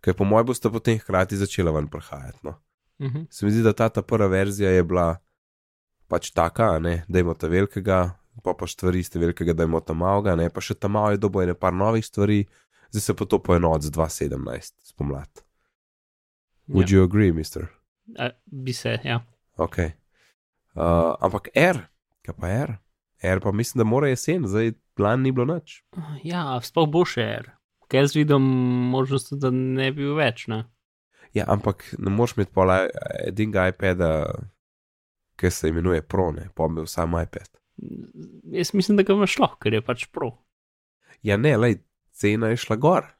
Ker 0.00 0.14
po 0.14 0.24
mojem 0.24 0.46
boste 0.46 0.70
potem 0.70 0.98
hkrati 0.98 1.36
začela 1.36 1.70
ven 1.72 1.88
prihajati. 1.88 2.38
No. 2.42 2.54
Mhm. 3.02 3.26
Se 3.30 3.46
mi 3.46 3.52
zdi, 3.52 3.62
da 3.62 3.72
ta, 3.72 3.88
ta 3.88 4.02
prva 4.02 4.26
verzija 4.26 4.70
je 4.70 4.84
bila 4.84 5.16
pač 6.08 6.30
taka, 6.30 6.78
ne, 6.78 7.04
da 7.08 7.18
ima 7.20 7.34
ta 7.34 7.46
velikega, 7.46 8.14
pa 8.44 8.54
pa 8.54 8.66
stvari 8.66 9.02
ste 9.02 9.18
velikega, 9.18 9.52
da 9.52 9.64
ima 9.64 9.80
ta 9.80 9.92
malega, 9.92 10.36
ne, 10.36 10.50
pa 10.50 10.60
še 10.60 10.74
ta 10.74 10.88
malo 10.88 11.10
je 11.10 11.18
dobo 11.18 11.42
ene 11.42 11.54
par 11.54 11.72
novih 11.74 12.04
stvari, 12.06 12.44
zdaj 12.90 13.00
se 13.02 13.14
pa 13.16 13.24
to 13.26 13.38
poenot 13.42 13.82
z 13.82 13.90
2017 13.90 14.72
spomladi. 14.92 15.42
Would 16.68 16.90
Ja. 16.90 16.98
you 16.98 17.04
agree, 17.04 17.32
mister? 17.32 17.66
A, 18.18 18.30
bi 18.46 18.72
se, 18.72 18.98
ja. 19.04 19.20
Ok. 19.56 19.78
Uh, 20.76 21.14
ampak 21.20 21.48
R, 21.54 21.82
kaj 22.22 22.34
pa 22.40 22.48
R? 22.48 22.76
R 23.22 23.40
pa 23.40 23.52
mislim, 23.52 23.80
da 23.80 23.88
mora 23.88 24.08
jesen, 24.08 24.46
zdaj 24.46 24.72
plan 24.94 25.22
ni 25.22 25.32
bilo 25.32 25.54
nič. 25.54 25.80
Ja, 26.24 26.60
sploh 26.62 26.88
bo 26.90 27.04
še 27.08 27.24
R. 27.40 27.52
Kaj 27.88 28.00
jaz 28.00 28.16
vidim 28.16 28.42
možnost, 28.92 29.32
da 29.40 29.50
ne 29.54 29.92
bi 29.94 30.02
bil 30.02 30.16
več, 30.18 30.46
ne? 30.50 30.64
Ja, 31.36 31.44
ampak 31.52 31.84
ne 31.98 32.10
moreš 32.10 32.36
imeti 32.36 32.52
pola 32.54 32.80
edinega 33.26 33.68
iPada, 33.70 34.10
ki 35.36 35.50
se 35.52 35.70
imenuje 35.70 36.02
Pro, 36.02 36.30
ne, 36.32 36.48
pa 36.54 36.68
imel 36.70 36.88
sam 36.90 37.14
iPad. 37.20 37.50
Jaz 38.56 38.72
mislim, 38.74 38.96
da 38.96 39.04
ga 39.04 39.14
imaš 39.14 39.38
lahko, 39.38 39.60
ker 39.62 39.76
je 39.76 39.82
pač 39.84 40.06
pro. 40.12 40.32
Ja, 41.22 41.36
ne, 41.36 41.56
lej, 41.60 41.80
cena 42.16 42.50
je 42.52 42.60
šla 42.60 42.76
gor. 42.80 43.10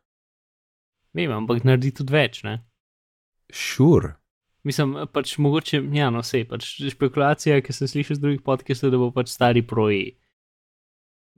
Vem, 1.16 1.32
ampak 1.32 1.64
naredi 1.64 1.92
tudi 1.96 2.12
več, 2.12 2.42
ne? 2.44 2.58
Šur. 3.52 4.14
Mislim, 4.66 4.96
pač 5.14 5.36
mogoče, 5.38 5.78
ja, 5.94 6.08
no, 6.10 6.24
sej, 6.26 6.42
pač 6.50 6.66
špekulacija, 6.90 7.60
ki 7.62 7.74
sem 7.74 7.86
slišal 7.86 8.18
z 8.18 8.22
drugih 8.24 8.40
podcastov, 8.42 8.90
da 8.90 8.98
bo 8.98 9.12
pač 9.14 9.30
stari 9.30 9.62
proji, 9.62 10.16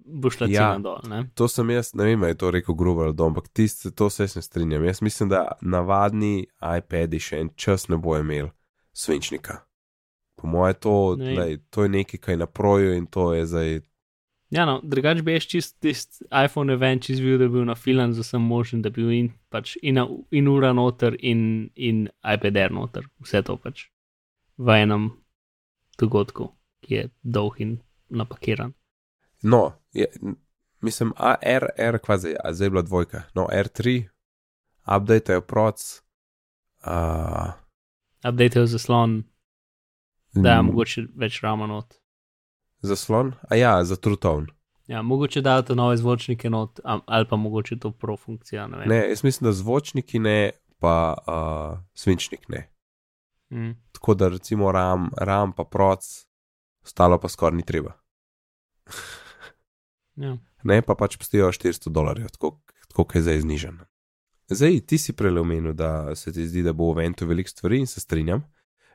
bo 0.00 0.30
šla 0.32 0.48
Ja. 0.48 0.70
cena 0.72 0.78
dol, 0.80 1.02
ne? 1.10 1.26
To 1.36 1.48
sem 1.48 1.68
jaz, 1.70 1.92
ne 1.94 2.08
vem, 2.08 2.22
ali 2.24 2.32
je 2.32 2.40
to 2.40 2.50
rekel 2.50 2.74
grobo 2.74 3.04
ali 3.04 3.12
dom, 3.12 3.34
ampak 3.34 3.50
tisti, 3.52 3.92
to 3.92 4.08
se 4.10 4.24
jaz 4.24 4.36
ne 4.36 4.42
strinjam. 4.42 4.84
Jaz 4.84 5.02
mislim, 5.04 5.28
da 5.28 5.44
navadni 5.60 6.46
iPadi 6.78 7.20
še 7.20 7.42
en 7.44 7.50
čas 7.56 7.88
ne 7.92 8.00
bo 8.00 8.16
imel 8.16 8.48
svinčnika. 8.96 9.60
Po 10.38 10.46
mojem, 10.48 10.74
to, 10.80 10.94
lej, 11.18 11.58
to 11.70 11.84
je 11.84 11.92
nekaj, 11.92 12.20
kar 12.20 12.32
je 12.32 12.40
na 12.40 12.46
proju 12.46 12.94
in 12.96 13.06
to 13.06 13.34
je 13.34 13.46
zdaj 13.46 13.80
Ja, 14.50 14.64
no, 14.64 14.78
drugač 14.80 15.20
bi 15.24 15.34
jaz 15.34 15.44
čist 15.44 15.74
tisti 15.84 16.24
iPhone 16.32 16.72
event 16.72 17.04
čist 17.04 17.20
bil, 17.20 17.36
da 17.36 17.48
bi 17.50 17.58
bil 17.58 17.66
na 17.68 17.74
filan 17.76 18.14
za 18.16 18.24
sem 18.24 18.40
možen, 18.40 18.80
da 18.82 18.88
bi 18.90 19.02
bil 19.02 19.12
in, 19.12 19.28
pač 19.52 19.74
in, 19.82 20.00
in 20.32 20.48
ura 20.48 20.72
noter 20.72 21.16
in, 21.20 21.68
in 21.76 22.06
iPad 22.24 22.56
Air 22.56 22.72
noter, 22.72 23.04
vse 23.20 23.42
to 23.44 23.58
pač 23.60 23.84
v 24.56 24.80
enem 24.82 25.10
dogodku, 26.00 26.48
ki 26.84 26.94
je 26.94 27.04
dolg 27.22 27.60
in 27.60 27.76
napakiran. 28.08 28.72
No, 29.42 29.76
je, 29.92 30.08
mislim, 30.80 31.12
a 31.16 31.36
R, 31.42 31.68
R, 31.76 32.00
kva 32.02 32.16
zdaj, 32.18 32.38
a 32.40 32.52
zdaj 32.52 32.66
je 32.66 32.70
bila 32.70 32.82
dvojka. 32.82 33.22
No, 33.36 33.46
R3, 33.52 34.00
update 34.96 35.32
je 35.32 35.44
proc. 35.44 35.84
Uh, 36.86 37.52
Update 38.24 38.58
je 38.58 38.66
zaslon, 38.66 39.22
da 40.34 40.56
je 40.56 40.62
mogoče 40.62 41.06
več 41.14 41.42
rama 41.44 41.66
not. 41.66 41.98
Zaslon? 42.82 43.32
A 43.48 43.56
ja, 43.56 43.84
za 43.84 43.96
Trutone. 43.96 44.46
Ja, 44.86 45.02
mogoče 45.02 45.40
dajo 45.40 45.74
nove 45.74 45.96
zvočnike 45.96 46.50
not, 46.50 46.80
ali 46.84 47.26
pa 47.28 47.36
mogoče 47.36 47.78
to 47.78 47.90
pro 47.90 48.16
funkcija, 48.16 48.66
ne 48.66 48.78
vem. 48.78 48.88
Ne, 48.88 49.08
jaz 49.08 49.24
mislim, 49.24 49.48
da 49.48 49.52
zvočniki 49.52 50.18
ne, 50.18 50.50
pa 50.78 51.14
uh, 51.26 51.78
svinčnik 51.94 52.48
ne. 52.48 52.70
Mm. 53.50 53.70
Tako 53.92 54.14
da 54.14 54.28
recimo 54.28 54.72
RAM, 54.72 55.10
RAM 55.16 55.52
pa 55.52 55.64
proc, 55.64 56.04
ostalo 56.84 57.18
pa 57.20 57.28
skoraj 57.28 57.56
ni 57.56 57.62
treba. 57.62 57.92
Ja. 60.18 60.32
Ne, 60.66 60.82
pa 60.82 60.96
pač 60.98 61.14
postijo 61.14 61.46
400 61.54 61.92
dolarjev, 61.94 62.26
tako 62.34 62.56
tako 62.88 63.18
je 63.18 63.22
zdaj 63.22 63.40
znižen. 63.40 63.78
Zdaj, 64.48 64.80
ti 64.80 64.98
si 64.98 65.12
prej 65.12 65.38
omenil, 65.38 65.72
da 65.72 66.16
se 66.16 66.32
ti 66.32 66.46
zdi, 66.46 66.62
da 66.62 66.72
bo 66.72 66.92
v 66.92 66.98
eventu 66.98 67.26
veliko 67.26 67.50
stvari 67.50 67.78
in 67.78 67.86
se 67.86 68.00
strinjam. 68.00 68.42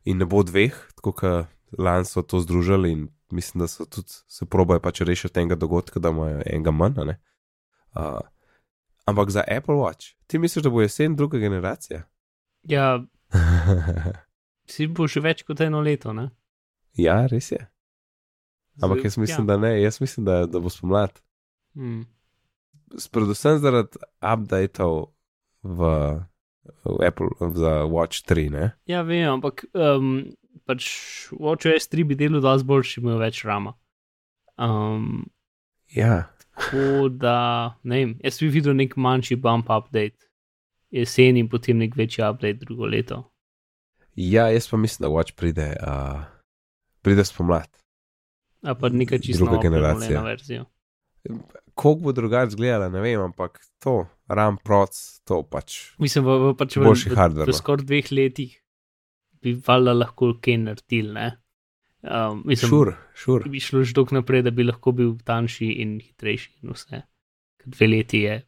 In 0.04 0.18
ne 0.18 0.26
bo 0.26 0.44
dveh, 0.44 0.76
tako 0.96 1.12
kot 1.12 1.48
lani 1.78 2.06
so 2.06 2.22
to 2.22 2.40
združili 2.40 2.92
in 2.92 3.08
mislim, 3.32 3.64
da 3.64 3.68
so 3.68 3.86
tudi 3.86 4.10
se 4.28 4.46
probojajo 4.46 4.82
pač 4.82 5.02
rešiti 5.02 5.40
enega 5.40 5.56
dogodka, 5.56 6.00
da 6.00 6.10
imajo 6.10 6.42
enega 6.46 6.72
manj. 6.72 7.16
Uh, 7.96 8.20
Ampak 9.06 9.30
za 9.30 9.44
Apple 9.58 9.76
Watch, 9.76 10.16
ti 10.28 10.40
misliš, 10.40 10.64
da 10.64 10.70
bo 10.70 10.82
jesen 10.82 11.16
druga 11.16 11.38
generacija? 11.38 12.04
Ja, 12.64 13.04
si 14.72 14.88
bo 14.88 15.08
že 15.08 15.20
več 15.20 15.44
kot 15.44 15.62
eno 15.62 15.82
leto, 15.84 16.14
ne? 16.14 16.30
ja, 16.98 17.26
res 17.28 17.52
je. 17.52 17.62
Ampak 18.82 19.04
jaz 19.04 19.18
mislim, 19.18 19.44
ja. 19.44 19.46
da 19.46 19.58
ne, 19.58 19.82
jaz 19.82 20.02
mislim, 20.02 20.26
da, 20.26 20.46
da 20.46 20.60
bo 20.60 20.70
spomlad. 20.70 21.20
Hmm. 21.78 22.06
Predvsem 23.12 23.60
zaradi 23.62 24.02
updateov 24.22 25.14
v, 25.64 25.90
v 26.86 26.98
Apple 27.06 27.52
za 27.58 27.84
Watch 27.90 28.26
3, 28.30 28.50
ne? 28.54 28.72
Ja, 28.90 29.04
vem, 29.06 29.28
ampak 29.30 29.66
um, 29.74 30.34
pač 30.68 30.88
WatchOS 31.32 31.90
3 31.92 32.08
bi 32.10 32.18
delal 32.20 32.44
dosti 32.44 32.68
boljši, 32.68 33.00
imel 33.02 33.22
več 33.22 33.44
rama. 33.48 33.76
Um, 34.58 35.26
Ja, 35.94 36.34
tako 36.58 37.10
da, 37.10 37.78
ne 37.84 37.98
vem, 38.00 38.14
jaz 38.24 38.40
bi 38.42 38.50
videl 38.50 38.74
nek 38.78 38.96
manjši 38.98 39.38
bump 39.42 39.70
update 39.70 40.26
jesen 40.94 41.38
in 41.38 41.50
potem 41.50 41.78
nek 41.78 41.96
večji 41.98 42.24
update 42.26 42.66
drugo 42.66 42.90
leto. 42.90 43.24
ja 44.16 44.48
jaz 44.50 44.70
pa 44.70 44.78
mislim, 44.78 45.08
da 45.08 45.14
Watch 45.14 45.36
pride, 45.36 45.76
uh, 45.82 46.22
pride 47.02 47.26
spomlad. 47.26 47.70
A 48.64 48.76
pa 48.76 48.90
neka 48.90 49.18
čisto 49.18 49.46
Druga 49.46 49.62
generacija. 49.62 50.66
Kako 51.76 51.96
bo 51.96 52.12
drugače 52.12 52.48
izgledala, 52.48 52.90
ne 52.90 53.02
vem, 53.02 53.22
ampak 53.22 53.60
to, 53.80 54.06
RAM 54.28 54.58
proc, 54.58 55.20
to 55.24 55.44
pač. 55.44 55.96
Mislim, 55.98 56.26
v, 56.26 56.38
v, 56.40 56.54
pač 56.58 56.78
v, 56.78 56.84
Boljši 56.86 57.10
v, 57.10 57.16
hardware, 57.16 57.50
v 57.50 57.54
no. 57.54 57.58
skoraj 57.58 57.86
dveh 57.86 58.12
letih 58.12 58.63
bi 59.44 59.54
valjda 59.68 59.94
lahko 59.94 60.34
kaj 60.42 60.58
naredili, 60.66 61.14
ne? 61.14 61.30
Um, 62.04 62.42
mislim, 62.46 62.70
Šur, 62.70 62.90
šur. 63.16 63.46
bi 63.50 63.60
šlo 63.64 63.84
že 63.88 63.94
dolgo 63.96 64.16
naprej, 64.18 64.42
da 64.44 64.52
bi 64.52 64.66
lahko 64.68 64.92
bil 64.92 65.14
tanjši 65.24 65.70
in 65.84 65.98
hitrejši 66.04 66.50
in 66.64 66.74
vse. 66.76 67.00
Ker 67.62 67.72
dve 67.78 67.88
leti 67.88 68.20
je 68.26 68.42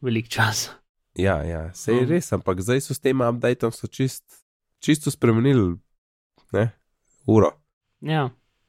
velik 0.00 0.28
čas. 0.32 0.70
Ja, 1.18 1.42
ja, 1.44 1.66
se 1.74 1.92
je 1.92 2.04
Um. 2.06 2.08
res, 2.08 2.32
ampak 2.32 2.60
zdaj 2.62 2.80
so 2.86 2.94
s 2.94 3.00
tem 3.02 3.20
updateom 3.20 3.72
čist, 3.90 4.24
čisto 4.80 5.10
spremenili, 5.10 5.76
ne, 6.54 6.70
uro. 7.26 7.50
Ja, 8.00 8.28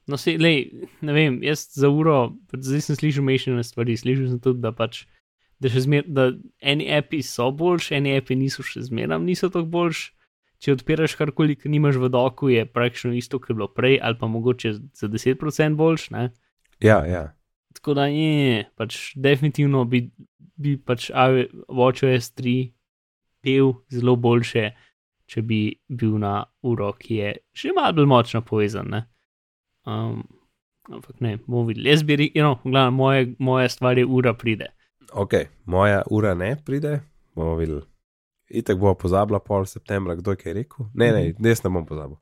no 0.09 0.17
se, 0.17 0.33
lej, 0.41 0.65
ne 1.05 1.13
vem, 1.13 1.39
jaz 1.45 1.67
za 1.77 1.87
uro, 1.93 2.33
zdaj 2.51 2.81
sem 2.81 2.95
slišal 2.97 3.23
mešane 3.23 3.63
stvari, 3.63 3.95
slišal 3.97 4.31
sem 4.33 4.39
tudi, 4.41 4.59
da 4.65 4.71
pač, 4.73 5.05
da 5.61 5.69
zmer, 5.69 6.03
da 6.09 6.31
eni 6.59 6.89
api 6.97 7.21
so 7.23 7.51
boljši, 7.53 7.95
eni 8.01 8.17
api 8.17 8.35
niso 8.35 8.65
še 8.65 8.81
zmeram, 8.89 9.23
niso 9.23 9.47
tako 9.53 9.69
boljši. 9.69 10.09
Če 10.59 10.73
odpiraš 10.75 11.15
karkoli, 11.15 11.55
ki 11.55 11.71
nimaš 11.71 11.99
v 12.01 12.09
doku, 12.11 12.49
je 12.51 12.65
praktično 12.67 13.13
isto, 13.15 13.39
kot 13.39 13.53
je 13.53 13.55
bilo 13.55 13.69
prej, 13.71 13.99
ali 14.03 14.19
pa 14.19 14.27
mogoče 14.27 14.73
za 14.73 15.07
10% 15.07 15.75
boljš, 15.79 16.09
ne? 16.15 16.29
Ja, 16.83 16.99
ja. 17.07 17.29
Tako 17.75 17.93
da 17.95 18.09
je, 18.11 18.65
pač 18.75 18.97
definitivno 19.15 19.85
bi, 19.85 20.09
bi 20.59 20.75
pač 20.77 21.09
WatchOS 21.15 22.33
3 22.35 22.57
pel 23.43 23.73
zelo 23.93 24.15
boljše, 24.19 24.65
če 25.29 25.43
bi 25.45 25.61
bil 25.87 26.17
na 26.19 26.41
uro, 26.65 26.91
ki 26.99 27.21
je 27.21 27.33
še 27.55 27.71
malo 27.77 27.95
bolj 27.99 28.09
močno 28.09 28.41
povezan. 28.45 28.89
Ne? 28.91 29.03
Um, 29.87 30.23
ampak 30.89 31.21
ne, 31.23 31.37
bomo 31.45 31.67
videli. 31.69 31.91
Jaz 31.93 32.03
bi 32.03 32.17
rekel, 32.19 32.43
no, 32.43 32.57
glavno, 32.65 32.97
moje, 32.97 33.29
moja 33.39 33.69
stvar 33.69 34.01
je 34.01 34.05
ura 34.05 34.33
pride. 34.33 34.73
Ok, 35.13 35.37
moja 35.65 36.01
ura 36.11 36.33
ne 36.37 36.55
pride, 36.65 36.99
bomo 37.37 37.55
videli. 37.61 37.85
Itek 38.49 38.79
bo 38.81 38.93
pozabila 38.97 39.39
pol 39.39 39.65
septembra, 39.69 40.15
kdo 40.17 40.33
je 40.33 40.53
rekel. 40.53 40.89
Ne, 40.93 41.11
ne, 41.13 41.49
jaz 41.49 41.63
ne 41.63 41.69
bom 41.69 41.85
pozabil. 41.85 42.17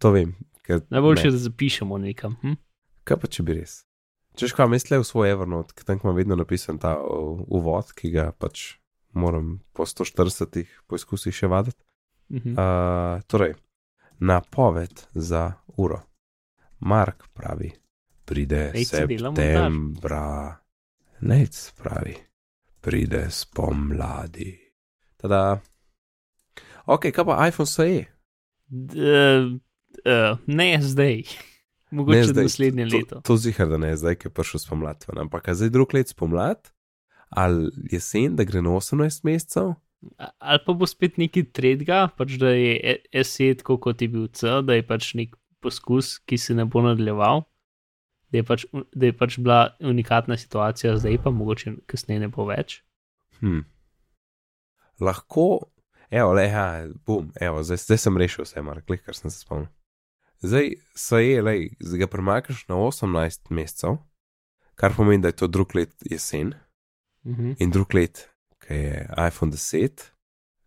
To 0.00 0.10
vem. 0.10 0.34
Najboljše 0.68 1.24
ne. 1.24 1.28
je, 1.28 1.32
da 1.32 1.38
zapišemo 1.38 1.98
nekam. 1.98 2.36
Hm? 2.40 2.56
Kaj 3.04 3.18
pa 3.20 3.28
če 3.28 3.42
bi 3.42 3.58
res? 3.58 3.82
Češ 4.38 4.54
kaj 4.56 4.70
misliš 4.72 5.02
v 5.02 5.08
svoj 5.08 5.32
Evernote, 5.34 5.74
ker 5.76 5.84
tam 5.84 6.00
imam 6.00 6.16
vedno 6.16 6.38
napisan 6.38 6.78
ta 6.80 6.94
uvod, 7.02 7.92
ki 7.92 8.14
ga 8.14 8.30
pač 8.32 8.78
moram 9.12 9.58
po 9.76 9.84
140 9.84 10.64
poizkusih 10.88 11.36
še 11.36 11.50
vaditi. 11.52 11.82
Mhm. 12.32 12.56
Uh, 12.56 13.20
torej, 13.28 13.58
napoved 14.24 15.04
za 15.12 15.52
uro. 15.76 16.00
Mark 16.80 17.28
pravi, 17.36 17.68
pride 18.24 18.72
septembra. 18.86 20.56
Nec 21.20 21.70
pravi, 21.78 22.16
pride 22.80 23.26
spomladi. 23.30 24.61
Tada. 25.22 25.60
Ok, 26.86 27.12
kaj 27.14 27.24
pa 27.24 27.38
iPhone 27.46 27.66
se 27.66 27.84
je? 27.86 28.02
D- 28.66 28.98
uh, 30.02 30.38
ne 30.46 30.68
zdaj, 30.82 31.22
mogoče 31.96 32.24
zdaj. 32.24 32.44
naslednje 32.44 32.86
To, 32.86 32.96
leto. 32.96 33.20
to 33.20 33.36
zihar, 33.36 33.68
da 33.68 33.78
ne 33.78 33.96
zdaj, 33.96 34.16
ki 34.18 34.26
je 34.26 34.34
prišel 34.34 34.60
spomlad. 34.60 35.04
Ampak 35.16 35.46
zdaj 35.54 35.70
drug 35.70 35.94
let 35.94 36.08
spomlad? 36.08 36.72
Ali 37.30 37.70
jesen, 37.90 38.36
da 38.36 38.44
gre 38.44 38.60
na 38.62 38.70
18 38.70 39.24
mesecev? 39.24 39.74
Ali 40.42 40.58
pa 40.66 40.72
bo 40.74 40.86
spet 40.86 41.16
neki 41.16 41.44
tretga, 41.54 42.08
pač 42.18 42.34
da 42.42 42.50
je 42.50 42.74
E- 42.82 43.22
S7 43.22 43.62
tako 43.62 43.78
kot 43.78 44.02
je 44.02 44.08
bil 44.10 44.26
C, 44.28 44.50
da 44.66 44.74
je 44.74 44.82
pač 44.82 45.14
nek 45.14 45.36
poskus, 45.62 46.18
ki 46.26 46.36
se 46.38 46.54
ne 46.58 46.64
bo 46.66 46.82
nadaljeval, 46.82 47.44
da 48.34 48.40
je 48.40 48.44
pač, 48.44 48.64
da 48.92 49.06
je 49.06 49.14
pač 49.14 49.38
bila 49.38 49.60
unikatna 49.80 50.36
situacija, 50.36 50.96
zdaj 50.98 51.22
pa 51.22 51.30
mogoče 51.30 51.76
kasneje 51.86 52.24
ne 52.26 52.28
bo 52.28 52.48
več. 52.50 52.80
Hm. 53.38 53.62
Lahko, 55.02 55.46
evo, 56.10 56.32
le, 56.32 56.44
ja, 56.44 56.64
bum, 57.02 57.32
evo, 57.36 57.62
zdaj, 57.62 57.76
zdaj 57.78 57.98
sem 57.98 58.16
rešil 58.16 58.44
vse, 58.44 58.62
Mark, 58.62 58.86
le, 58.86 58.98
kar 58.98 59.14
sem 59.14 59.30
se 59.30 59.40
spomnil. 59.40 59.66
Zdaj 60.40 60.68
se 60.94 61.20
je, 61.20 61.42
le, 61.42 61.54
zdaj 61.80 61.98
ga 61.98 62.08
premakaš 62.08 62.64
na 62.68 62.78
18 62.78 63.50
mesecev, 63.50 63.98
kar 64.74 64.94
pomeni, 64.94 65.22
da 65.22 65.28
je 65.28 65.36
to 65.36 65.46
drug 65.48 65.74
let 65.74 65.94
jesen 66.02 66.54
Mhm. 67.24 67.52
in 67.58 67.70
drug 67.70 67.94
let, 67.94 68.24
ki 68.58 68.74
je 68.76 68.94
iPhone 69.20 69.52
10, 69.52 70.06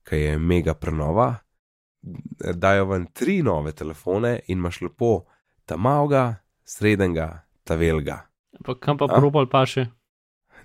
ki 0.03 0.15
je 0.17 0.37
mega 0.39 0.73
prenova, 0.73 1.33
dajo 2.55 2.85
ven 2.85 3.07
tri 3.07 3.41
nove 3.41 3.71
telefone 3.71 4.39
in 4.47 4.57
imaš 4.57 4.81
lepo 4.81 5.25
ta 5.65 5.75
malega, 5.77 6.35
srednjega, 6.63 7.27
ta 7.63 7.75
velga. 7.75 8.21
Ampak 8.55 8.79
kam 8.79 8.97
pa 8.97 9.05
A? 9.05 9.15
propal 9.15 9.47
pa 9.47 9.65
še? 9.65 9.87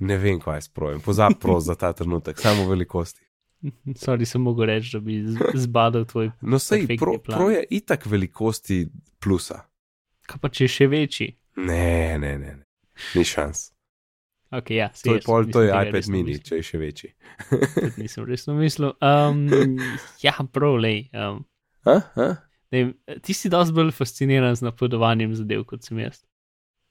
Ne 0.01 0.16
vem, 0.16 0.39
kaj 0.41 0.62
spravim, 0.62 1.01
pozab 1.01 1.35
prost 1.41 1.66
za 1.66 1.75
ta 1.75 1.93
trenutek, 1.93 2.39
samo 2.39 2.68
velikosti. 2.68 3.25
Sorry, 4.05 4.27
sem 4.27 4.43
mogel 4.43 4.71
reči, 4.71 4.95
da 4.97 5.01
bi 5.05 5.21
zbadal 5.55 6.07
tvoj. 6.09 6.31
No, 6.41 6.59
sej, 6.59 6.87
pro, 7.01 7.19
plan. 7.19 7.39
pro 7.39 7.51
je 7.51 7.65
itak 7.71 8.07
velikosti 8.07 8.87
plusa. 9.21 9.65
Kaj 10.31 10.41
pa 10.41 10.49
če 10.49 10.65
je 10.65 10.73
še 10.77 10.89
večji? 10.91 11.29
Ne, 11.61 12.19
ne, 12.19 12.39
ne, 12.39 12.55
ne. 12.61 12.65
ni 13.15 13.25
šans. 13.27 13.71
Okay, 14.51 14.81
ja, 14.81 14.89
To 14.91 15.15
je, 15.15 15.23
pol, 15.23 15.47
to 15.47 15.63
je 15.63 15.71
tega 15.71 15.83
iPad 15.87 15.95
resno 15.95 16.13
mini, 16.17 16.35
mislil. 16.35 16.47
če 16.49 16.57
je 16.59 16.63
še 16.67 16.79
večji. 16.81 17.11
Nisem 18.01 18.25
resno 18.27 18.55
mislil. 18.59 18.97
Um, 18.99 19.45
ja, 20.27 20.35
prav, 20.51 20.81
lej. 20.83 21.05
Um, 21.15 21.45
A, 21.87 22.01
a? 22.19 22.27
ne, 22.75 22.81
vem, 22.83 22.91
ti 23.23 23.35
si 23.37 23.51
dosti 23.53 23.77
bolj 23.77 23.93
fasciniran 23.95 24.59
z 24.59 24.67
napovedovanjem 24.67 25.37
zadev 25.39 25.63
kot 25.71 25.87
sem 25.87 26.03
jaz. 26.03 26.25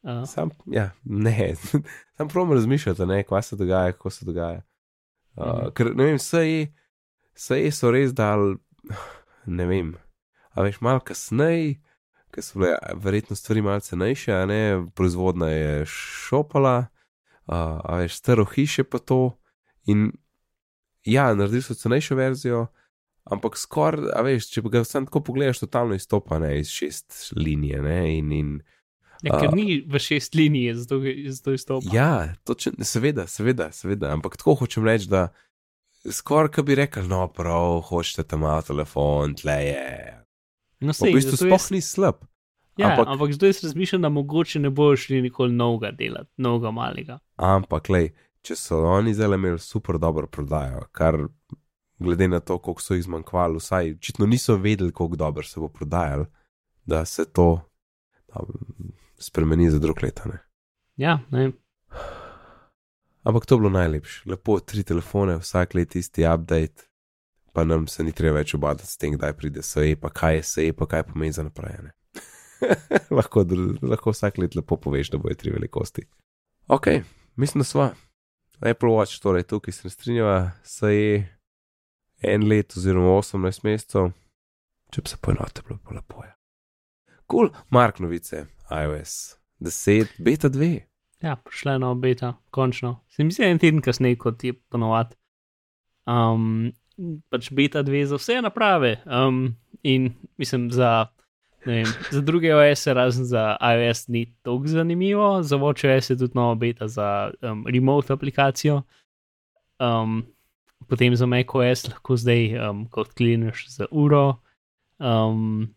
Uh, 0.07 0.23
Sam, 0.23 0.53
ja, 0.71 0.93
ne, 1.03 1.51
sam 2.15 2.31
prosim 2.31 2.55
razmišljati, 2.55 3.09
ne, 3.11 3.19
kaj 3.27 3.43
se 3.49 3.59
dogaja, 3.59 3.91
kako 3.97 4.13
se 4.15 4.25
dogaja. 4.25 4.61
Uh, 5.39 5.45
Mhm. 5.45 5.71
ker 5.71 5.95
ne 5.95 6.03
vem, 6.03 6.19
sej, 6.19 6.73
sej 7.35 7.71
so 7.71 7.91
res 7.91 8.11
dal, 8.13 8.57
ne 9.47 9.65
vem, 9.65 9.93
a 10.51 10.65
veš, 10.65 10.81
malo 10.83 10.99
kasneje, 10.99 11.77
ker 12.35 12.43
so 12.43 12.59
bile 12.59 12.75
verjetno 12.99 13.37
stvari 13.39 13.61
malo 13.63 13.79
cenejše, 13.79 14.33
a 14.35 14.45
ne, 14.45 14.85
proizvodna 14.95 15.47
je 15.49 15.85
šopala, 15.87 16.89
uh, 17.47 17.79
a 17.79 18.01
veš, 18.03 18.19
staro 18.19 18.43
hiše 18.45 18.83
pa 18.83 18.99
to. 18.99 19.39
In 19.87 20.11
ja, 21.07 21.31
naredili 21.33 21.63
so 21.63 21.73
cenejšo 21.73 22.19
verzijo, 22.19 22.67
ampak 23.23 23.55
skoraj, 23.57 24.11
a 24.11 24.21
veš, 24.21 24.51
če 24.51 24.61
ga 24.67 24.83
sam 24.83 25.07
tako 25.07 25.23
pogledaš, 25.23 25.63
totalno 25.63 25.95
izstopa 25.95 26.39
ne, 26.39 26.59
iz 26.59 26.67
šest 26.67 27.31
linije, 27.39 27.81
ne, 27.81 28.17
in. 28.17 28.31
in 28.31 28.59
ja, 29.23 29.39
ker 29.39 29.53
ni 29.55 29.81
v 29.87 29.99
šest 29.99 30.35
linij, 30.35 30.73
zato, 30.73 31.01
zato 31.27 31.53
izstopa. 31.53 31.89
Ja, 31.93 32.33
točen, 32.43 32.73
seveda, 32.81 33.27
seveda, 33.27 33.71
seveda, 33.71 34.13
ampak 34.13 34.37
tako 34.37 34.55
hočem 34.55 34.85
reči, 34.87 35.09
da 35.11 35.27
skoraj, 36.11 36.51
ki 36.55 36.63
bi 36.63 36.75
rekel, 36.75 37.07
no, 37.07 37.25
prav, 37.27 37.81
hočete 37.89 38.23
tam 38.23 38.45
malo 38.47 38.61
telefon, 38.61 39.35
tle 39.35 39.57
je. 39.65 39.89
no, 40.79 40.91
V 40.91 40.95
sej, 40.95 41.13
bistvu 41.13 41.35
zato 41.35 41.45
sploh 41.45 41.59
jaz, 41.59 41.71
ni 41.71 41.81
slab. 41.81 42.23
ja, 42.77 42.87
ampak- 42.87 43.07
ampak, 43.07 43.13
ampak 43.13 43.33
zdaj 43.35 43.49
jaz 43.49 43.63
razmišljam, 43.63 44.01
da 44.01 44.09
mogoče 44.09 44.59
ne 44.59 44.69
bojo 44.69 44.95
šli 44.97 45.21
nikoli 45.21 45.51
novega 45.53 45.91
delati, 45.91 46.31
novega 46.37 46.71
malega. 46.71 47.19
Ampak, 47.35 47.89
lej, 47.89 48.13
če 48.41 48.55
so 48.55 48.79
oni 48.87 49.13
zdaj 49.13 49.35
imeli 49.35 49.59
super 49.59 49.99
dobro 49.99 50.27
prodajo, 50.27 50.85
kar 50.91 51.17
glede 51.99 52.27
na 52.27 52.39
to, 52.39 52.57
koliko 52.57 52.81
so 52.81 52.95
jih 52.95 53.03
zmanjkvali, 53.03 53.59
vsaj 53.59 53.91
očitno 53.99 54.25
niso 54.25 54.55
vedeli, 54.55 54.91
koliko 54.91 55.15
dobro 55.15 55.43
se 55.43 55.59
bo 55.59 55.67
prodajal, 55.67 56.25
da 56.85 57.05
se 57.05 57.25
to 57.27 57.59
da, 58.31 58.39
spremeni 59.19 59.69
za 59.69 59.79
drug 59.79 60.03
leta. 60.03 60.29
Ne. 60.29 60.39
Ja, 60.97 61.19
ne, 61.31 61.51
Ampak 63.23 63.45
to 63.45 63.55
je 63.55 63.59
bilo 63.59 63.69
najlepše. 63.69 64.29
Lepo, 64.29 64.59
tri 64.59 64.83
telefone, 64.83 65.37
vsak 65.37 65.73
let 65.75 65.95
isti 65.95 66.25
update, 66.25 66.87
pa 67.53 67.63
nam 67.63 67.87
se 67.87 68.03
ni 68.03 68.11
treba 68.11 68.39
več 68.39 68.53
obadati 68.55 68.87
s 68.87 68.97
tem, 68.97 69.13
kdaj 69.17 69.33
pride 69.37 69.63
SE, 69.63 69.95
pa 70.01 70.09
kaj 70.09 70.35
je 70.35 70.43
SE, 70.43 70.65
pa 70.73 70.87
kaj 70.87 71.03
pomeni 71.11 71.35
za 71.35 71.43
naprej. 71.43 71.75
ne. 71.83 71.91
lahko, 73.17 73.45
lahko 73.81 74.11
vsak 74.15 74.37
let 74.37 74.55
lepo 74.55 74.77
poveš, 74.77 75.11
da 75.11 75.17
bojo 75.17 75.35
tri 75.35 75.51
velikosti. 75.51 76.07
Ok, 76.67 76.87
mislim, 77.35 77.61
da 77.61 77.65
sva. 77.65 77.89
Apple 78.59 78.89
Watch, 78.89 79.21
torej 79.21 79.43
tukaj 79.43 79.73
se 79.73 79.81
ne 79.83 79.89
strinjava, 79.89 80.51
se 80.63 80.95
je 80.95 81.37
en 82.21 82.47
let 82.47 82.75
oziroma 82.77 83.13
18 83.19 83.63
mesecev, 83.63 84.11
če 84.91 85.01
bi 85.01 85.09
se 85.09 85.21
poenotil, 85.21 85.63
bilo 85.67 85.79
bi 85.79 85.95
lepo. 85.95 86.25
Ja. 86.25 86.38
Kul, 87.29 87.49
cool. 87.49 87.61
Mark 87.69 87.99
novice, 87.99 88.45
iOS 88.71 89.37
10, 89.59 90.07
beta 90.17 90.49
2. 90.49 90.79
Ja, 91.21 91.35
prišla 91.35 91.71
je 91.71 91.79
nova 91.79 91.95
beta, 91.95 92.33
končno. 92.49 93.03
Se 93.07 93.23
mi 93.23 93.31
zdi 93.31 93.43
en 93.45 93.59
teden 93.59 93.81
kasneje, 93.85 94.17
kot 94.17 94.43
je 94.43 94.53
ponovadi. 94.53 95.13
Um, 96.09 96.71
pač 97.29 97.51
beta 97.53 97.83
2 97.85 98.01
za 98.09 98.17
vse 98.17 98.39
naprave. 98.41 98.95
Um, 99.05 99.55
in 99.83 100.09
mislim, 100.41 100.71
za, 100.73 101.11
vem, 101.65 101.85
za 102.11 102.21
druge 102.25 102.55
OS, 102.55 102.87
razen 102.87 103.29
za 103.29 103.57
iOS, 103.61 104.07
ni 104.07 104.25
tako 104.41 104.73
zanimivo, 104.73 105.43
za 105.43 105.57
WatchOS 105.61 106.09
je 106.09 106.17
tudi 106.17 106.33
nova 106.35 106.55
beta 106.55 106.87
za 106.87 107.31
um, 107.41 107.65
remote 107.67 108.13
aplikacijo. 108.13 108.81
Um, 109.79 110.23
potem 110.87 111.15
za 111.15 111.29
macOS 111.29 111.91
lahko 111.91 112.17
zdaj 112.17 112.69
um, 112.69 112.87
kot 112.89 113.13
kliniš 113.13 113.67
za 113.69 113.85
uro. 113.91 114.39
Um, 114.97 115.75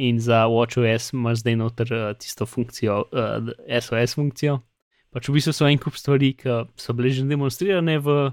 in 0.00 0.20
za 0.22 0.46
WatchOS 0.48 1.12
imaš 1.12 1.42
zdaj 1.44 1.56
noter 1.60 1.92
uh, 1.94 2.10
tisto 2.18 2.46
funkcijo, 2.48 3.02
uh, 3.12 3.50
SOS 3.68 4.16
funkcijo. 4.16 4.60
Pač 5.10 5.28
v 5.28 5.36
bistvu 5.36 5.52
so 5.56 5.66
en 5.66 5.80
kup 5.82 5.98
stvari, 5.98 6.32
ki 6.38 6.62
so 6.78 6.94
bile 6.96 7.10
že 7.12 7.26
demonstrirane 7.26 7.98
v 7.98 8.30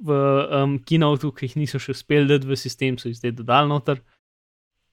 v 0.00 0.10
um, 0.48 0.78
kinotu, 0.78 1.28
ki 1.32 1.48
jih 1.48 1.56
niso 1.60 1.80
še 1.80 1.92
uspeli 1.92 2.28
dati 2.28 2.48
v 2.48 2.56
sistem, 2.56 2.96
so 2.96 3.10
jih 3.10 3.18
zdaj 3.18 3.34
dodali 3.36 3.68
noter. 3.68 4.00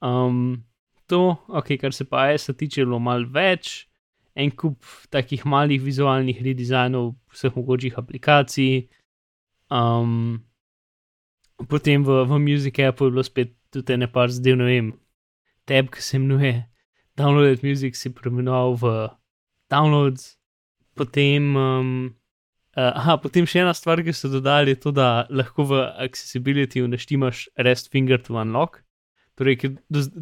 Um, 0.04 0.64
to, 1.08 1.38
ok, 1.48 1.78
kar 1.80 1.96
se 1.96 2.04
pa 2.04 2.28
AES-a 2.28 2.52
tiče, 2.52 2.82
je 2.82 2.88
bilo 2.88 3.00
malo 3.00 3.28
več, 3.32 3.88
en 4.38 4.52
kup 4.52 4.84
takih 5.10 5.46
malih 5.48 5.80
vizualnih 5.82 6.42
redesignov 6.44 7.14
vseh 7.32 7.56
mogočih 7.56 7.96
aplikacij. 7.98 8.86
Um, 9.72 10.44
potem 11.72 12.04
v, 12.04 12.22
v 12.28 12.40
Music 12.44 12.78
Appu 12.84 13.08
je 13.08 13.16
bilo 13.16 13.24
spet 13.24 13.56
tudi 13.72 13.96
nekaj 13.98 14.36
zdaj, 14.36 14.56
ne 14.60 14.68
vem, 14.68 14.92
tab, 15.68 15.92
ki 15.94 16.02
se 16.02 16.16
imenuje 16.16 16.54
Downloaded 17.20 17.64
Music, 17.66 17.98
si 17.98 18.12
preimenoval 18.14 18.76
v 18.80 18.92
Downloads. 19.70 20.36
Potem 20.98 21.54
um, 21.56 21.92
Uh, 22.78 22.92
aha, 22.94 23.16
potem 23.18 23.46
še 23.48 23.58
ena 23.58 23.72
stvar, 23.74 23.98
ki 24.06 24.12
so 24.14 24.28
dodali, 24.30 24.70
je 24.70 24.78
to, 24.84 24.90
da 24.94 25.24
lahko 25.34 25.64
v 25.66 25.80
accessibility 26.04 26.78
naštimaš 26.86 27.48
rest 27.66 27.88
finger 27.90 28.20
to 28.22 28.36
unlock. 28.38 28.84
Torej, 29.38 29.72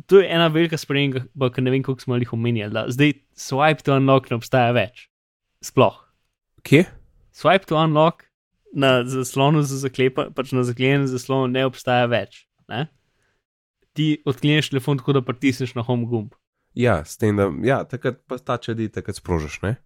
to 0.09 0.23
je 0.23 0.31
ena 0.33 0.47
velika 0.53 0.79
sprememba, 0.81 1.51
ki 1.53 1.65
ne 1.67 1.75
vem, 1.75 1.85
koliko 1.85 2.07
smo 2.07 2.17
jih 2.17 2.33
omenjali. 2.33 2.87
Zdaj 2.97 3.13
swipe 3.37 3.85
to 3.85 3.99
unlock 4.01 4.31
ne 4.33 4.39
obstaja 4.39 4.73
več. 4.77 5.05
Sploh. 5.65 5.99
Kje? 6.65 6.87
Swipe 7.37 7.69
to 7.69 7.77
unlock 7.77 8.25
na 8.73 9.03
zaslonu 9.05 9.61
za 9.61 9.83
zaklepa, 9.83 10.31
pač 10.33 10.57
na 10.57 10.65
zaklenjenem 10.65 11.05
zaslonu 11.13 11.53
ne 11.53 11.67
obstaja 11.69 12.09
več. 12.09 12.47
Ne? 12.73 12.87
Ti 13.97 14.09
odkleneš 14.29 14.71
telefon 14.75 15.01
tako, 15.01 15.17
da 15.17 15.25
pritisneš 15.25 15.75
na 15.79 15.85
home 15.87 16.07
gumb. 16.11 16.35
Ja, 16.77 17.01
s 17.05 17.17
tem, 17.17 17.39
da 17.41 17.49
ja, 17.65 17.81
takrat 17.89 18.21
pa 18.29 18.37
ta 18.37 18.59
čedi, 18.61 18.91
takrat 18.93 19.17
sprožiš, 19.17 19.63
ne? 19.65 19.77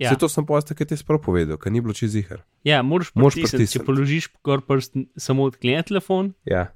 Ja. 0.00 0.10
Se 0.10 0.16
to 0.18 0.30
sem 0.32 0.46
povedal, 0.48 0.74
ker 0.74 0.88
ti 0.88 0.96
je 0.96 1.02
sprav 1.02 1.20
povedal, 1.20 1.58
ker 1.60 1.70
ni 1.70 1.82
bilo 1.84 1.92
čez 1.94 2.16
jihar. 2.16 2.40
Ja, 2.64 2.80
moraš 2.82 3.12
pritisniti, 3.12 3.68
če 3.76 3.82
položiš 3.84 4.30
gor 4.44 4.64
prst, 4.64 4.96
samo 5.20 5.44
odklenjen 5.50 5.84
telefon. 5.92 6.32
Ja. 6.48 6.70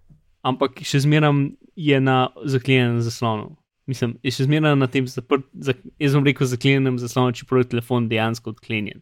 Ampak 0.44 0.82
še 0.84 1.00
zmeraj 1.06 1.32
je 1.80 2.00
na 2.04 2.18
zaklenjenem 2.44 3.00
zaslonu. 3.02 3.54
Mislim, 3.88 4.18
je 4.24 4.32
še 4.36 4.44
zmeraj 4.44 4.76
na 4.76 4.88
tem 4.92 5.08
zaprt, 5.08 5.48
zak, 5.56 5.80
jaz 6.00 6.12
sem 6.12 6.28
rekel 6.28 6.48
zaklenjenem 6.52 7.00
zaslonu, 7.00 7.32
čeprav 7.36 7.64
je 7.64 7.70
telefon 7.72 8.10
dejansko 8.12 8.52
odklenjen. 8.52 9.00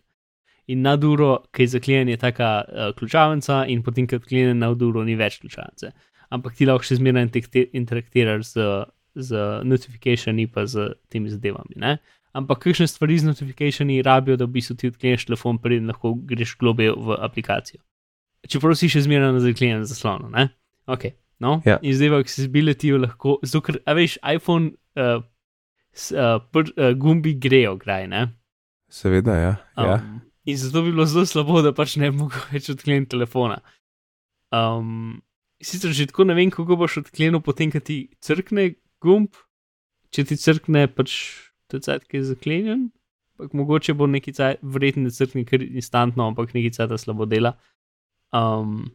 In 0.71 0.87
na 0.87 0.95
duro, 0.97 1.43
ki 1.51 1.67
je 1.67 1.75
zaklenjen, 1.75 2.15
je 2.15 2.23
taka 2.23 2.53
uh, 2.63 2.89
ključavnica, 2.95 3.65
in 3.75 3.83
potem, 3.83 4.07
ki 4.07 4.15
je 4.15 4.23
odklenjen 4.23 4.63
na 4.63 4.71
duro, 4.79 5.03
ni 5.03 5.19
več 5.19 5.41
ključavnice. 5.43 5.91
Ampak 6.33 6.57
ti 6.57 6.67
lahko 6.69 6.87
še 6.87 6.97
zmeraj 6.97 7.29
interaktiraš 7.77 8.55
z, 8.55 8.67
z 9.15 9.45
notifikacijami, 9.69 10.49
pa 10.49 10.65
z 10.65 10.95
temi 11.13 11.33
zadevami. 11.33 11.77
Ne? 11.77 11.99
ampak 12.33 12.59
kakšne 12.65 12.89
stvari 12.89 13.19
z 13.19 13.29
notifikacijami 13.29 14.03
rabijo, 14.03 14.37
da 14.37 14.45
v 14.45 14.57
bistvu 14.57 14.77
ti 14.77 14.89
odkleneš 14.89 15.27
telefon, 15.29 15.59
preden 15.59 15.91
lahko 15.93 16.15
greš 16.15 16.57
globe 16.59 16.91
v 16.91 17.17
aplikacijo. 17.21 17.83
Čeprav 18.49 18.75
si 18.79 18.89
še 18.91 19.05
zmeraj 19.05 19.37
na 19.37 19.43
zaklenjenem 19.45 19.85
zaslonu. 19.87 20.33
Okay, 20.91 21.15
no? 21.39 21.61
ja. 21.69 21.79
In 21.85 21.95
zdaj 21.95 22.11
v 22.11 22.23
accessibility 22.25 22.91
lahko, 22.97 23.39
ker, 23.43 23.79
a 23.87 23.95
veš, 23.95 24.17
iPhone 24.25 24.73
uh, 24.99 25.21
s, 25.93 26.11
uh, 26.17 26.41
pr, 26.51 26.73
uh, 26.75 26.91
gumbi 26.99 27.37
grejo, 27.39 27.77
graj. 27.79 28.09
Ne? 28.11 28.27
Seveda, 28.93 29.37
ja. 29.39 29.53
ja. 29.77 30.01
Um, 30.01 30.25
in 30.49 30.59
zato 30.59 30.83
bi 30.83 30.91
bilo 30.91 31.07
zelo 31.07 31.29
slabo, 31.29 31.61
da 31.63 31.75
pač 31.77 31.99
ne 32.01 32.11
bi 32.11 32.25
mogel 32.25 32.49
več 32.51 32.73
odkleniti 32.73 33.13
telefona. 33.15 33.61
Um, 34.53 35.21
sicer 35.63 35.95
že 35.95 36.09
tako 36.11 36.27
ne 36.29 36.37
vem, 36.39 36.51
kako 36.51 36.77
boš 36.77 37.03
odklenil, 37.05 37.41
potem, 37.45 37.71
ko 37.73 37.81
ti 37.81 38.11
crkne 38.23 38.75
gumb, 39.03 39.35
če 40.13 40.27
ti 40.29 40.39
crkne 40.39 40.87
pač 40.91 41.15
tudi 41.71 41.89
cajt, 41.89 42.07
ki 42.09 42.21
je 42.21 42.29
zaklenjen. 42.33 42.89
Pak, 43.41 43.55
mogoče 43.57 43.95
bo 43.97 44.07
neki 44.07 44.35
cajt, 44.37 44.61
vreten, 44.63 45.09
crkni 45.11 45.45
kar 45.49 45.65
instantno, 45.65 46.29
ampak 46.31 46.53
neki 46.55 46.73
cajt 46.77 46.93
slabo 47.01 47.27
dela. 47.27 47.57
Um, 48.37 48.93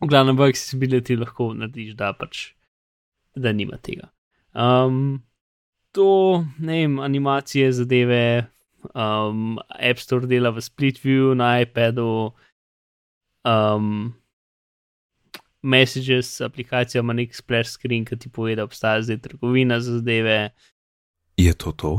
v 0.00 0.08
glavnem, 0.10 0.38
v 0.38 0.50
accessibility 0.50 1.16
lahko 1.18 1.52
narediš, 1.54 1.94
da 1.98 2.12
pač, 2.16 2.50
da 3.36 3.52
nima 3.54 3.78
tega. 3.78 4.10
Um, 4.54 5.22
to, 5.94 6.44
ne 6.58 6.82
vem, 6.82 6.98
animacije 7.04 7.70
zadeve, 7.78 8.22
um, 8.94 9.58
App 9.78 10.02
Store 10.02 10.26
dela 10.26 10.50
v 10.50 10.64
Split 10.64 11.02
View 11.04 11.34
na 11.38 11.60
iPadu. 11.62 12.32
Um, 13.44 14.14
Messages, 15.62 16.40
aplikacija 16.40 17.00
ima 17.00 17.12
nek 17.12 17.34
splash 17.36 17.76
screen, 17.76 18.04
ki 18.08 18.16
ti 18.16 18.30
pove, 18.32 18.54
da 18.56 18.64
obstaja 18.64 19.02
zdaj 19.02 19.20
trgovina 19.26 19.80
za 19.80 19.98
zadeve. 19.98 20.38
Je 21.36 21.52
to 21.54 21.72
to? 21.72 21.92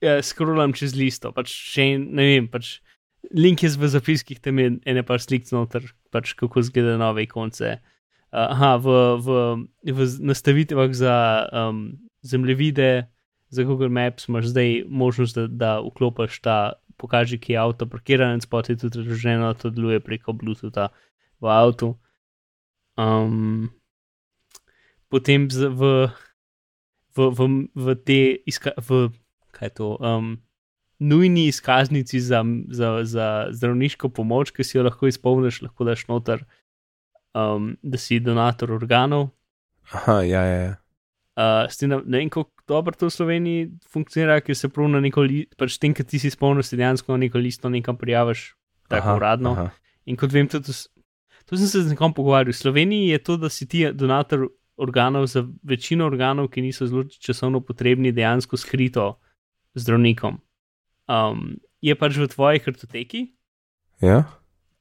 Ja, 0.00 0.22
Skrolam 0.22 0.72
čez 0.72 0.94
listo, 0.96 1.32
pač 1.36 1.52
še 1.52 1.90
ne 2.00 2.26
vem, 2.30 2.48
pač 2.48 2.78
link 3.34 3.62
je 3.62 3.70
v 3.74 3.90
zapiskih, 3.90 4.40
tam 4.40 4.58
je 4.58 4.70
ene 4.86 5.02
par 5.06 5.20
slik 5.22 5.48
noter, 5.52 5.84
pač 6.14 6.32
kako 6.38 6.62
zgleda 6.64 6.96
nove 7.00 7.26
konce. 7.28 7.76
Aha, 8.32 8.76
v, 8.82 8.94
v, 9.22 9.36
v 9.86 10.08
nastavitvah 10.26 10.90
za 10.92 11.16
um, 11.52 11.96
zemljevide, 12.26 13.06
za 13.48 13.62
Google 13.62 13.88
Maps 13.88 14.28
imaš 14.28 14.50
zdaj 14.50 14.84
možnost, 14.88 15.38
da, 15.38 15.46
da 15.46 15.70
vklopiš 15.84 16.40
ta, 16.42 16.58
pokaži, 16.96 17.38
ki 17.38 17.54
je 17.54 17.60
avto 17.60 17.86
parkiran, 17.86 18.34
in 18.34 18.42
spot 18.42 18.70
je 18.72 18.78
tudi 18.80 19.04
razloženo, 19.04 19.52
to 19.54 19.70
deluje 19.70 20.00
preko 20.00 20.32
Bluetootha 20.32 20.88
v 21.40 21.52
avtu. 21.52 21.94
Um, 22.96 23.68
potem 25.12 25.50
z, 25.50 25.68
v 25.68 26.08
v, 27.16 27.32
v, 27.32 27.40
v 27.72 27.86
te 27.96 28.20
izka, 28.44 28.76
v, 28.76 29.08
to, 29.72 29.96
um, 29.98 30.36
nujni 31.00 31.48
izkaznici 31.48 32.20
za, 32.20 32.44
za, 32.68 33.04
za 33.04 33.48
zdravniško 33.50 34.12
pomoč, 34.12 34.52
ki 34.52 34.64
si 34.64 34.76
jo 34.76 34.84
lahko 34.84 35.08
izpolniš, 35.08 35.64
lahko 35.64 35.88
daš 35.88 36.06
noter, 36.08 36.44
um, 37.32 37.74
da 37.82 38.00
si 38.00 38.20
donator 38.20 38.72
organov. 38.76 39.32
Aha, 39.92 40.20
ja, 40.28 40.42
ja. 40.44 40.60
ja. 40.60 40.74
Uh, 41.36 41.68
ne, 41.84 42.00
ne 42.04 42.18
vem, 42.24 42.30
kako 42.32 42.48
dobro 42.68 42.96
to 42.96 43.10
v 43.10 43.12
Sloveniji 43.12 43.64
funkcionira, 43.92 44.40
ker 44.40 44.56
se 44.56 44.72
prav 44.72 44.88
na 44.88 45.02
neko 45.04 45.24
listo, 45.24 45.52
pač 45.60 45.76
tem, 45.80 45.92
ki 45.92 46.04
ti 46.08 46.20
si 46.20 46.32
spomnil, 46.32 46.64
si 46.64 46.80
dejansko 46.80 47.12
na 47.12 47.26
neko 47.26 47.40
listo 47.40 47.68
nekam 47.68 47.98
prijaviš, 48.00 48.54
tako 48.88 49.12
aha, 49.12 49.16
uradno. 49.20 49.52
Aha. 49.52 49.68
In 50.08 50.16
kot 50.16 50.32
vem, 50.32 50.48
tudi, 50.48 50.72
to 51.46 51.56
sem 51.56 51.66
se 51.66 51.82
z 51.82 51.94
nekom 51.94 52.14
pogovarjal. 52.14 52.52
V 52.52 52.58
Sloveniji 52.58 53.14
je 53.14 53.18
to, 53.22 53.36
da 53.36 53.48
si 53.48 53.68
ti 53.70 53.86
donator 53.92 54.48
organov, 54.76 55.26
za 55.26 55.46
večino 55.62 56.06
organov, 56.06 56.50
ki 56.50 56.62
niso 56.62 56.86
zelo 56.86 57.04
časovno 57.04 57.60
potrebni, 57.60 58.12
dejansko 58.12 58.56
skrito 58.56 59.16
zdravnikom. 59.74 60.40
Um, 61.06 61.56
je 61.80 61.94
pač 61.94 62.18
v 62.18 62.26
tvoji 62.28 62.60
kartoteki, 62.60 63.20
ja. 64.02 64.24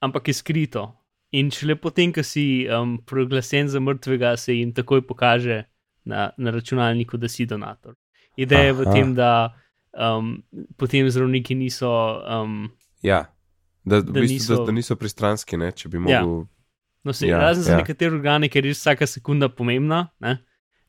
ampak 0.02 0.28
je 0.28 0.34
skrito. 0.34 0.90
In 1.36 1.52
šele 1.52 1.76
potem, 1.76 2.14
ko 2.16 2.24
si 2.24 2.66
um, 2.66 2.98
proglasen 3.06 3.70
za 3.70 3.80
mrtvega, 3.80 4.36
se 4.38 4.56
jim 4.56 4.74
takoj 4.74 5.04
pokaže 5.08 5.66
na, 6.06 6.32
na 6.38 6.52
računalniku, 6.52 7.18
da 7.18 7.30
si 7.30 7.46
donator. 7.46 7.96
Ideja 8.38 8.72
je 8.72 8.74
v 8.74 8.90
tem, 8.92 9.14
da 9.16 9.54
um, 9.94 10.44
potem 10.78 11.08
zdravniki 11.10 11.56
niso. 11.56 11.92
Um, 12.26 12.72
ja, 13.04 13.26
da, 13.86 14.02
da, 14.02 14.12
bistvu, 14.12 14.34
niso, 14.34 14.56
da, 14.56 14.66
da 14.66 14.76
niso 14.76 14.96
pristranski, 14.96 15.60
ne, 15.60 15.72
če 15.72 15.92
bi 15.92 16.02
mogli. 16.02 16.16
Ja. 16.16 16.55
No, 17.06 17.14
se, 17.14 17.28
ja, 17.30 17.38
razen 17.40 17.62
ja. 17.64 17.68
za 17.70 17.78
nekatere 17.78 18.16
organe, 18.18 18.50
ker 18.50 18.66
je 18.66 18.74
vsaka 18.74 19.06
sekunda 19.08 19.50
pomembna, 19.50 20.08
ne? 20.26 20.40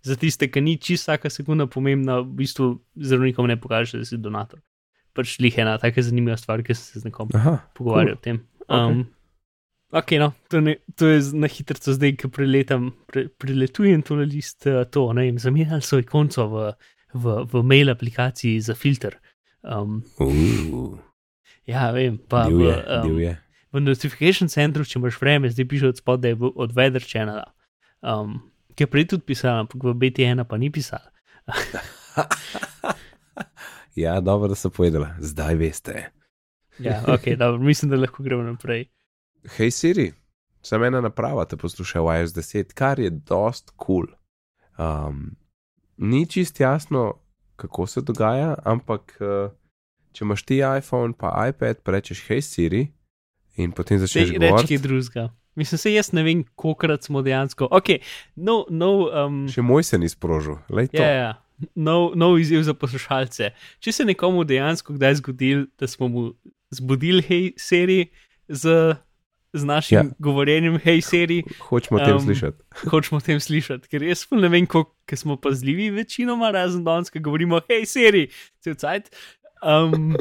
za 0.06 0.14
tiste, 0.16 0.48
ki 0.48 0.62
ni 0.62 0.76
čisto 0.78 1.10
vsaka 1.10 1.30
sekunda 1.30 1.66
pomembna, 1.66 2.20
v 2.22 2.38
bistvu 2.40 2.70
zdravnikom 2.94 3.48
ne 3.50 3.58
pokaže, 3.60 4.00
da 4.00 4.08
si 4.08 4.18
donator. 4.22 4.62
Pač 5.16 5.36
lih 5.42 5.58
ena 5.58 5.76
tako 5.82 6.04
zanimiva 6.06 6.36
stvar, 6.40 6.62
ki 6.64 6.76
sem 6.76 6.84
se 6.84 7.02
z 7.02 7.10
nekom 7.10 7.32
pogovarjal 7.76 8.14
cool. 8.14 8.20
o 8.20 8.24
tem. 8.24 8.40
Um, 8.68 9.02
okay. 9.90 10.02
ok, 10.02 10.14
no, 10.22 10.28
to, 10.52 10.60
ne, 10.62 10.76
to 10.96 11.10
je 11.10 11.22
na 11.36 11.50
hitro 11.50 11.96
zdaj, 11.96 12.14
ki 12.20 12.30
preletam, 12.32 12.92
pre, 13.10 13.26
preletujem 13.28 14.04
to 14.06 14.20
list, 14.22 14.68
uh, 14.70 14.84
to, 14.88 15.08
ne 15.16 15.26
vem, 15.26 15.40
zamenjali 15.42 15.84
so 15.84 15.98
ikonco 16.00 16.46
v, 16.52 16.68
v, 17.16 17.40
v 17.52 17.64
mail 17.66 17.90
aplikaciji 17.92 18.62
za 18.68 18.78
filter. 18.78 19.18
Um, 19.66 20.00
uh. 20.22 20.94
Ja, 21.66 21.90
vem, 21.90 22.20
pa 22.30 22.46
v, 22.46 22.70
um, 23.02 23.18
v 23.76 23.84
notification 23.84 24.48
centru, 24.48 24.84
če 24.84 24.98
imaš 24.98 25.20
vreme, 25.20 25.50
zdaj 25.52 25.68
piše 25.68 25.90
od 25.92 26.00
spodaj 26.00 26.34
v- 26.34 26.52
od 26.56 26.72
Weather 26.72 27.04
Channela, 27.04 27.44
um, 28.00 28.38
ki 28.72 28.84
je 28.84 28.90
prej 28.90 29.06
tudi 29.12 29.28
pisala, 29.28 29.60
ampak 29.64 29.84
v 29.84 29.94
BT1 29.94 30.44
pa 30.48 30.56
ni 30.56 30.72
pisala. 30.72 31.12
Ja, 33.96 34.20
dobro, 34.20 34.48
da 34.48 34.54
so 34.54 34.68
povedala, 34.70 35.14
zdaj 35.18 35.54
veste. 35.56 36.10
Ja, 36.78 37.00
ok, 37.08 37.32
dobro, 37.38 37.58
mislim, 37.64 37.90
da 37.90 37.96
lahko 37.96 38.22
gremo 38.22 38.42
naprej. 38.42 38.90
Hej 39.56 39.70
Siri, 39.70 40.12
sem 40.60 40.82
ena 40.84 41.00
naprava, 41.00 41.46
te 41.48 41.56
posluša 41.56 42.02
v 42.04 42.18
iOS 42.20 42.34
10, 42.36 42.74
kar 42.76 43.00
je 43.00 43.10
dost 43.10 43.72
kul. 43.76 44.04
Cool. 44.04 44.08
Um, 44.76 45.36
ni 45.96 46.26
čist 46.28 46.60
jasno, 46.60 47.14
kako 47.56 47.86
se 47.86 48.00
dogaja, 48.04 48.54
ampak 48.64 49.16
uh, 49.20 49.48
če 50.12 50.24
imaš 50.24 50.44
ti 50.44 50.60
iPhone 50.60 51.16
pa 51.16 51.32
iPad, 51.48 51.80
pa 51.80 51.96
rečeš 51.96 52.20
hej 52.28 52.44
Siri 52.44 52.82
in 53.56 53.72
potem 53.72 53.98
začneš 53.98 54.30
reči 54.30 54.38
govoriti. 54.40 54.68
kaj 54.68 54.82
drugega. 54.82 55.24
Mislim, 55.54 55.78
se 55.78 55.92
jaz 55.92 56.12
ne 56.12 56.22
vem, 56.22 56.44
kolikrat 56.54 57.02
smo 57.02 57.22
dejansko. 57.22 57.68
Ok, 57.70 57.88
no, 58.36 58.66
no, 58.70 58.90
um, 59.08 59.46
Še 59.48 59.62
moj 59.62 59.82
se 59.82 59.98
ni 59.98 60.08
sprožil, 60.08 60.58
lej 60.68 60.90
to. 60.92 61.00
ja, 61.00 61.08
ja, 61.08 61.30
nov, 61.74 62.12
nov 62.14 62.36
izziv 62.38 62.60
za 62.62 62.74
poslušalce. 62.74 63.50
Če 63.80 63.92
se 63.92 64.04
nekomu 64.04 64.44
dejansko 64.44 64.92
kdaj 64.92 65.14
zgodil, 65.14 65.64
da 65.80 65.88
smo 65.88 66.08
mu 66.08 66.22
zbudili 66.70 67.22
hej 67.24 67.52
seriji 67.56 68.10
z, 68.48 68.94
z 69.56 69.64
našim 69.64 69.96
Ja. 69.96 70.04
govorjenjem 70.18 70.76
hej 70.84 71.00
seriji, 71.00 71.46
Hočemo 71.62 71.96
o 71.96 72.04
tem 72.04 72.16
Um, 72.16 72.20
slišati. 72.20 72.60
hočemo 72.92 73.16
o 73.16 73.24
tem 73.24 73.40
slišati, 73.40 73.88
ker 73.88 74.04
jaz 74.04 74.26
ne 74.36 74.48
vem, 74.48 74.66
koliko 74.68 75.16
smo 75.16 75.36
pazljivi, 75.40 75.88
večinoma 75.90 76.50
razen 76.52 76.84
danes, 76.84 77.08
ko 77.08 77.18
govorimo 77.18 77.60
hej 77.70 77.86
seriji, 77.86 78.28
cel 78.60 78.74
cajt. 78.76 79.08
Um, 79.64 80.12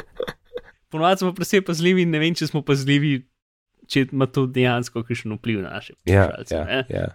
Ponovadi 0.89 1.23
smo 1.23 1.33
predvsem 1.33 1.63
pazljivi 1.63 2.05
ne 2.05 2.19
vem, 2.21 2.35
če 2.35 2.47
smo 2.47 2.61
pazljivi, 2.65 3.13
če 3.87 4.07
ima 4.11 4.25
to 4.27 4.45
dejansko 4.47 5.03
kakšen 5.03 5.33
vpliv 5.37 5.61
na 5.65 5.75
naše 5.77 5.93
Ja, 6.05 6.27
poslušalce. 6.29 6.55
ja, 6.55 6.65
ne. 6.65 6.85
ja. 6.89 7.07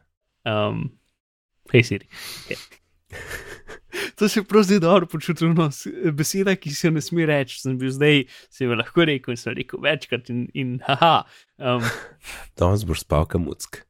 Um, 0.68 0.86
hej, 1.72 1.82
Siri. 1.82 2.06
To 4.20 4.28
se 4.28 4.42
prav 4.44 4.62
zdaj 4.62 4.78
dobro 4.78 5.06
počutim. 5.06 5.54
No, 5.56 5.70
beseda, 6.12 6.52
ki 6.56 6.70
se 6.74 6.90
ne 6.92 7.00
sme 7.00 7.24
reči, 7.26 7.56
sem 7.60 7.78
bil 7.80 7.90
zdaj, 7.90 8.24
se 8.52 8.64
jo 8.64 8.76
lahko 8.76 9.04
rekel 9.08 9.32
in 9.32 9.38
sem 9.40 9.54
rekel 9.56 9.80
večkrat 9.82 10.28
in, 10.30 10.42
in 10.54 10.74
haha. 10.86 11.24
Um, 11.58 11.82
Danes 12.60 12.84
boš 12.84 13.00
spal 13.00 13.24
kamuck. 13.26 13.80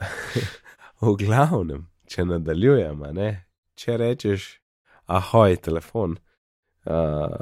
v 1.04 1.14
glavnem, 1.20 1.84
če 2.08 2.24
nadaljujemo, 2.30 3.10
ne? 3.12 3.28
če 3.74 3.96
rečeš, 3.98 4.46
ahoj, 5.10 5.56
telefon. 5.66 6.14
Uh, 6.86 7.34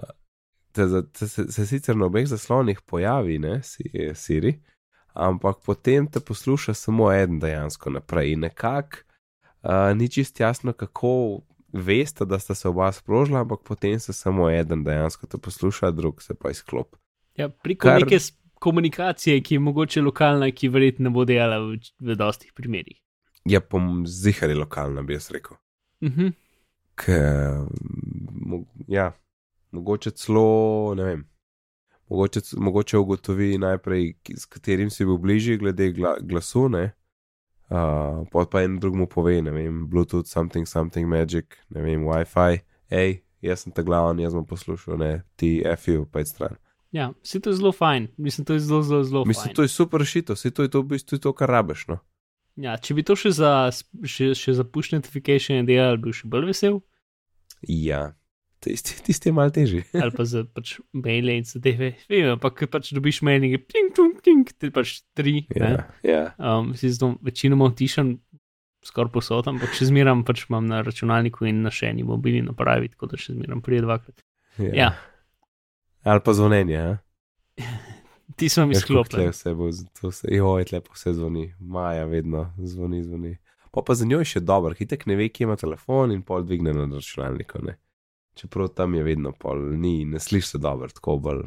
te, 0.73 1.03
te, 1.13 1.29
se, 1.29 1.47
se 1.53 1.67
sicer 1.67 1.97
na 1.97 2.07
obeh 2.07 2.27
zaslonih 2.27 2.81
pojavi, 2.87 3.39
ne, 3.39 3.61
si, 3.63 3.91
Siri, 4.15 4.57
ampak 5.15 5.63
potem 5.67 6.07
te 6.07 6.21
posluša 6.21 6.75
samo 6.75 7.13
en 7.13 7.39
dejansko 7.41 7.91
naprej. 7.91 8.33
In 8.33 8.47
nekako 8.47 9.05
uh, 9.63 9.93
ni 9.97 10.09
čist 10.09 10.41
jasno, 10.41 10.73
kako 10.73 11.43
veste, 11.73 12.25
da 12.25 12.39
sta 12.39 12.55
se 12.55 12.69
oba 12.69 12.93
sprožila, 12.93 13.41
ampak 13.41 13.61
potem 13.65 14.01
se 14.01 14.13
samo 14.13 14.51
en 14.51 14.85
dejansko 14.85 15.27
te 15.27 15.39
posluša, 15.39 15.91
drug 15.91 16.23
se 16.23 16.35
pa 16.35 16.51
izklop. 16.51 16.97
ja, 17.37 17.49
preko 17.49 17.89
Kar- 17.89 18.01
neke 18.01 18.19
komunikacije, 18.55 19.41
ki 19.43 19.55
je 19.55 19.61
mogoče 19.61 20.01
lokalna, 20.03 20.51
ki 20.51 20.69
verjetno 20.69 21.09
ne 21.09 21.11
bo 21.11 21.25
delala 21.25 21.59
v, 21.59 21.79
v 22.01 22.15
dostih 22.17 22.53
primerih. 22.55 23.01
Je 23.45 23.61
pa 23.61 23.79
zihari 24.07 24.55
lokalna, 24.55 25.03
bi 25.03 25.17
jaz 25.17 25.31
rekel. 25.31 25.57
Uh 26.01 26.11
-huh. 26.11 26.33
Mo, 28.31 28.65
ja, 28.89 29.13
mogoče 29.73 30.11
celo, 30.11 30.95
ne 30.95 31.05
vem, 31.05 31.25
mogoče, 32.09 32.41
mogoče 32.57 32.99
ugotovi 32.99 33.59
najprej, 33.59 34.15
s 34.37 34.47
katerim 34.47 34.91
si 34.91 35.05
bil 35.05 35.19
bližji, 35.19 35.59
glede 35.59 35.93
gla, 35.93 36.17
glasu, 36.21 36.69
ne. 36.69 36.91
Uh, 37.73 38.27
pa 38.51 38.61
en 38.61 38.77
drugmu 38.81 39.07
pove, 39.09 39.39
ne 39.43 39.51
vem, 39.51 39.87
Bluetooth, 39.89 40.29
something, 40.29 40.69
something 40.69 41.09
magic, 41.09 41.57
ne 41.73 41.81
vem, 41.81 42.05
WiFi, 42.05 42.61
hej, 42.93 43.23
jaz 43.41 43.65
sem 43.65 43.73
ta 43.73 43.83
glaven, 43.83 44.21
jaz 44.21 44.37
bom 44.37 44.45
poslušal, 44.47 44.99
ne, 45.01 45.13
ti 45.41 45.63
FU, 45.81 46.05
pa 46.13 46.21
je 46.21 46.29
stran. 46.29 46.59
Ja, 46.93 47.09
vse 47.25 47.41
to 47.41 47.51
je 47.51 47.57
zelo 47.57 47.73
fajn, 47.73 48.11
mislim, 48.21 48.45
to 48.45 48.53
je 48.53 48.61
zelo, 48.61 48.83
zelo, 48.83 49.05
zelo 49.05 49.25
Mislim, 49.25 49.49
fajn. 49.49 49.55
to 49.57 49.65
je 49.65 49.69
super 49.69 50.01
rešitev, 50.05 50.37
vse 50.37 50.51
to 50.51 50.63
je 50.63 50.69
to, 50.69 50.83
v 50.83 50.91
bistvu 50.93 51.19
to, 51.19 51.33
kar 51.33 51.49
rabeš, 51.49 51.87
no. 51.89 51.99
Ja, 52.61 52.77
če 52.77 52.93
bi 52.95 53.03
to 53.09 53.17
še 53.17 53.33
za, 53.33 53.71
še, 54.05 54.35
še 54.37 54.53
za 54.53 54.65
push 54.69 54.93
notification 54.93 55.65
delal, 55.65 55.97
bi 55.97 56.11
bil 56.11 56.19
še 56.19 56.29
bolj 56.29 56.51
vesel. 56.51 56.83
Ja, 57.65 58.11
tisti, 58.63 58.99
tisti 59.07 59.31
je 59.31 59.37
mal 59.37 59.53
težji. 59.55 59.85
ali 60.03 60.15
pa 60.15 60.27
za 60.29 60.45
pač 60.47 60.77
maile 60.97 61.37
in 61.41 61.47
zadeve. 61.49 61.93
Vem, 62.11 62.33
ampak 62.37 62.65
pač 62.73 62.93
dobiš 62.97 63.23
mail 63.27 63.45
in 63.45 63.57
je 63.57 63.63
ping, 63.63 63.93
ping, 63.97 64.19
ping, 64.25 64.53
ti 64.59 64.73
pač 64.75 65.01
tri. 65.19 65.43
ja, 65.57 65.87
ja. 66.07 66.23
Um, 66.39 66.73
si 66.79 66.91
zato 66.93 67.15
večinoma 67.23 67.71
vtišem 67.73 68.17
skoraj 68.87 69.13
posod, 69.15 69.47
ampak 69.51 69.75
še 69.79 69.93
zmeram 69.93 70.25
pač 70.27 70.49
imam 70.49 70.67
na 70.67 70.83
računalniku 70.83 71.47
in 71.47 71.63
na 71.67 71.71
še 71.71 71.93
eni 71.93 72.03
mobilni 72.07 72.43
napravi, 72.49 72.91
tako 72.95 73.13
da 73.13 73.21
še 73.21 73.37
zmeram 73.37 73.63
prije 73.63 73.85
dvakrat. 73.85 74.25
ja. 74.59 74.75
Ja, 74.75 74.93
Ali 76.03 76.21
pa 76.25 76.33
zvonjenje, 76.33 76.75
ja. 76.79 76.99
ti 78.37 78.47
Veš, 78.47 78.55
koliko 78.55 78.73
tle 78.73 78.79
izklopljen. 78.79 79.31
vse 79.31 79.55
bo, 79.55 79.71
to 80.01 80.11
vse, 80.11 80.29
joj, 80.35 80.65
lepo 80.73 80.97
vse 80.97 81.13
zvoni, 81.13 81.55
Maja 81.61 82.05
vedno 82.05 82.53
zvoni, 82.59 83.03
zvoni. 83.03 83.37
Pa 83.71 83.83
pa 83.87 83.95
za 83.95 84.05
njo 84.05 84.19
je 84.19 84.25
še 84.35 84.41
dober, 84.41 84.75
hitek 84.77 85.07
ne 85.07 85.17
ve, 85.17 85.29
kje 85.29 85.47
ima 85.47 85.57
telefon 85.57 86.13
in 86.13 86.25
pol 86.27 86.43
dvigne 86.45 86.75
na 86.75 86.89
računalniku, 86.91 87.63
ne. 87.65 87.79
Čeprav 88.35 88.69
tam 88.69 88.95
je 88.95 89.03
vedno 89.03 89.33
pol, 89.33 89.61
ni, 89.77 90.05
ne 90.05 90.21
slišiš 90.21 90.51
se 90.51 90.59
dobro, 90.59 90.89
tako 90.89 91.17
bolj. 91.17 91.43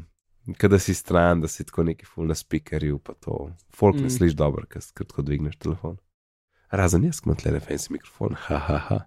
Kada 0.57 0.79
si 0.79 0.93
stran, 0.93 1.41
da 1.41 1.47
si 1.47 1.65
tako 1.65 1.83
neki 1.83 2.05
full 2.05 2.27
na 2.29 2.35
speakerju, 2.35 2.99
pa 2.99 3.13
to. 3.13 3.49
Folk 3.73 3.97
mm. 3.97 4.03
ne 4.03 4.09
slišiš 4.09 4.35
dobro, 4.37 4.65
ker 4.69 4.81
skratko 4.81 5.25
dvigneš 5.25 5.57
telefon. 5.57 5.97
Razen 6.69 7.05
jaz, 7.05 7.21
ki 7.21 7.29
imam 7.29 7.39
tle 7.41 7.59
fancy 7.59 7.95
mikrofon, 7.95 8.37
hahaha. 8.45 8.77
Ha, 8.77 8.95
ha. 8.95 9.01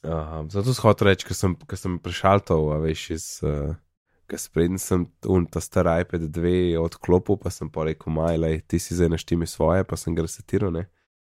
Uh, 0.00 0.48
zato 0.48 0.72
sem 0.72 0.82
hotel 0.82 1.10
reči, 1.10 1.28
ker 1.28 1.36
sem, 1.36 1.54
ker 1.68 1.78
sem 1.78 1.98
prešaltal, 2.02 2.72
a 2.74 2.80
veš, 2.82 3.06
iz. 3.18 3.30
Uh, 3.44 3.78
Ker 4.30 4.38
sprednji 4.38 4.78
sem 4.78 5.04
un 5.26 5.42
ta 5.50 5.58
star 5.58 5.88
iPad 5.90 6.28
2 6.30 6.78
odklopil, 6.78 7.34
pa 7.42 7.50
sem 7.50 7.66
pa 7.66 7.82
rekel, 7.88 8.12
majlej, 8.14 8.60
ti 8.70 8.78
si 8.78 8.94
zdaj 8.94 9.08
naštimi 9.10 9.46
svoje, 9.50 9.82
pa 9.82 9.98
sem 9.98 10.14
ga 10.14 10.22
resetiral, 10.22 10.70
ne. 10.70 10.84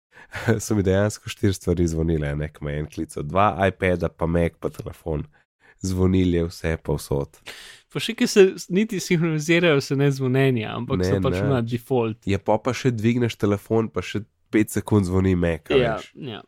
so 0.63 0.77
mi 0.77 0.85
dejansko 0.87 1.27
štiri 1.27 1.53
stvari 1.53 1.87
zvonile, 1.91 2.31
ne, 2.39 2.47
k 2.47 2.63
me 2.63 2.77
en 2.79 2.87
klic, 2.87 3.17
dva 3.27 3.49
iPada, 3.67 4.07
pa 4.07 4.23
Mac, 4.23 4.55
pa 4.55 4.71
telefon. 4.71 5.25
Zvonili 5.83 6.37
je 6.39 6.45
vse 6.47 6.77
pa 6.83 6.95
vsot. 6.95 7.39
Pa 7.93 8.01
še 8.01 8.15
ki 8.17 8.27
se 8.27 8.45
niti 8.73 8.97
sinhronizirajo, 9.03 9.81
se 9.83 9.95
ne 9.95 10.07
zvonjenja, 10.11 10.71
ampak 10.77 11.03
Ne, 11.03 11.09
so 11.11 11.19
pač 11.21 11.35
ne. 11.37 11.49
na 11.51 11.59
default. 11.61 12.17
Je 12.25 12.39
pa 12.39 12.57
pa 12.57 12.73
še 12.73 12.89
dvigneš 12.95 13.35
telefon, 13.37 13.89
pa 13.91 14.01
še 14.01 14.23
5 14.53 14.79
sekund 14.79 15.05
zvoni 15.05 15.35
a 15.35 15.75
Ja, 15.75 15.95
veš. 15.97 16.11
ja. 16.15 16.41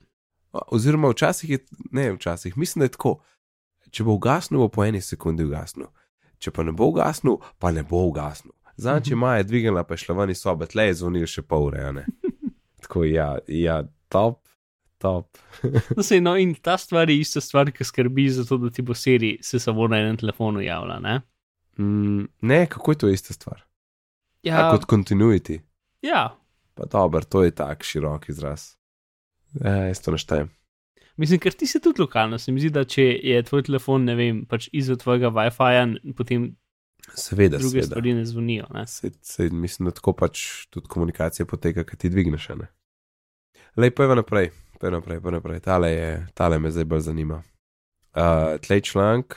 Oziroma, 0.72 1.10
včasih 1.12 1.50
je, 1.50 1.60
ne, 1.92 2.14
včasih, 2.16 2.58
mislim, 2.58 2.80
da 2.82 2.86
je 2.86 2.96
tako. 2.96 3.20
Če 3.92 4.04
bo 4.04 4.16
ugasnil, 4.16 4.60
bo 4.60 4.70
po 4.72 4.84
eni 4.84 5.02
sekundi 5.02 5.44
ugasnil. 5.44 5.88
Če 6.40 6.52
pa 6.52 6.64
ne 6.64 6.72
bo 6.72 6.88
ugasnil, 6.92 7.38
pa 7.60 7.72
ne 7.72 7.84
bo 7.84 8.08
ugasnil. 8.08 8.54
Zdaj, 8.78 9.06
če 9.08 9.16
Maja 9.16 9.44
je 9.44 9.48
dvignila, 9.52 9.84
pa 9.88 9.96
je 9.96 10.04
šla 10.04 10.16
ven 10.16 10.34
iz 10.34 10.42
sobe, 10.44 10.68
tle 10.68 10.90
je 10.90 10.98
zvonil 11.00 11.28
še 11.28 11.44
pol 11.48 11.70
ure. 11.70 12.06
Tako, 12.84 13.04
ja, 13.08 13.38
ja, 13.48 13.84
top, 14.12 14.42
top. 14.98 15.38
No, 15.98 16.04
sej, 16.04 16.22
no, 16.22 16.36
in 16.36 16.56
ta 16.56 16.78
stvar 16.78 17.10
je 17.10 17.20
ista 17.20 17.42
stvar, 17.42 17.72
ki 17.72 17.84
skrbi 17.84 18.30
za 18.30 18.46
to, 18.46 18.58
da 18.58 18.70
ti 18.70 18.82
bo 18.82 18.94
seri 18.94 19.38
se 19.42 19.60
samo 19.60 19.88
na 19.88 19.98
enem 19.98 20.18
telefonu 20.18 20.62
javlja. 20.62 21.00
Ne? 21.00 21.22
Mm, 21.78 22.26
ne, 22.42 22.66
kako 22.66 22.92
je 22.92 22.98
to 22.98 23.08
ista 23.10 23.34
stvar? 23.34 23.62
Ja, 24.44 24.60
Ja, 24.60 24.72
kot 24.72 24.86
continuity. 24.86 25.60
ja, 26.02 26.38
Pa 26.76 26.86
dobro, 26.86 27.22
to 27.22 27.44
je 27.44 27.52
tak 27.52 27.84
širok 27.84 28.30
izraz. 28.30 28.76
E, 29.56 29.70
jaz 29.88 30.02
to 30.02 30.12
naštejem. 30.12 30.50
Mislim, 31.16 31.40
ker 31.40 31.54
ti 31.54 31.64
si 31.66 31.80
tudi 31.80 32.02
lokalno. 32.02 32.38
Se 32.38 32.52
mi 32.52 32.60
zdi, 32.60 32.70
da 32.70 32.84
če 32.84 33.04
je 33.24 33.44
tvoj 33.44 33.64
telefon, 33.64 34.04
ne 34.04 34.16
vem, 34.16 34.42
pač 34.46 34.68
izven 34.74 34.98
tvojega 34.98 35.30
WiFi-ja, 35.30 35.86
potem 36.14 36.50
Seveda, 37.16 37.58
druge 37.58 37.72
seveda. 37.72 37.88
stvari 37.88 38.14
ne 38.14 38.26
zvonijo. 38.26 38.68
Ne? 38.74 38.84
Sej, 38.88 39.14
sej, 39.22 39.50
mislim, 39.50 39.88
da 39.88 39.96
tako 39.96 40.14
pač 40.14 40.42
tudi 40.68 40.88
komunikacija 40.88 41.46
poteka, 41.46 41.84
kad 41.84 42.00
ti 42.00 42.10
dvigneš. 42.10 42.50
a 42.50 42.56
ne. 42.56 42.68
Lej, 43.78 43.92
pojva 43.92 44.16
naprej, 44.16 44.52
pojva 44.80 44.98
naprej, 44.98 45.20
pojva 45.22 45.38
naprej. 45.40 45.60
Tale, 45.66 45.92
je, 45.92 46.10
tale 46.34 46.60
me 46.60 46.72
zdaj 46.72 46.86
bolj 46.86 47.06
zanima. 47.10 47.42
Uh, 48.16 48.56
tlej 48.64 48.82
članek 48.82 49.36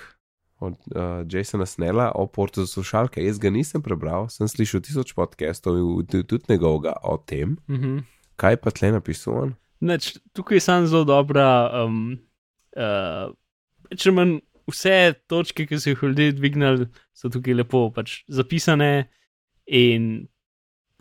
od 0.60 0.74
uh, 0.94 1.24
Jasona 1.30 1.66
Snella 1.66 2.12
o 2.14 2.26
portu 2.26 2.60
za 2.60 2.66
slušalke. 2.66 3.24
Jaz 3.24 3.38
ga 3.38 3.50
nisem 3.50 3.82
prebral, 3.82 4.28
sem 4.28 4.48
slišal 4.48 4.82
tisoč 4.82 5.12
podcastov 5.14 5.78
in 5.78 6.06
tudi 6.06 6.44
njegovega 6.48 6.96
o 7.02 7.16
tem. 7.16 7.56
Mhm. 7.70 7.98
Kaj 8.38 8.56
pa 8.62 8.70
tle 8.70 8.92
napisal 8.94 9.34
on? 9.34 9.54
Neč, 9.80 10.16
tukaj 10.32 10.56
je 10.56 10.60
sam 10.60 10.86
zelo 10.86 11.04
dobra. 11.04 11.70
Um, 11.84 12.18
uh, 12.76 13.34
če 13.96 14.12
manj 14.14 14.38
vse 14.68 15.14
točke, 15.30 15.66
ki 15.66 15.78
so 15.78 15.90
jih 15.90 16.02
ljudje 16.02 16.34
dvignili, 16.38 16.88
so 17.14 17.30
tukaj 17.32 17.56
lepo 17.56 17.88
pač 17.94 18.22
zapisane 18.28 19.08
in 19.66 20.28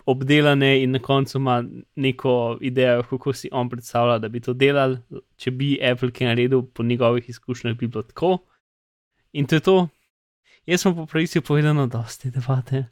obdelane, 0.08 0.72
in 0.84 0.92
na 0.96 1.00
koncu 1.04 1.38
ima 1.38 1.64
neko 1.96 2.58
idejo, 2.62 3.04
kako 3.10 3.34
si 3.34 3.50
on 3.52 3.70
predstavlja, 3.70 4.18
da 4.24 4.30
bi 4.32 4.40
to 4.40 4.54
delal. 4.54 4.98
Če 5.36 5.52
bi 5.52 5.76
Apple 5.84 6.12
kaj 6.16 6.32
naredil, 6.32 6.64
po 6.64 6.84
njegovih 6.84 7.30
izkušnjah 7.30 7.76
bi 7.78 7.88
bilo 7.88 8.04
tako. 8.04 8.38
In 9.34 9.48
to 9.48 9.60
je 9.60 9.66
to. 9.66 9.78
Jaz 10.68 10.82
sem 10.82 10.96
po 10.96 11.06
pravici 11.06 11.42
povedano, 11.42 11.88
dosti 11.88 12.32
debate. 12.32 12.86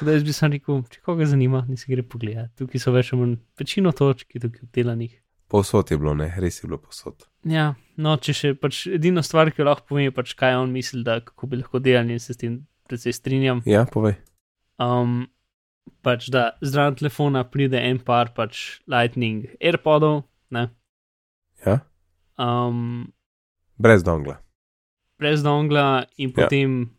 Da 0.00 0.16
jaz 0.16 0.24
bi 0.24 0.32
sam 0.32 0.52
rekel, 0.52 0.82
če 0.90 1.00
koga 1.04 1.28
zanima, 1.28 1.62
ni 1.68 1.76
se 1.76 1.92
gre 1.92 2.02
pogledati. 2.02 2.56
Tukaj 2.58 2.82
so 2.82 2.92
več 2.92 3.12
ali 3.12 3.20
manj 3.22 3.36
večino 3.60 3.92
točk, 3.92 4.32
ki 4.32 4.42
tukaj 4.42 4.66
obdelanih. 4.66 5.14
Povsod 5.52 5.92
je 5.92 5.98
bilo, 6.00 6.14
ne, 6.18 6.26
res 6.42 6.58
je 6.58 6.66
bilo 6.66 6.80
povsod. 6.82 7.28
Ja, 7.46 7.68
no, 8.02 8.16
če 8.18 8.34
še 8.34 8.54
pač 8.58 8.82
edina 8.90 9.22
stvar, 9.22 9.52
ki 9.54 9.62
jo 9.62 9.68
lahko 9.68 9.86
povem, 9.92 10.08
je 10.08 10.16
pač 10.16 10.34
kaj 10.38 10.58
on 10.58 10.74
misli, 10.74 11.04
da 11.06 11.20
kako 11.22 11.52
bi 11.52 11.60
lahko 11.60 11.80
delali 11.84 12.16
in 12.16 12.22
se 12.22 12.34
s 12.34 12.40
tem 12.40 12.58
precej 12.90 13.14
strinjam. 13.14 13.62
Ja, 13.68 13.84
povej. 13.86 14.18
Um, 14.82 15.28
pač 16.02 16.28
da 16.30 16.50
zraven 16.62 16.94
telefona 16.94 17.44
pride 17.44 17.78
en 17.80 17.98
par 17.98 18.32
pač 18.34 18.80
Lightning 18.86 19.46
AirPodov, 19.60 20.24
ne. 20.50 20.68
Ja, 21.66 21.80
Um, 22.38 23.12
brez 23.78 24.02
dongla. 24.04 24.36
brez 25.18 25.42
dongla 25.42 26.04
in 26.18 26.28
Ja. 26.28 26.34
potem 26.44 26.90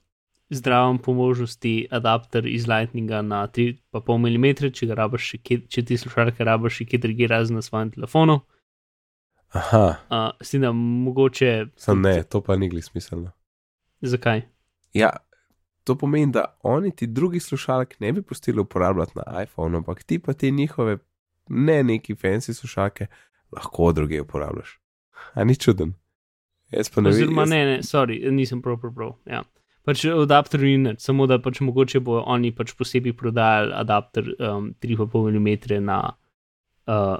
zdraven 0.49 0.97
po 0.97 1.13
možnosti 1.13 1.87
adapter 1.91 2.45
iz 2.47 2.65
Lightninga 2.67 3.21
na 3.21 3.47
3,5 3.47 4.17
mm, 4.17 4.71
če 4.71 4.87
še 5.19 5.37
kje- 5.37 5.67
če 5.69 5.83
ti 5.83 5.97
slušalke 5.97 6.43
rabiš 6.43 6.73
še 6.73 6.85
kje 6.85 6.97
drugje 6.99 7.27
razen 7.27 7.55
na 7.55 7.61
svojem 7.61 7.91
telefonu. 7.91 8.41
Aha, 9.53 9.97
Uh, 10.09 10.31
s 10.41 10.51
tem, 10.51 10.61
da 10.61 10.71
mogoče. 10.71 11.69
sem 11.77 12.01
ne, 12.01 12.23
to 12.23 12.41
pa 12.41 12.55
ni 12.55 12.69
gli 12.69 12.81
smiselno. 12.81 13.31
Zakaj? 14.01 14.41
Ja, 14.93 15.11
to 15.87 15.95
pomeni, 15.95 16.31
da 16.31 16.43
oni 16.63 16.91
ti 16.91 17.07
drugih 17.09 17.43
slušalk 17.43 17.99
ne 17.99 18.11
bi 18.13 18.21
pustili 18.21 18.59
uporabljati 18.59 19.11
na 19.15 19.43
iPhone, 19.43 19.77
ampak 19.77 20.03
ti 20.03 20.19
pa 20.19 20.33
te 20.33 20.51
njihove 20.51 20.97
ne 21.49 21.83
neki 21.83 22.15
fancy 22.15 22.53
slušalke 22.53 23.07
lahko 23.51 23.91
druge 23.91 24.21
uporabljaš. 24.21 24.79
A 25.33 25.43
ni 25.43 25.55
čuden. 25.55 25.93
Jaz 26.71 26.89
pa 26.89 27.01
ne 27.01 27.09
vem. 27.09 27.15
Oziroma, 27.15 27.41
jaz- 27.41 27.49
ne, 27.49 27.65
ne, 27.65 27.77
sorry, 27.81 28.31
nisem 28.31 28.61
prav 28.61 28.77
prebral. 28.77 29.15
Ja. 29.25 29.43
Pač 29.83 30.03
adapter 30.05 30.63
in 30.63 30.81
net, 30.83 30.99
samo 30.99 31.27
da 31.27 31.37
pač 31.39 31.61
mogoče 31.61 31.99
bo 31.99 32.19
oni 32.25 32.51
pač 32.51 32.73
posebej 32.75 33.13
prodajali 33.13 33.71
adapter 33.73 34.27
um, 34.35 34.73
3,5 34.81 35.31
mm 35.31 35.83
na. 35.85 36.01
Uh, 36.87 37.17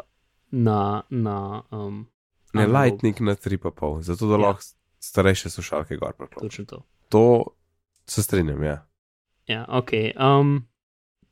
na, 0.52 0.82
na 1.10 1.38
um, 1.72 2.06
Ne. 2.54 2.64
Lightning 2.66 3.20
na 3.22 3.36
3,5, 3.36 4.02
zato 4.02 4.28
da 4.28 4.34
Ja. 4.34 4.40
lahko 4.40 4.62
starejše 5.00 5.50
slušalke 5.50 5.96
gor 5.96 6.14
priklopiš. 6.14 6.42
Točno 6.42 6.66
to. 6.66 6.78
To 7.10 7.24
se 8.10 8.24
strinjam, 8.24 8.64
ja. 8.64 8.82
Ja, 9.48 9.66
ok. 9.70 9.92
Um, 10.16 10.68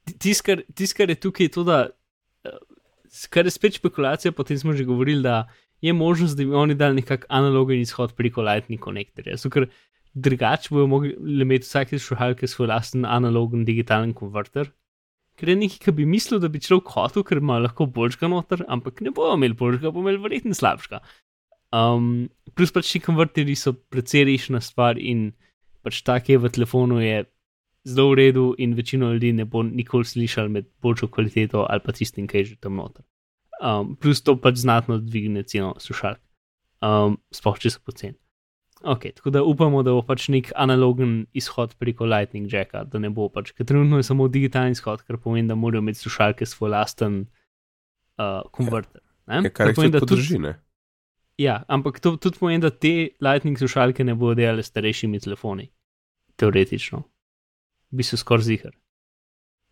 Tisto, 0.05 0.45
kar, 0.45 0.61
tis, 0.77 0.93
kar 0.93 1.09
je 1.09 1.17
tukaj, 1.17 1.47
je 1.47 1.53
to, 1.55 1.63
da, 1.65 1.79
eh, 2.45 2.59
kar 3.33 3.47
je 3.47 3.53
spet 3.55 3.79
špekulacija, 3.79 4.31
potem 4.37 4.57
smo 4.57 4.73
že 4.73 4.85
govorili, 4.85 5.23
da 5.23 5.47
je 5.81 5.93
možnost, 5.93 6.37
da 6.37 6.45
bi 6.45 6.53
oni 6.53 6.75
dali 6.75 7.01
nekak 7.01 7.25
analogen 7.29 7.81
izhod 7.81 8.13
preko 8.15 8.41
Lightning 8.45 8.81
konektorja. 8.81 9.37
So, 9.37 9.49
ker 9.49 9.67
drugače 10.13 10.69
bojo 10.71 10.87
mogli 10.87 11.15
imeti 11.41 11.65
vsake 11.65 11.99
slušalke 11.99 12.47
svoj 12.47 12.67
lasten 12.67 13.05
analogen 13.05 13.65
digitalen 13.65 14.13
konverter. 14.13 14.71
Ker 15.35 15.49
je 15.49 15.55
nekaj, 15.59 15.81
kar 15.83 15.93
bi 15.97 16.05
mislil, 16.07 16.39
da 16.39 16.47
bi 16.47 16.61
človek 16.63 16.93
hotel, 16.95 17.25
ker 17.27 17.41
ima 17.41 17.57
lahko 17.59 17.89
boljšega 17.91 18.29
noter, 18.31 18.63
ampak 18.71 19.01
ne 19.01 19.11
bojo 19.11 19.35
imeli 19.35 19.57
boljšega, 19.57 19.91
bo 19.91 20.05
imeli 20.05 20.21
verjetno 20.23 20.55
slabšega. 20.55 21.01
Um, 21.75 22.29
plus 22.55 22.71
pač 22.71 22.93
ti 22.93 23.01
konverterji 23.03 23.57
so 23.59 23.73
precej 23.73 24.23
rešena 24.29 24.61
stvar 24.63 25.01
in 25.01 25.33
pač 25.85 26.01
tak 26.01 26.29
je 26.29 26.37
v 26.41 26.49
telefonu 26.49 26.99
je 27.03 27.23
zelo 27.85 28.11
v 28.11 28.17
redu 28.19 28.45
in 28.57 28.73
večino 28.73 29.11
ljudi 29.13 29.31
ne 29.37 29.45
bo 29.45 29.61
nikoli 29.63 30.05
slišal 30.05 30.49
med 30.49 30.65
boljšo 30.81 31.07
kvaliteto 31.13 31.65
ali 31.69 31.85
pa 31.85 31.93
tistim, 31.93 32.27
ki 32.27 32.37
je 32.41 32.45
že 32.45 32.55
tam 32.65 32.81
noter. 32.81 33.05
Um, 33.61 33.95
plus 33.95 34.21
to 34.25 34.35
pač 34.41 34.59
znatno 34.65 34.97
dvigne 34.99 35.45
ceno 35.47 35.75
slušalk, 35.79 36.19
um, 36.81 37.19
sploh 37.31 37.59
če 37.61 37.77
so 37.77 37.79
poceni. 37.85 38.17
Ok, 38.83 39.05
tako 39.15 39.31
da 39.31 39.43
upamo, 39.43 39.83
da 39.85 39.93
bo 39.95 40.01
pač 40.05 40.27
nek 40.29 40.51
analogen 40.55 41.25
izhod 41.33 41.77
preko 41.79 42.05
Lightning 42.05 42.51
Jacka, 42.51 42.83
da 42.83 42.99
ne 42.99 43.09
bo 43.09 43.29
pač, 43.29 43.53
ker 43.55 43.65
trenutno 43.65 44.01
je 44.01 44.05
samo 44.05 44.27
digitalni 44.27 44.75
izhod, 44.75 45.05
kar 45.07 45.17
pomeni, 45.21 45.47
da 45.47 45.55
morajo 45.55 45.81
imeti 45.85 46.03
slušalke 46.03 46.45
svoj 46.45 46.73
lasten 46.75 47.21
uh, 48.19 48.43
konverter. 48.51 49.01
ne? 49.31 49.41
Ja, 49.47 49.49
kar 49.49 49.71
jih 49.71 49.79
tudi- 49.79 50.03
podrži, 50.03 50.39
ne? 50.43 50.57
Ja, 51.37 51.63
ampak 51.67 51.99
to 51.99 52.15
tudi 52.17 52.39
pomeni, 52.39 52.61
da 52.61 52.69
te 52.69 53.15
Lightning 53.23 53.57
slušalke 53.59 54.03
ne 54.03 54.15
bodo 54.15 54.35
delale 54.39 54.63
s 54.63 54.71
starejšimi 54.71 55.19
telefoni. 55.19 55.69
Teoretično. 56.35 57.03
Bi 57.89 58.03
se 58.03 58.17
skoraj 58.17 58.43
zihar. 58.43 58.73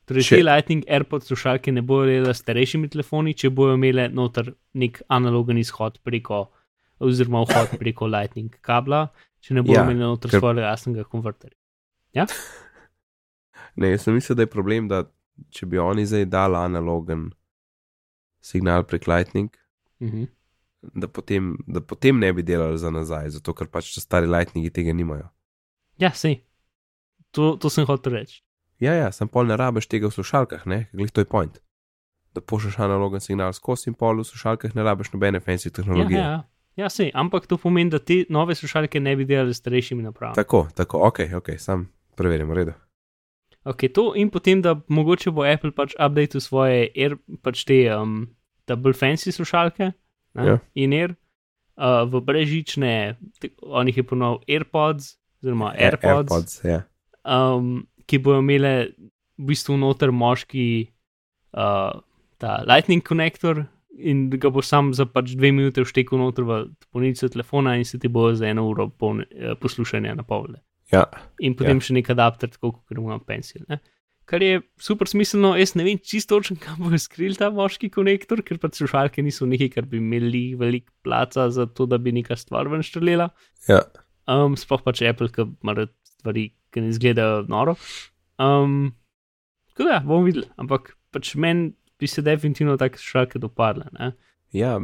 Torej, 0.05 0.23
Če- 0.23 0.35
te 0.35 0.43
Lightning 0.43 0.83
AirPods 0.87 1.27
slušalke 1.27 1.71
ne 1.71 1.81
bodo 1.81 2.05
delale 2.05 2.33
s 2.33 2.39
starejšimi 2.39 2.89
telefoni, 2.89 3.33
če 3.33 3.49
bojo 3.49 3.75
imele 3.75 4.09
noter 4.09 4.49
nek 4.73 5.01
analogen 5.09 5.57
izhod 5.57 5.99
preko, 6.03 6.45
oziroma 6.99 7.43
vhod 7.43 7.71
preko 7.79 8.07
Lightning 8.07 8.51
kabla, 8.61 9.05
če 9.39 9.53
ne 9.53 9.61
bodo 9.61 9.73
Ja, 9.73 9.79
ja, 9.79 9.85
imeli 9.85 9.99
noter 10.01 10.29
ker- 10.29 10.39
svojega 10.39 10.61
jasnega 10.63 11.03
konverterja. 11.05 11.57
Ne, 13.75 13.89
jaz 13.89 14.03
sem 14.03 14.13
mislil, 14.13 14.35
da 14.35 14.43
je 14.43 14.49
problem, 14.49 14.87
da 14.87 15.03
če 15.49 15.65
bi 15.65 15.79
oni 15.79 16.03
zdaj 16.05 16.25
dali 16.25 16.55
analogen 16.55 17.31
signal 18.41 18.83
prek 18.83 19.07
Lightning, 19.07 19.49
Mhm. 19.99 20.25
da 20.93 21.07
potem, 21.07 21.55
da 21.67 21.81
potem 21.81 22.19
ne 22.19 22.33
bi 22.33 22.43
delali 22.43 22.77
za 22.77 22.91
nazaj, 22.91 23.29
zato 23.29 23.53
ker 23.53 23.67
pač 23.67 23.95
stari 23.97 24.27
Lightningi 24.27 24.69
tega 24.69 24.93
nimajo. 24.93 25.29
Ja, 25.97 26.11
sej. 26.11 26.43
To, 27.33 27.55
to 27.57 27.69
sem 27.69 27.85
hotel 27.85 28.13
reči. 28.13 28.41
Ja, 28.77 28.93
ja, 28.93 29.11
sem 29.11 29.27
pol 29.27 29.47
ne 29.47 29.57
rabiš 29.57 29.87
tega 29.87 30.09
v 30.09 30.13
slušalkah, 30.13 30.65
ne, 30.65 30.87
glih 30.91 31.09
to 31.09 31.21
je 31.21 31.25
point. 31.25 31.59
Da 32.33 32.41
pošlješ 32.41 32.79
analogen 32.79 33.21
signal 33.21 33.53
skozi 33.53 33.89
in 33.89 33.95
pol 33.95 34.17
v 34.17 34.25
slušalkah 34.25 34.73
ne 34.75 34.83
rabiš 34.83 35.13
nobene 35.13 35.39
fancy 35.39 35.67
Ja, 35.67 35.71
tehnologije. 35.71 36.19
ja, 36.19 36.29
ja. 36.29 36.39
ja 36.75 36.89
sej, 36.89 37.11
ampak 37.13 37.47
to 37.47 37.57
pomeni, 37.57 37.89
da 37.89 37.99
te 37.99 38.23
nove 38.29 38.55
slušalke 38.55 38.99
ne 38.99 39.15
bi 39.15 39.25
delale 39.25 39.53
s 39.53 39.57
starejšimi 39.57 40.03
napravami. 40.03 40.35
Tako, 40.35 40.67
tako, 40.73 41.01
ok, 41.03 41.19
ok, 41.35 41.49
sam 41.57 41.87
preverjam, 42.15 42.49
v 42.49 42.53
redu. 42.53 42.73
Ok, 43.63 43.85
to 43.93 44.11
in 44.15 44.29
potem, 44.29 44.61
da 44.61 44.75
mogoče 44.87 45.31
bo 45.31 45.45
Apple 45.45 45.71
pač 45.71 45.93
updated 45.95 46.43
svoje 46.43 46.89
Air, 46.95 47.15
pač 47.41 47.63
te 47.63 47.77
um, 47.95 48.27
ta 48.65 48.75
bolj 48.75 48.93
fancy 48.93 49.31
slušalke 49.31 49.93
ne, 50.33 50.45
Ja. 50.45 50.57
in 50.75 50.93
Air 50.93 51.13
uh, 51.77 52.03
v 52.03 52.19
brežične, 52.21 53.15
te- 53.39 53.53
on 53.61 53.87
jih 53.87 53.97
je 53.97 54.03
ponovil 54.03 54.41
AirPods, 54.49 55.15
oziroma 55.39 55.71
AirPods, 55.77 56.27
AirPods, 56.33 56.59
ja. 56.67 56.81
Um, 57.23 57.85
ki 58.07 58.19
bojo 58.23 58.41
imele 58.43 58.73
v 59.39 59.47
bistvu 59.49 59.77
noter 59.79 60.11
moški 60.11 60.67
uh, 61.57 61.93
ta 62.37 62.59
Lightning 62.67 63.03
konektor 63.03 63.65
in 63.93 64.29
ga 64.29 64.49
bo 64.49 64.61
sam 64.65 64.91
za 64.93 65.05
pač 65.05 65.35
dve 65.37 65.51
minute 65.53 65.83
vštekel 65.85 66.17
noter 66.17 66.45
v 66.47 66.59
polnico 66.91 67.29
telefona 67.29 67.75
in 67.77 67.85
se 67.85 67.99
ti 68.01 68.09
bo 68.09 68.31
za 68.33 68.47
eno 68.49 68.67
uro 68.69 68.89
polne, 68.89 69.25
uh, 69.33 69.57
poslušanja 69.59 70.15
napolne 70.17 70.61
ja. 70.93 71.05
in 71.39 71.55
potem 71.57 71.81
Ja. 71.81 71.85
še 71.87 71.97
nek 71.97 72.09
adapter, 72.13 72.49
tako 72.53 72.73
kot 72.77 72.97
ima 72.97 73.19
pencil. 73.19 73.63
Ne? 73.69 73.79
Kar 74.29 74.43
je 74.43 74.61
super 74.79 75.09
smiselno, 75.09 75.51
jaz 75.59 75.73
ne 75.75 75.83
vem 75.83 75.99
čisto 75.99 76.37
točno, 76.37 76.57
kam 76.63 76.79
bo 76.85 76.97
skril 76.97 77.35
ta 77.39 77.49
moški 77.53 77.91
konektor, 77.93 78.43
ker 78.45 78.59
pač 78.61 78.79
slušalke 78.81 79.23
niso 79.25 79.47
nekaj, 79.49 79.73
kar 79.73 79.89
bi 79.89 79.99
imeli 79.99 80.53
veliko 80.59 80.93
placa 81.03 81.49
za 81.51 81.67
to, 81.67 81.87
da 81.89 81.99
bi 81.99 82.15
neka 82.15 82.37
stvar 82.39 82.71
ven 82.71 82.85
štrelela. 82.85 83.31
ja. 83.69 83.83
Um, 84.23 84.53
sploh 84.55 84.79
pač 84.79 85.01
Apple, 85.03 85.27
ki 85.35 85.43
ima 85.43 85.73
stvari, 86.07 86.45
ki 86.73 86.81
ne 86.81 86.91
izgledajo 86.93 87.45
noro. 87.51 87.77
Um, 88.41 88.91
tako 89.71 89.89
da, 89.89 90.01
bomo 90.05 90.25
videli, 90.25 90.49
ampak 90.57 90.95
pač 91.13 91.35
meni 91.35 91.71
bi 91.99 92.09
se 92.09 92.21
definitivno 92.25 92.77
take 92.77 92.97
slušalke 92.97 93.39
dopadle. 93.39 93.85
Ne? 93.99 94.11
Ja, 94.53 94.79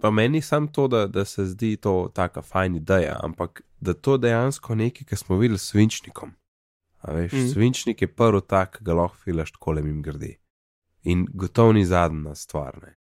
pa 0.00 0.10
meni 0.10 0.42
sam 0.42 0.68
to, 0.68 0.88
da, 0.88 1.06
da 1.06 1.24
se 1.24 1.44
zdi 1.46 1.76
to 1.76 2.10
taka 2.14 2.42
fajn 2.42 2.76
ideja, 2.76 3.16
ampak 3.22 3.62
da 3.80 3.94
to 3.94 4.16
dejansko 4.18 4.74
nekaj, 4.74 5.06
kar 5.06 5.18
smo 5.18 5.38
videli 5.38 5.58
s 5.58 5.70
svinčnikom. 5.72 6.34
A 7.00 7.12
veš, 7.12 7.32
mm. 7.32 7.48
Svinčnik 7.52 8.02
je 8.02 8.08
prvi 8.14 8.40
tak, 8.46 8.78
ga 8.80 8.94
lahko 8.94 9.16
filaš 9.24 9.52
tako 9.52 9.72
le 9.72 9.82
jim 9.82 10.02
grdi. 10.02 10.36
In 11.02 11.26
gotovo 11.32 11.72
ni 11.72 11.84
zadnja 11.84 12.34
stvar. 12.34 12.78
Ne? 12.82 12.94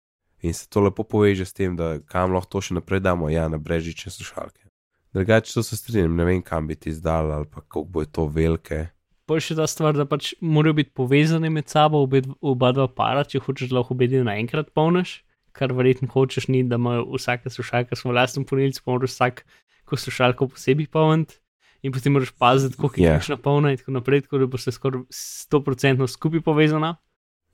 In 0.41 0.53
se 0.53 0.69
to 0.69 0.81
lepo 0.81 1.03
poveže 1.03 1.45
s 1.45 1.53
tem, 1.53 1.75
da 1.75 1.97
kam 1.99 2.31
lahko 2.31 2.57
to 2.57 2.61
še 2.61 2.77
naprej 2.77 3.01
damo, 3.01 3.29
ja, 3.29 3.47
na 3.49 3.57
brežične 3.57 4.13
slušalke. 4.13 4.66
Drugače, 5.13 5.53
to 5.53 5.63
se 5.63 5.77
strinjam, 5.77 6.15
ne 6.15 6.25
vem, 6.27 6.41
kam 6.41 6.67
bi 6.67 6.75
ti 6.75 6.89
izdal 6.89 7.31
ali 7.31 7.45
pa 7.45 7.61
kako 7.61 7.83
bo 7.83 8.05
to 8.05 8.27
velike. 8.27 8.87
Pol 9.27 9.41
še 9.43 9.57
ta 9.59 9.65
stvar, 9.67 9.95
da 9.97 10.05
pač 10.07 10.33
morajo 10.39 10.77
biti 10.77 10.93
povezane 10.95 11.49
med 11.51 11.67
sabo 11.67 11.99
obe, 12.05 12.21
oba 12.39 12.71
dva 12.75 12.87
para, 12.87 13.25
če 13.27 13.41
hočeš, 13.43 13.71
da 13.71 13.79
lahko 13.79 13.95
obe 13.95 14.07
dve 14.07 14.23
naenkrat 14.27 14.71
polniš, 14.75 15.17
kar 15.57 15.73
verjetno 15.75 16.07
hočeš, 16.13 16.47
ni, 16.53 16.61
da 16.63 16.79
imajo 16.79 17.09
vsaka 17.17 17.51
slušalka 17.51 17.97
svoj 17.99 18.15
lasten 18.15 18.45
polnilec, 18.47 18.79
pa 18.79 18.93
moraš 18.93 19.15
vsak 19.17 19.43
ko 19.87 19.99
slušalko 19.99 20.47
posebej 20.53 20.87
polniti. 20.91 21.41
In 21.85 21.93
potem 21.93 22.15
moraš 22.15 22.31
paziti, 22.33 22.77
koliko 22.79 23.01
je 23.01 23.05
Ja. 23.05 23.19
yeah. 23.19 23.37
polna 23.37 23.71
in 23.71 23.77
tako 23.77 23.91
naprej, 23.99 24.23
tako 24.25 24.39
da 24.41 24.47
bo 24.47 24.57
se 24.57 24.71
skoraj 24.71 25.03
100% 25.11 26.07
skupaj 26.07 26.41
povezana. 26.41 26.95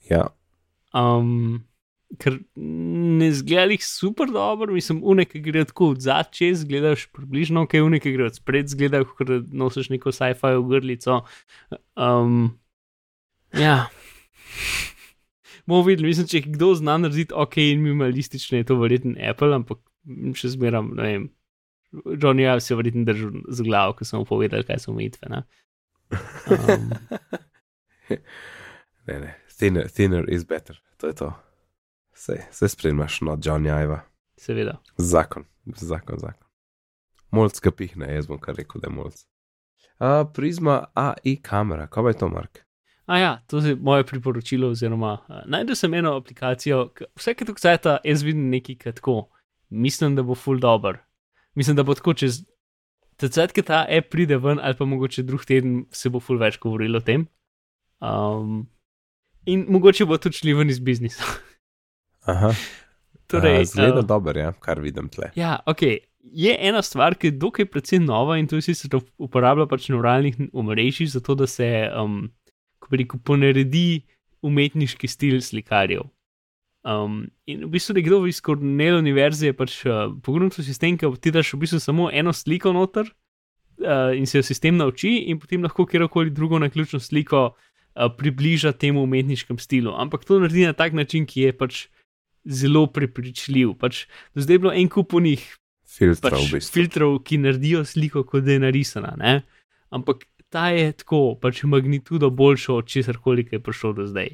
Ja, 0.10 0.30
Um, 0.94 1.66
ker 2.20 2.38
ne 2.56 3.30
zgleda 3.34 3.74
jih 3.74 3.86
super 3.86 4.30
dobro, 4.32 4.74
mislim, 4.74 5.02
unek, 5.04 5.36
gre 5.46 5.66
tako 5.70 5.94
od 5.94 6.02
zadaj, 6.04 6.54
gledaš 6.70 7.06
približno, 7.16 7.66
kaj 7.70 7.86
unek, 7.86 8.04
ki 8.06 8.14
gre 8.16 8.28
od 8.30 8.38
spred, 8.38 8.70
zgleda, 8.72 9.04
kot 9.08 9.30
da 9.30 9.40
nosiš 9.64 9.90
neko 9.94 10.14
sci-fi 10.14 10.56
grlico. 10.70 11.22
Um, 11.96 12.60
ja. 13.58 13.88
Bomo 15.66 15.84
videli, 15.88 16.12
mislim, 16.12 16.28
če 16.28 16.44
kdo 16.50 16.74
zna 16.80 16.98
narediti 17.06 17.34
ok 17.36 17.58
in 17.64 17.86
minimalistične, 17.86 18.62
je 18.62 18.70
to 18.72 18.78
verjetno 18.82 19.16
Apple, 19.30 19.54
ampak 19.56 19.80
še 20.40 20.54
zmeram, 20.58 20.92
ne 21.00 21.08
vem. 21.08 21.32
Johnny 21.94 22.42
Ive 22.42 22.62
se 22.62 22.74
je 22.74 22.78
verjetno 22.80 23.06
držal 23.06 23.42
z 23.54 23.66
glavo, 23.66 23.94
ko 23.98 24.06
sem 24.06 24.18
mu 24.20 24.26
povedal, 24.26 24.66
kaj 24.66 24.82
so 24.82 24.92
omejitve. 24.92 25.44
Um, 26.50 26.90
Ne, 29.08 29.20
ne, 29.20 29.36
thinner, 29.60 29.88
thinner 29.88 30.30
is 30.30 30.44
better, 30.44 30.80
to 30.98 31.08
je 31.08 31.14
to. 31.14 31.34
Se, 32.14 32.46
se 32.52 32.70
spremljaš, 32.70 33.22
no, 33.22 33.38
John 33.44 33.66
Jajva. 33.66 34.02
Seveda. 34.38 34.78
Zakon, 34.98 35.46
zakon, 35.66 36.20
zakon. 36.20 36.48
Molc 37.32 37.60
ga 37.64 37.72
pihne, 37.72 38.12
jaz 38.14 38.28
bom 38.30 38.40
kar 38.42 38.56
rekel, 38.58 38.82
da 38.82 38.90
je 38.92 38.96
molc. 38.96 39.24
Uh, 39.98 40.22
prizma 40.34 40.84
AI 40.94 41.36
kamera, 41.42 41.88
kaj 41.88 42.12
je 42.12 42.18
to, 42.20 42.30
Mark? 42.30 42.64
A 43.06 43.18
ja, 43.20 43.32
to 43.48 43.58
je 43.58 43.76
moje 43.76 44.06
priporočilo, 44.08 44.70
oziroma 44.70 45.14
uh, 45.14 45.42
najdem 45.46 45.76
sem 45.76 45.94
eno 45.94 46.16
aplikacijo, 46.18 46.86
vsake 47.20 47.46
toliko 47.46 47.62
cajta 47.62 47.98
jaz 48.04 48.24
vidim 48.24 48.50
nekaj 48.50 48.78
kaj 48.80 48.96
tako, 49.00 49.18
mislim, 49.70 50.16
da 50.16 50.24
bo 50.24 50.36
full 50.36 50.60
dobr. 50.60 50.98
Mislim, 51.56 51.76
da 51.76 51.84
bo 51.84 51.94
tako 51.94 52.14
čez. 52.14 52.44
Tacet, 53.18 53.52
ki 53.54 53.62
ta 53.62 53.84
app 53.86 54.10
pride 54.10 54.40
ven, 54.42 54.60
ali 54.60 54.76
pa 54.76 54.86
mogoče 54.90 55.24
drug 55.24 55.46
teden 55.46 55.84
se 55.94 56.10
bo 56.10 56.20
full 56.20 56.42
več 56.42 56.58
govorilo 56.60 56.98
o 56.98 57.06
tem. 57.06 57.28
Um, 58.02 58.64
in 59.46 59.68
mogoče 59.70 60.08
bo 60.10 60.18
tudi 60.18 60.42
šli 60.42 60.56
ven 60.58 60.74
iz 60.74 60.80
biznisa. 60.80 61.24
Aha, 62.30 62.54
torej, 63.28 63.62
uh, 63.62 63.68
zgleda 63.68 64.02
uh, 64.02 64.08
dober, 64.08 64.40
ja, 64.40 64.54
kar 64.64 64.82
vidim 64.84 65.10
tle. 65.12 65.32
Ja, 65.36 65.60
ok. 65.66 65.84
Je 66.24 66.54
ena 66.56 66.80
stvar, 66.82 67.18
ki 67.20 67.30
je 67.30 67.36
dokaj 67.36 67.68
precej 67.68 68.00
nova 68.00 68.38
in 68.40 68.48
to 68.48 68.56
je 68.56 68.70
sicer 68.70 69.02
uporablja 69.20 69.68
pač 69.68 69.90
neuralnih 69.92 70.38
omrežij, 70.56 71.12
zato 71.18 71.36
da 71.36 71.48
se, 71.52 71.68
um, 72.00 72.30
ko 72.80 72.96
rekel, 72.96 73.20
ponaredi 73.28 74.06
umetniški 74.44 75.08
stil 75.08 75.42
slikarjev. 75.44 76.08
Um, 76.84 77.28
in 77.48 77.64
v 77.64 77.72
bistvu 77.72 77.96
nekdo 77.96 78.18
iz 78.28 78.42
Cornell 78.44 79.00
univerze 79.00 79.48
je 79.48 79.56
pač 79.56 79.76
uh, 79.88 80.12
pogledal 80.24 80.52
sistem, 80.64 80.98
ki 81.00 81.12
ti 81.24 81.32
daš 81.32 81.54
v 81.56 81.62
bistvu 81.64 81.80
samo 81.80 82.10
eno 82.12 82.34
sliko 82.36 82.74
noter 82.76 83.08
uh, 83.08 84.12
in 84.12 84.28
se 84.28 84.42
jo 84.42 84.44
sistem 84.44 84.76
nauči, 84.80 85.30
in 85.32 85.40
potem 85.40 85.64
lahko 85.64 85.86
kjerkoli 85.88 86.34
drugo 86.36 86.60
naključno 86.60 87.00
sliko 87.00 87.54
uh, 87.54 88.10
približa 88.18 88.74
temu 88.76 89.04
umetniškem 89.08 89.60
stilu. 89.64 89.96
Ampak 89.96 90.28
to 90.28 90.42
naredi 90.44 90.68
na 90.68 90.76
tak 90.76 90.92
način, 90.92 91.24
ki 91.28 91.48
je 91.48 91.56
pač 91.56 91.86
zelo 92.46 92.88
prepričljiv. 92.92 93.76
Pač, 93.80 94.06
do 94.36 94.44
zdaj 94.44 94.56
je 94.56 94.64
bilo 94.66 94.74
en 94.76 94.90
kup 94.92 95.14
unih 95.18 95.44
Filtra 95.94 96.34
pač 96.34 96.50
v 96.50 96.58
bistvu. 96.58 96.74
filtrov, 96.74 97.18
ki 97.26 97.38
naredijo 97.44 97.84
sliko, 97.86 98.24
kot 98.28 98.46
da 98.46 98.56
je 98.56 98.64
narisana. 98.64 99.14
Ne? 99.20 99.34
Ampak 99.94 100.26
ta 100.54 100.70
je 100.74 100.92
tako, 100.98 101.36
pač 101.42 101.64
magnitudo 101.70 102.30
boljšo 102.34 102.80
od 102.82 102.90
česar 102.90 103.20
koli, 103.22 103.46
je 103.52 103.62
prišel 103.62 103.94
do 103.98 104.08
zdaj. 104.10 104.34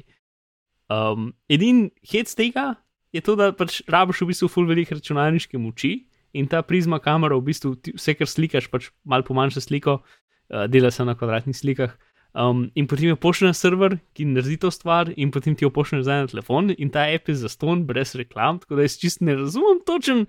Um, 0.90 1.32
Edini 1.48 1.90
hec 2.10 2.32
tega 2.34 2.74
je 3.14 3.22
to, 3.22 3.36
da 3.38 3.52
pač 3.56 3.82
rabiš 3.88 4.24
v 4.24 4.32
bistvu 4.32 4.48
full 4.50 4.66
velik 4.66 4.90
računalniške 4.90 5.58
moči 5.60 6.06
in 6.34 6.48
ta 6.50 6.62
prizma 6.66 6.98
kamera 7.02 7.36
v 7.38 7.46
bistvu 7.50 7.76
ti, 7.78 7.94
vse, 7.94 8.16
kar 8.18 8.28
slikaš, 8.30 8.70
pač 8.72 8.90
malo 9.04 9.26
pomanjša 9.26 9.62
sliko, 9.68 10.00
uh, 10.00 10.66
dela 10.70 10.90
se 10.90 11.04
na 11.04 11.14
kvadratnih 11.14 11.56
slikah. 11.56 11.94
Um, 12.30 12.68
in 12.78 12.86
potem 12.86 13.08
jo 13.10 13.16
pošlje 13.18 13.50
na 13.50 13.56
server, 13.58 13.96
ki 14.14 14.28
naredi 14.30 14.60
to 14.62 14.70
stvar, 14.70 15.10
in 15.16 15.32
potem 15.34 15.56
ti 15.58 15.66
jo 15.66 15.70
pošlje 15.74 16.04
nazaj 16.04 16.20
na 16.20 16.30
telefon, 16.30 16.70
in 16.78 16.92
ta 16.94 17.08
app 17.10 17.28
je 17.28 17.34
zaston, 17.40 17.82
brez 17.88 18.14
reklam, 18.14 18.60
tako 18.62 18.78
da 18.78 18.86
jaz 18.86 19.00
čist 19.02 19.24
ne 19.26 19.34
razumem 19.34 19.80
točen, 19.86 20.26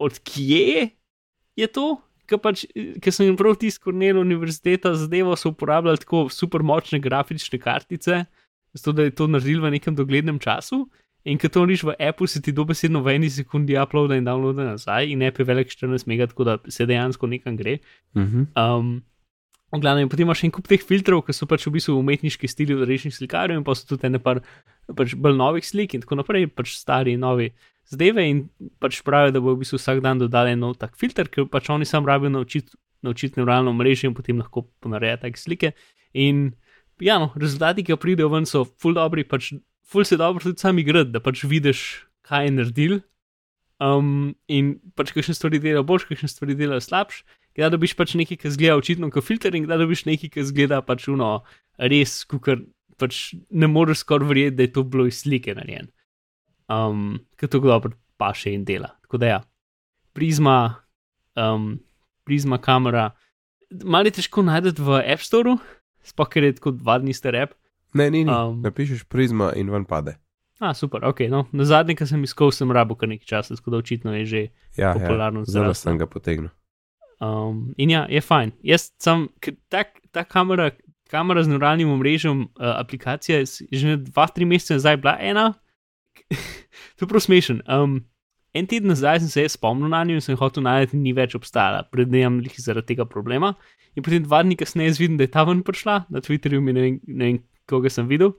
od 0.00 0.16
kje 0.24 0.88
je 1.60 1.68
to, 1.68 1.98
ker 2.28 2.40
pač, 2.40 2.64
ker 2.72 3.12
sem 3.12 3.28
jim 3.28 3.36
prav 3.36 3.58
tisto 3.60 3.84
Cornell 3.84 4.22
univerziteta 4.22 4.94
zadevo 4.96 5.36
so 5.36 5.52
uporabljali 5.52 6.00
tako 6.00 6.24
super 6.32 6.64
močne 6.64 7.00
grafične 7.02 7.60
kartice, 7.60 8.24
zato 8.72 8.96
da 8.96 9.04
je 9.04 9.14
to 9.16 9.28
naredil 9.28 9.60
v 9.60 9.76
nekem 9.76 9.96
doglednem 9.98 10.40
času. 10.40 10.86
In 11.28 11.38
ko 11.38 11.46
to 11.52 11.62
niš 11.68 11.84
v 11.86 11.94
appu, 12.02 12.26
se 12.26 12.40
ti 12.42 12.50
dobesedno 12.50 13.02
v 13.04 13.14
eni 13.14 13.28
sekundi 13.30 13.76
uploada 13.78 14.16
in 14.18 14.24
downloada 14.26 14.72
nazaj, 14.72 15.06
in 15.12 15.22
app 15.22 15.38
je 15.38 15.46
velik 15.46 15.70
14 15.70 16.08
mega, 16.10 16.26
tako 16.26 16.48
da 16.48 16.56
se 16.66 16.86
dejansko 16.88 17.28
nekam 17.30 17.56
gre. 17.56 17.78
Mhm. 18.18 18.48
Um, 18.58 19.02
v 19.72 19.80
glavnem, 19.80 20.08
potem 20.08 20.26
imaš 20.26 20.44
en 20.44 20.52
kup 20.52 20.68
teh 20.68 20.82
filtrov, 20.84 21.22
ki 21.24 21.32
so 21.32 21.48
pač 21.48 21.64
v 21.64 21.74
bistvu 21.78 21.96
umetniški 21.96 22.48
stili 22.50 22.76
rečnih 22.76 23.14
slikarjev, 23.14 23.60
in 23.60 23.64
pa 23.64 23.74
so 23.76 23.88
tudi 23.88 24.04
ene 24.08 24.20
par 24.20 24.42
pač 24.98 25.14
bolj 25.16 25.38
novih 25.38 25.64
slik 25.64 25.94
in 25.96 26.04
tako 26.04 26.18
naprej, 26.20 26.50
pač 26.52 26.74
stari 26.76 27.16
in 27.16 27.24
novi 27.24 27.52
zadeve. 27.88 28.26
In 28.28 28.44
pač 28.82 29.00
pravijo, 29.06 29.32
da 29.32 29.40
bo 29.40 29.54
v 29.56 29.62
bistvu 29.62 29.80
vsak 29.80 30.02
dan 30.04 30.20
dodali 30.20 30.52
nov 30.58 30.76
tak 30.80 30.98
filter, 31.00 31.30
ker 31.32 31.48
pač 31.48 31.70
oni 31.72 31.88
sam 31.88 32.04
rabijo 32.04 32.32
naučiti 32.32 33.40
neuralno 33.40 33.72
mrežo 33.72 34.10
in 34.10 34.16
potem 34.18 34.42
lahko 34.42 34.66
ponarejajo 34.84 35.24
take 35.24 35.40
slike. 35.40 35.72
In 36.12 36.52
ja, 37.00 37.18
no, 37.18 37.32
rezultati, 37.34 37.84
ki 37.86 37.96
pridejo 37.96 38.28
ven, 38.32 38.44
so 38.44 38.66
full 38.76 38.98
dobri, 38.98 39.24
pač 39.24 39.54
full 39.88 40.04
se 40.04 40.20
dobro 40.20 40.44
tudi 40.44 40.60
sam 40.60 40.78
igrati, 40.78 41.12
da 41.16 41.20
pač 41.20 41.46
vidiš, 41.48 42.04
kaj 42.28 42.48
je 42.48 42.56
naredil. 42.58 43.00
Um, 43.82 44.36
in 44.46 44.76
pač 44.94 45.10
kakšne 45.10 45.34
stvari 45.34 45.58
dela 45.58 45.82
boljš, 45.82 46.06
kakšne 46.12 46.28
stvari 46.30 46.54
dela 46.54 46.78
slabš. 46.78 47.24
Kdaj 47.56 47.72
dobiš 47.74 47.94
pač 47.98 48.14
nekaj, 48.16 48.38
ki 48.40 48.52
zgleda 48.54 48.78
očitno 48.80 49.10
kot 49.12 49.26
filter, 49.26 49.54
in 49.54 49.66
kdaj 49.66 49.82
dobiš 49.82 50.06
nekaj, 50.08 50.30
ki 50.32 50.44
zgleda 50.48 50.80
pač 50.86 51.08
uno, 51.12 51.42
res, 51.76 52.22
kukar 52.28 52.62
pač 53.00 53.34
ne 53.50 53.68
moreš 53.68 54.04
skoraj 54.06 54.30
verjeti, 54.30 54.56
da 54.56 54.66
je 54.66 54.72
to 54.72 54.84
bilo 54.88 55.06
iz 55.10 55.20
slike 55.20 55.54
narejen. 55.58 55.90
Um, 56.72 57.20
ker 57.36 57.50
to 57.52 57.60
dobro 57.60 57.92
paše 58.16 58.54
in 58.54 58.64
dela. 58.64 58.94
Tako 59.04 59.20
da 59.20 59.26
ja, 59.26 59.40
prizma, 60.16 60.84
um, 61.36 61.74
prizma 62.24 62.58
kamera, 62.62 63.10
malo 63.84 64.08
je 64.08 64.16
težko 64.20 64.44
najti 64.46 64.78
v 64.80 65.02
App 65.02 65.24
Store, 65.24 65.58
sploh 66.06 66.30
ker 66.32 66.48
je 66.48 66.56
tako 66.56 66.72
dva 66.78 66.98
dni 67.02 67.12
star 67.16 67.36
app. 67.36 67.56
Ne, 67.92 68.08
ni, 68.08 68.24
ni. 68.24 68.32
Um, 68.32 68.62
Napišeš 68.64 69.04
prizma 69.12 69.52
in 69.58 69.68
ven 69.68 69.84
pade. 69.84 70.16
A, 70.62 70.70
super, 70.78 71.02
ok. 71.04 71.26
No, 71.28 71.42
na 71.52 71.66
zadnje, 71.66 71.96
ki 71.98 72.06
sem 72.06 72.22
iskal, 72.22 72.52
sem 72.54 72.70
rabo 72.72 72.94
kar 72.94 73.10
nekaj 73.10 73.26
časa, 73.26 73.56
tako 73.58 73.74
da 73.74 73.82
očitno 73.82 74.14
je 74.14 74.24
že. 74.24 74.42
Ja, 74.78 74.92
ja. 74.92 74.92
Popularno 74.94 75.42
zelo 75.44 75.72
zrasla. 75.72 75.90
sem 75.90 75.98
ga 75.98 76.06
potegnil. 76.06 76.52
Um, 77.22 77.74
in 77.78 77.90
ja, 77.90 78.06
je 78.10 78.20
fajn. 78.20 78.50
Jaz 78.66 78.88
sem, 78.98 79.28
ta, 79.70 79.84
ta 80.10 80.24
kamera, 80.26 80.72
kamera 81.10 81.44
z 81.44 81.52
neuralnim 81.52 81.92
omrežjem, 81.94 82.48
uh, 82.58 82.72
aplikacija 82.80 83.38
je 83.44 83.78
že 83.78 83.98
dva, 84.08 84.26
tri 84.26 84.48
mesece 84.48 84.74
nazaj 84.74 84.98
bila 84.98 85.14
ena. 85.20 85.52
to 86.96 87.06
je 87.06 87.08
prav 87.08 87.22
smešen. 87.22 87.60
Um, 87.70 88.00
en 88.54 88.66
teden 88.66 88.90
nazaj 88.90 89.20
sem 89.22 89.30
se 89.30 89.46
spomnil 89.54 89.92
na 89.92 90.02
njo 90.04 90.18
in 90.18 90.24
sem 90.24 90.36
hotel 90.36 90.66
najti, 90.66 90.98
ni 90.98 91.14
več 91.14 91.36
obstala, 91.38 91.84
prednjem 91.94 92.40
jih 92.42 92.58
zaradi 92.58 92.94
tega 92.94 93.06
problema. 93.06 93.54
In 93.94 94.02
potem 94.02 94.24
dva 94.24 94.40
dni 94.42 94.56
kasneje 94.58 94.96
vidim, 94.98 95.20
da 95.20 95.28
je 95.28 95.34
ta 95.36 95.44
ven 95.46 95.62
prišla, 95.62 96.06
na 96.10 96.22
Twitterju 96.24 96.60
mi 96.60 96.74
ne 96.74 96.86
vem, 96.86 96.96
ne 97.06 97.28
vem 97.28 97.38
koga 97.70 97.92
sem 97.92 98.08
videl. 98.10 98.34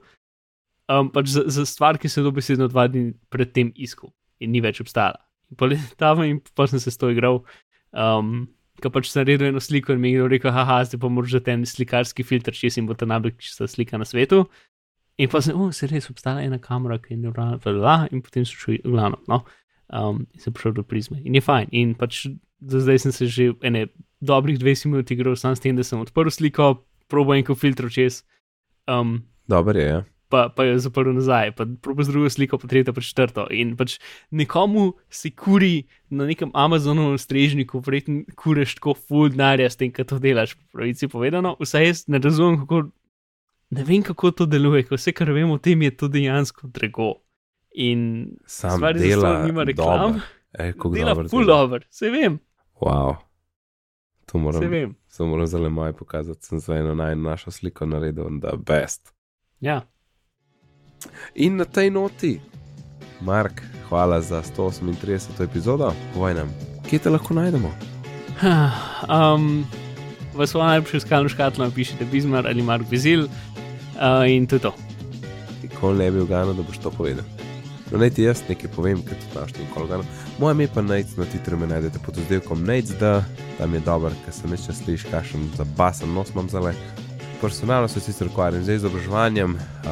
Um, 0.92 1.08
pač 1.08 1.30
za, 1.32 1.46
za 1.48 1.64
stvar, 1.64 1.96
ki 1.96 2.10
sem 2.12 2.26
dobesedno 2.26 2.68
dva 2.68 2.84
dni 2.90 3.14
predtem 3.32 3.72
iskal 3.80 4.12
in 4.44 4.52
ni 4.52 4.60
več 4.60 4.82
obstala. 4.84 5.22
In 5.48 5.56
pol 5.56 5.72
je 5.72 5.80
ta 5.96 6.12
ven 6.18 6.34
in 6.34 6.42
pa 6.52 6.66
sem 6.68 6.82
se 6.82 6.92
s 6.92 7.00
to 7.00 7.08
igral. 7.14 7.40
Um, 7.94 8.50
Ko 8.82 8.90
pač 8.90 9.10
sem 9.10 9.22
naredil 9.22 9.52
eno 9.52 9.62
sliko 9.62 9.94
in 9.94 10.00
mi 10.02 10.12
je 10.12 10.28
rekel, 10.28 10.52
haha, 10.54 10.80
zdaj 10.88 11.00
pa 11.02 11.10
moraš 11.12 11.36
ten 11.46 11.62
slikarski 11.68 12.26
filter, 12.26 12.56
če 12.56 12.72
si 12.74 12.82
bo 12.82 12.96
ta 12.98 13.06
najbolj 13.06 13.36
čista 13.38 13.68
slika 13.70 14.00
na 14.00 14.06
svetu. 14.08 14.44
In 15.22 15.30
pa 15.30 15.38
sem, 15.44 15.54
oh, 15.54 15.70
se 15.70 15.86
res 15.86 16.10
obstaja 16.10 16.42
ena 16.42 16.58
kamera, 16.58 16.98
ki 16.98 17.14
je 17.14 17.20
neuralna, 17.22 17.60
bla, 17.62 17.98
in 18.10 18.22
potem 18.24 18.46
sem 18.48 18.58
šel, 18.58 18.80
glavno, 18.82 19.20
no, 19.30 19.44
um, 19.94 20.24
in 20.34 20.42
sem 20.42 20.56
prišel 20.56 20.74
do 20.80 20.82
prizme. 20.82 21.20
In 21.22 21.38
je 21.38 21.44
fajn. 21.44 21.70
In 21.70 21.94
pač 21.98 22.24
do 22.58 22.80
zdaj 22.82 23.04
sem 23.04 23.14
se 23.14 23.28
že 23.30 23.52
ene 23.62 23.86
dobrih 24.24 24.58
20 24.58 24.90
minut 24.90 25.10
igral 25.14 25.36
sam 25.38 25.54
s 25.54 25.62
tem, 25.62 25.76
da 25.76 25.86
sem 25.86 26.00
odprl 26.00 26.32
sliko, 26.34 26.72
probo 27.06 27.36
enko 27.36 27.54
filtro 27.54 27.86
čez, 27.92 28.24
um, 28.90 29.20
Dober 29.48 29.76
je, 29.76 29.86
ja. 29.86 30.04
Pa, 30.34 30.42
pa 30.50 30.66
jo 30.66 30.78
zaprl 30.82 31.14
nazaj, 31.14 31.52
pa 31.54 31.66
probo 31.82 32.02
z 32.02 32.10
drugo 32.10 32.30
sliko, 32.30 32.58
pa 32.58 32.70
tretjo, 32.70 32.94
pa 32.96 33.04
četrto. 33.04 33.46
In 33.54 33.76
pač 33.78 33.98
nekomu 34.34 34.92
se 35.08 35.30
kuri 35.30 35.84
na 36.10 36.26
nekem 36.26 36.50
Amazonovem 36.54 37.18
strežniku, 37.18 37.82
verjetno 37.86 38.24
kuriš 38.34 38.76
tako 38.80 38.96
full 38.98 39.30
denarja 39.30 39.70
s 39.70 39.78
tem, 39.78 39.92
kaj 39.94 40.10
to 40.10 40.18
delaš, 40.22 40.56
pravici 40.74 41.08
povedano. 41.08 41.54
Vsaj 41.62 41.86
jaz 41.86 42.04
ne 42.10 42.18
razumem, 42.18 42.58
kako, 42.64 42.88
ne 43.78 43.84
vem, 43.86 44.02
kako 44.02 44.32
to 44.42 44.48
deluje, 44.50 44.82
ko 44.88 44.98
vse, 44.98 45.14
kar 45.14 45.30
vemo 45.34 45.58
o 45.58 45.62
tem, 45.62 45.86
je 45.86 45.94
to 45.96 46.10
dejansko 46.10 46.72
drago. 46.74 47.14
In 47.74 48.34
Sam 48.46 48.78
stvar 48.78 48.96
je, 48.96 49.02
da 49.02 49.08
dela 49.08 49.30
nima 49.46 49.64
reklam, 49.66 50.20
kako 50.54 50.90
dela 50.94 51.14
full 51.30 51.46
dobro, 51.46 51.82
se 51.90 52.10
vem, 52.10 52.38
Wow. 52.80 53.16
To 54.26 54.38
moram, 54.38 54.62
se 54.62 54.68
vem. 54.68 54.96
to 55.16 55.26
moram 55.26 55.46
zelo 55.46 55.70
maj 55.70 55.92
pokazati. 55.92 56.46
Sem 56.46 56.58
za 56.58 56.76
eno 56.76 56.94
naj 56.94 57.16
našo 57.16 57.50
sliko 57.50 57.86
naredil, 57.86 58.24
da 58.30 58.56
best. 58.56 59.14
Ja, 59.60 59.80
In 61.34 61.56
na 61.56 61.64
tej 61.64 61.90
noti, 61.90 62.40
Mark, 63.20 63.62
hvala 63.88 64.20
za 64.20 64.42
138. 64.42 65.44
epizodo. 65.44 65.92
Povej 66.14 66.34
nam, 66.34 66.48
kje 66.90 66.98
te 66.98 67.10
lahko 67.10 67.34
najdemo? 67.34 67.70
um, 69.08 69.64
v 70.34 70.46
svojo 70.46 70.66
najljubšo 70.66 71.00
skalno 71.00 71.28
škatlo 71.28 71.64
napišite 71.64 72.04
Bizmar 72.04 72.46
ali 72.46 72.62
Mark 72.62 72.88
Bizil 72.90 73.24
uh, 73.24 74.28
in 74.28 74.46
to 74.46 74.56
je 74.56 74.60
to. 74.60 74.74
Nikoli 75.62 75.98
ne 75.98 76.10
bi 76.10 76.20
uganil, 76.20 76.54
da 76.54 76.62
boš 76.62 76.78
to 76.78 76.90
povedal. 76.90 77.24
No, 77.92 77.98
naj 77.98 78.10
ti 78.10 78.24
jaz 78.24 78.42
nekaj 78.48 78.70
povem, 78.74 79.02
ker 79.04 79.14
to 79.14 79.26
znaš 79.32 79.52
in 79.60 79.68
kolgano. 79.74 80.04
Moje 80.38 80.54
ime 80.54 80.66
pa 80.74 80.82
Nate, 80.82 81.14
na 81.16 81.24
Twitterju 81.24 81.58
me 81.60 81.66
najdete 81.66 81.98
pod 82.06 82.18
oddelkom 82.18 82.64
Nate, 82.64 82.96
da 83.00 83.24
tam 83.58 83.74
je 83.74 83.80
dober, 83.80 84.12
ker 84.24 84.34
se 84.34 84.48
neče 84.48 84.72
slišiš, 84.72 85.10
kakšen 85.10 85.50
za 85.56 85.64
basen 85.76 86.14
nos 86.14 86.32
imam 86.34 86.48
zale. 86.48 86.74
Personalno 87.40 87.88
se 87.88 88.00
sicer 88.00 88.26
ukvarjam 88.26 88.64
z 88.64 88.74
izobraževanjem, 88.78 89.54
uh, 89.54 89.90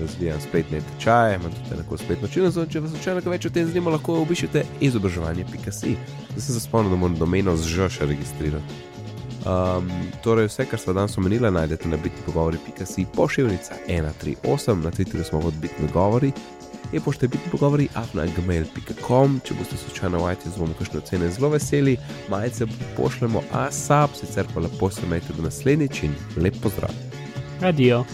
razvijam 0.00 0.40
spletne 0.40 0.80
tečaje, 0.80 1.36
imam 1.36 1.52
tudi 1.52 1.82
tako 1.82 1.98
spletno 1.98 2.28
činjenje, 2.28 2.66
če 2.72 2.80
vas 2.80 2.92
nekaj 2.92 3.32
več 3.32 3.46
o 3.46 3.50
tem 3.50 3.66
zanima, 3.66 3.90
lahko 3.90 4.20
obiščete 4.22 4.64
izobraževanje.si. 4.80 5.96
Zdaj 6.36 6.46
se 6.46 6.60
spomnil, 6.60 6.94
da 6.94 7.00
moram 7.02 7.18
domeno 7.18 7.56
z 7.56 7.68
ž 7.74 7.90
še 7.98 8.08
registrirati. 8.08 8.80
Um, 9.42 9.88
torej, 10.22 10.46
vse, 10.46 10.68
kar 10.70 10.78
smo 10.78 10.94
danes 10.94 11.18
omenili, 11.18 11.50
najdete 11.50 11.88
na 11.88 11.96
bitni 11.96 12.22
pogovori.si 12.26 13.06
pošiljnica 13.14 13.74
138, 13.88 14.84
na 14.84 14.90
Twitterju 14.90 15.24
smo 15.24 15.40
pod 15.40 15.54
bitni 15.54 15.88
pogovori. 15.88 16.32
Je 16.92 17.00
pošte 17.00 17.28
biti 17.28 17.50
pogovori 17.50 17.88
afna.gmail.com, 17.94 19.40
če 19.44 19.54
boste 19.56 19.78
slučajno 19.80 20.20
v 20.20 20.32
IT 20.34 20.46
zvomu 20.52 20.76
kakšne 20.78 21.00
ocene 21.00 21.30
zelo 21.32 21.48
veseli, 21.54 21.96
majice 22.28 22.68
pošljemo 22.96 23.42
asap, 23.64 24.18
sicer 24.20 24.46
pa 24.54 24.60
lepo 24.60 24.90
se 24.90 25.06
imejte 25.06 25.32
do 25.36 25.48
naslednjič 25.48 26.02
in 26.02 26.14
lep 26.36 26.60
pozdrav. 26.62 26.92
Adijo. 27.62 28.04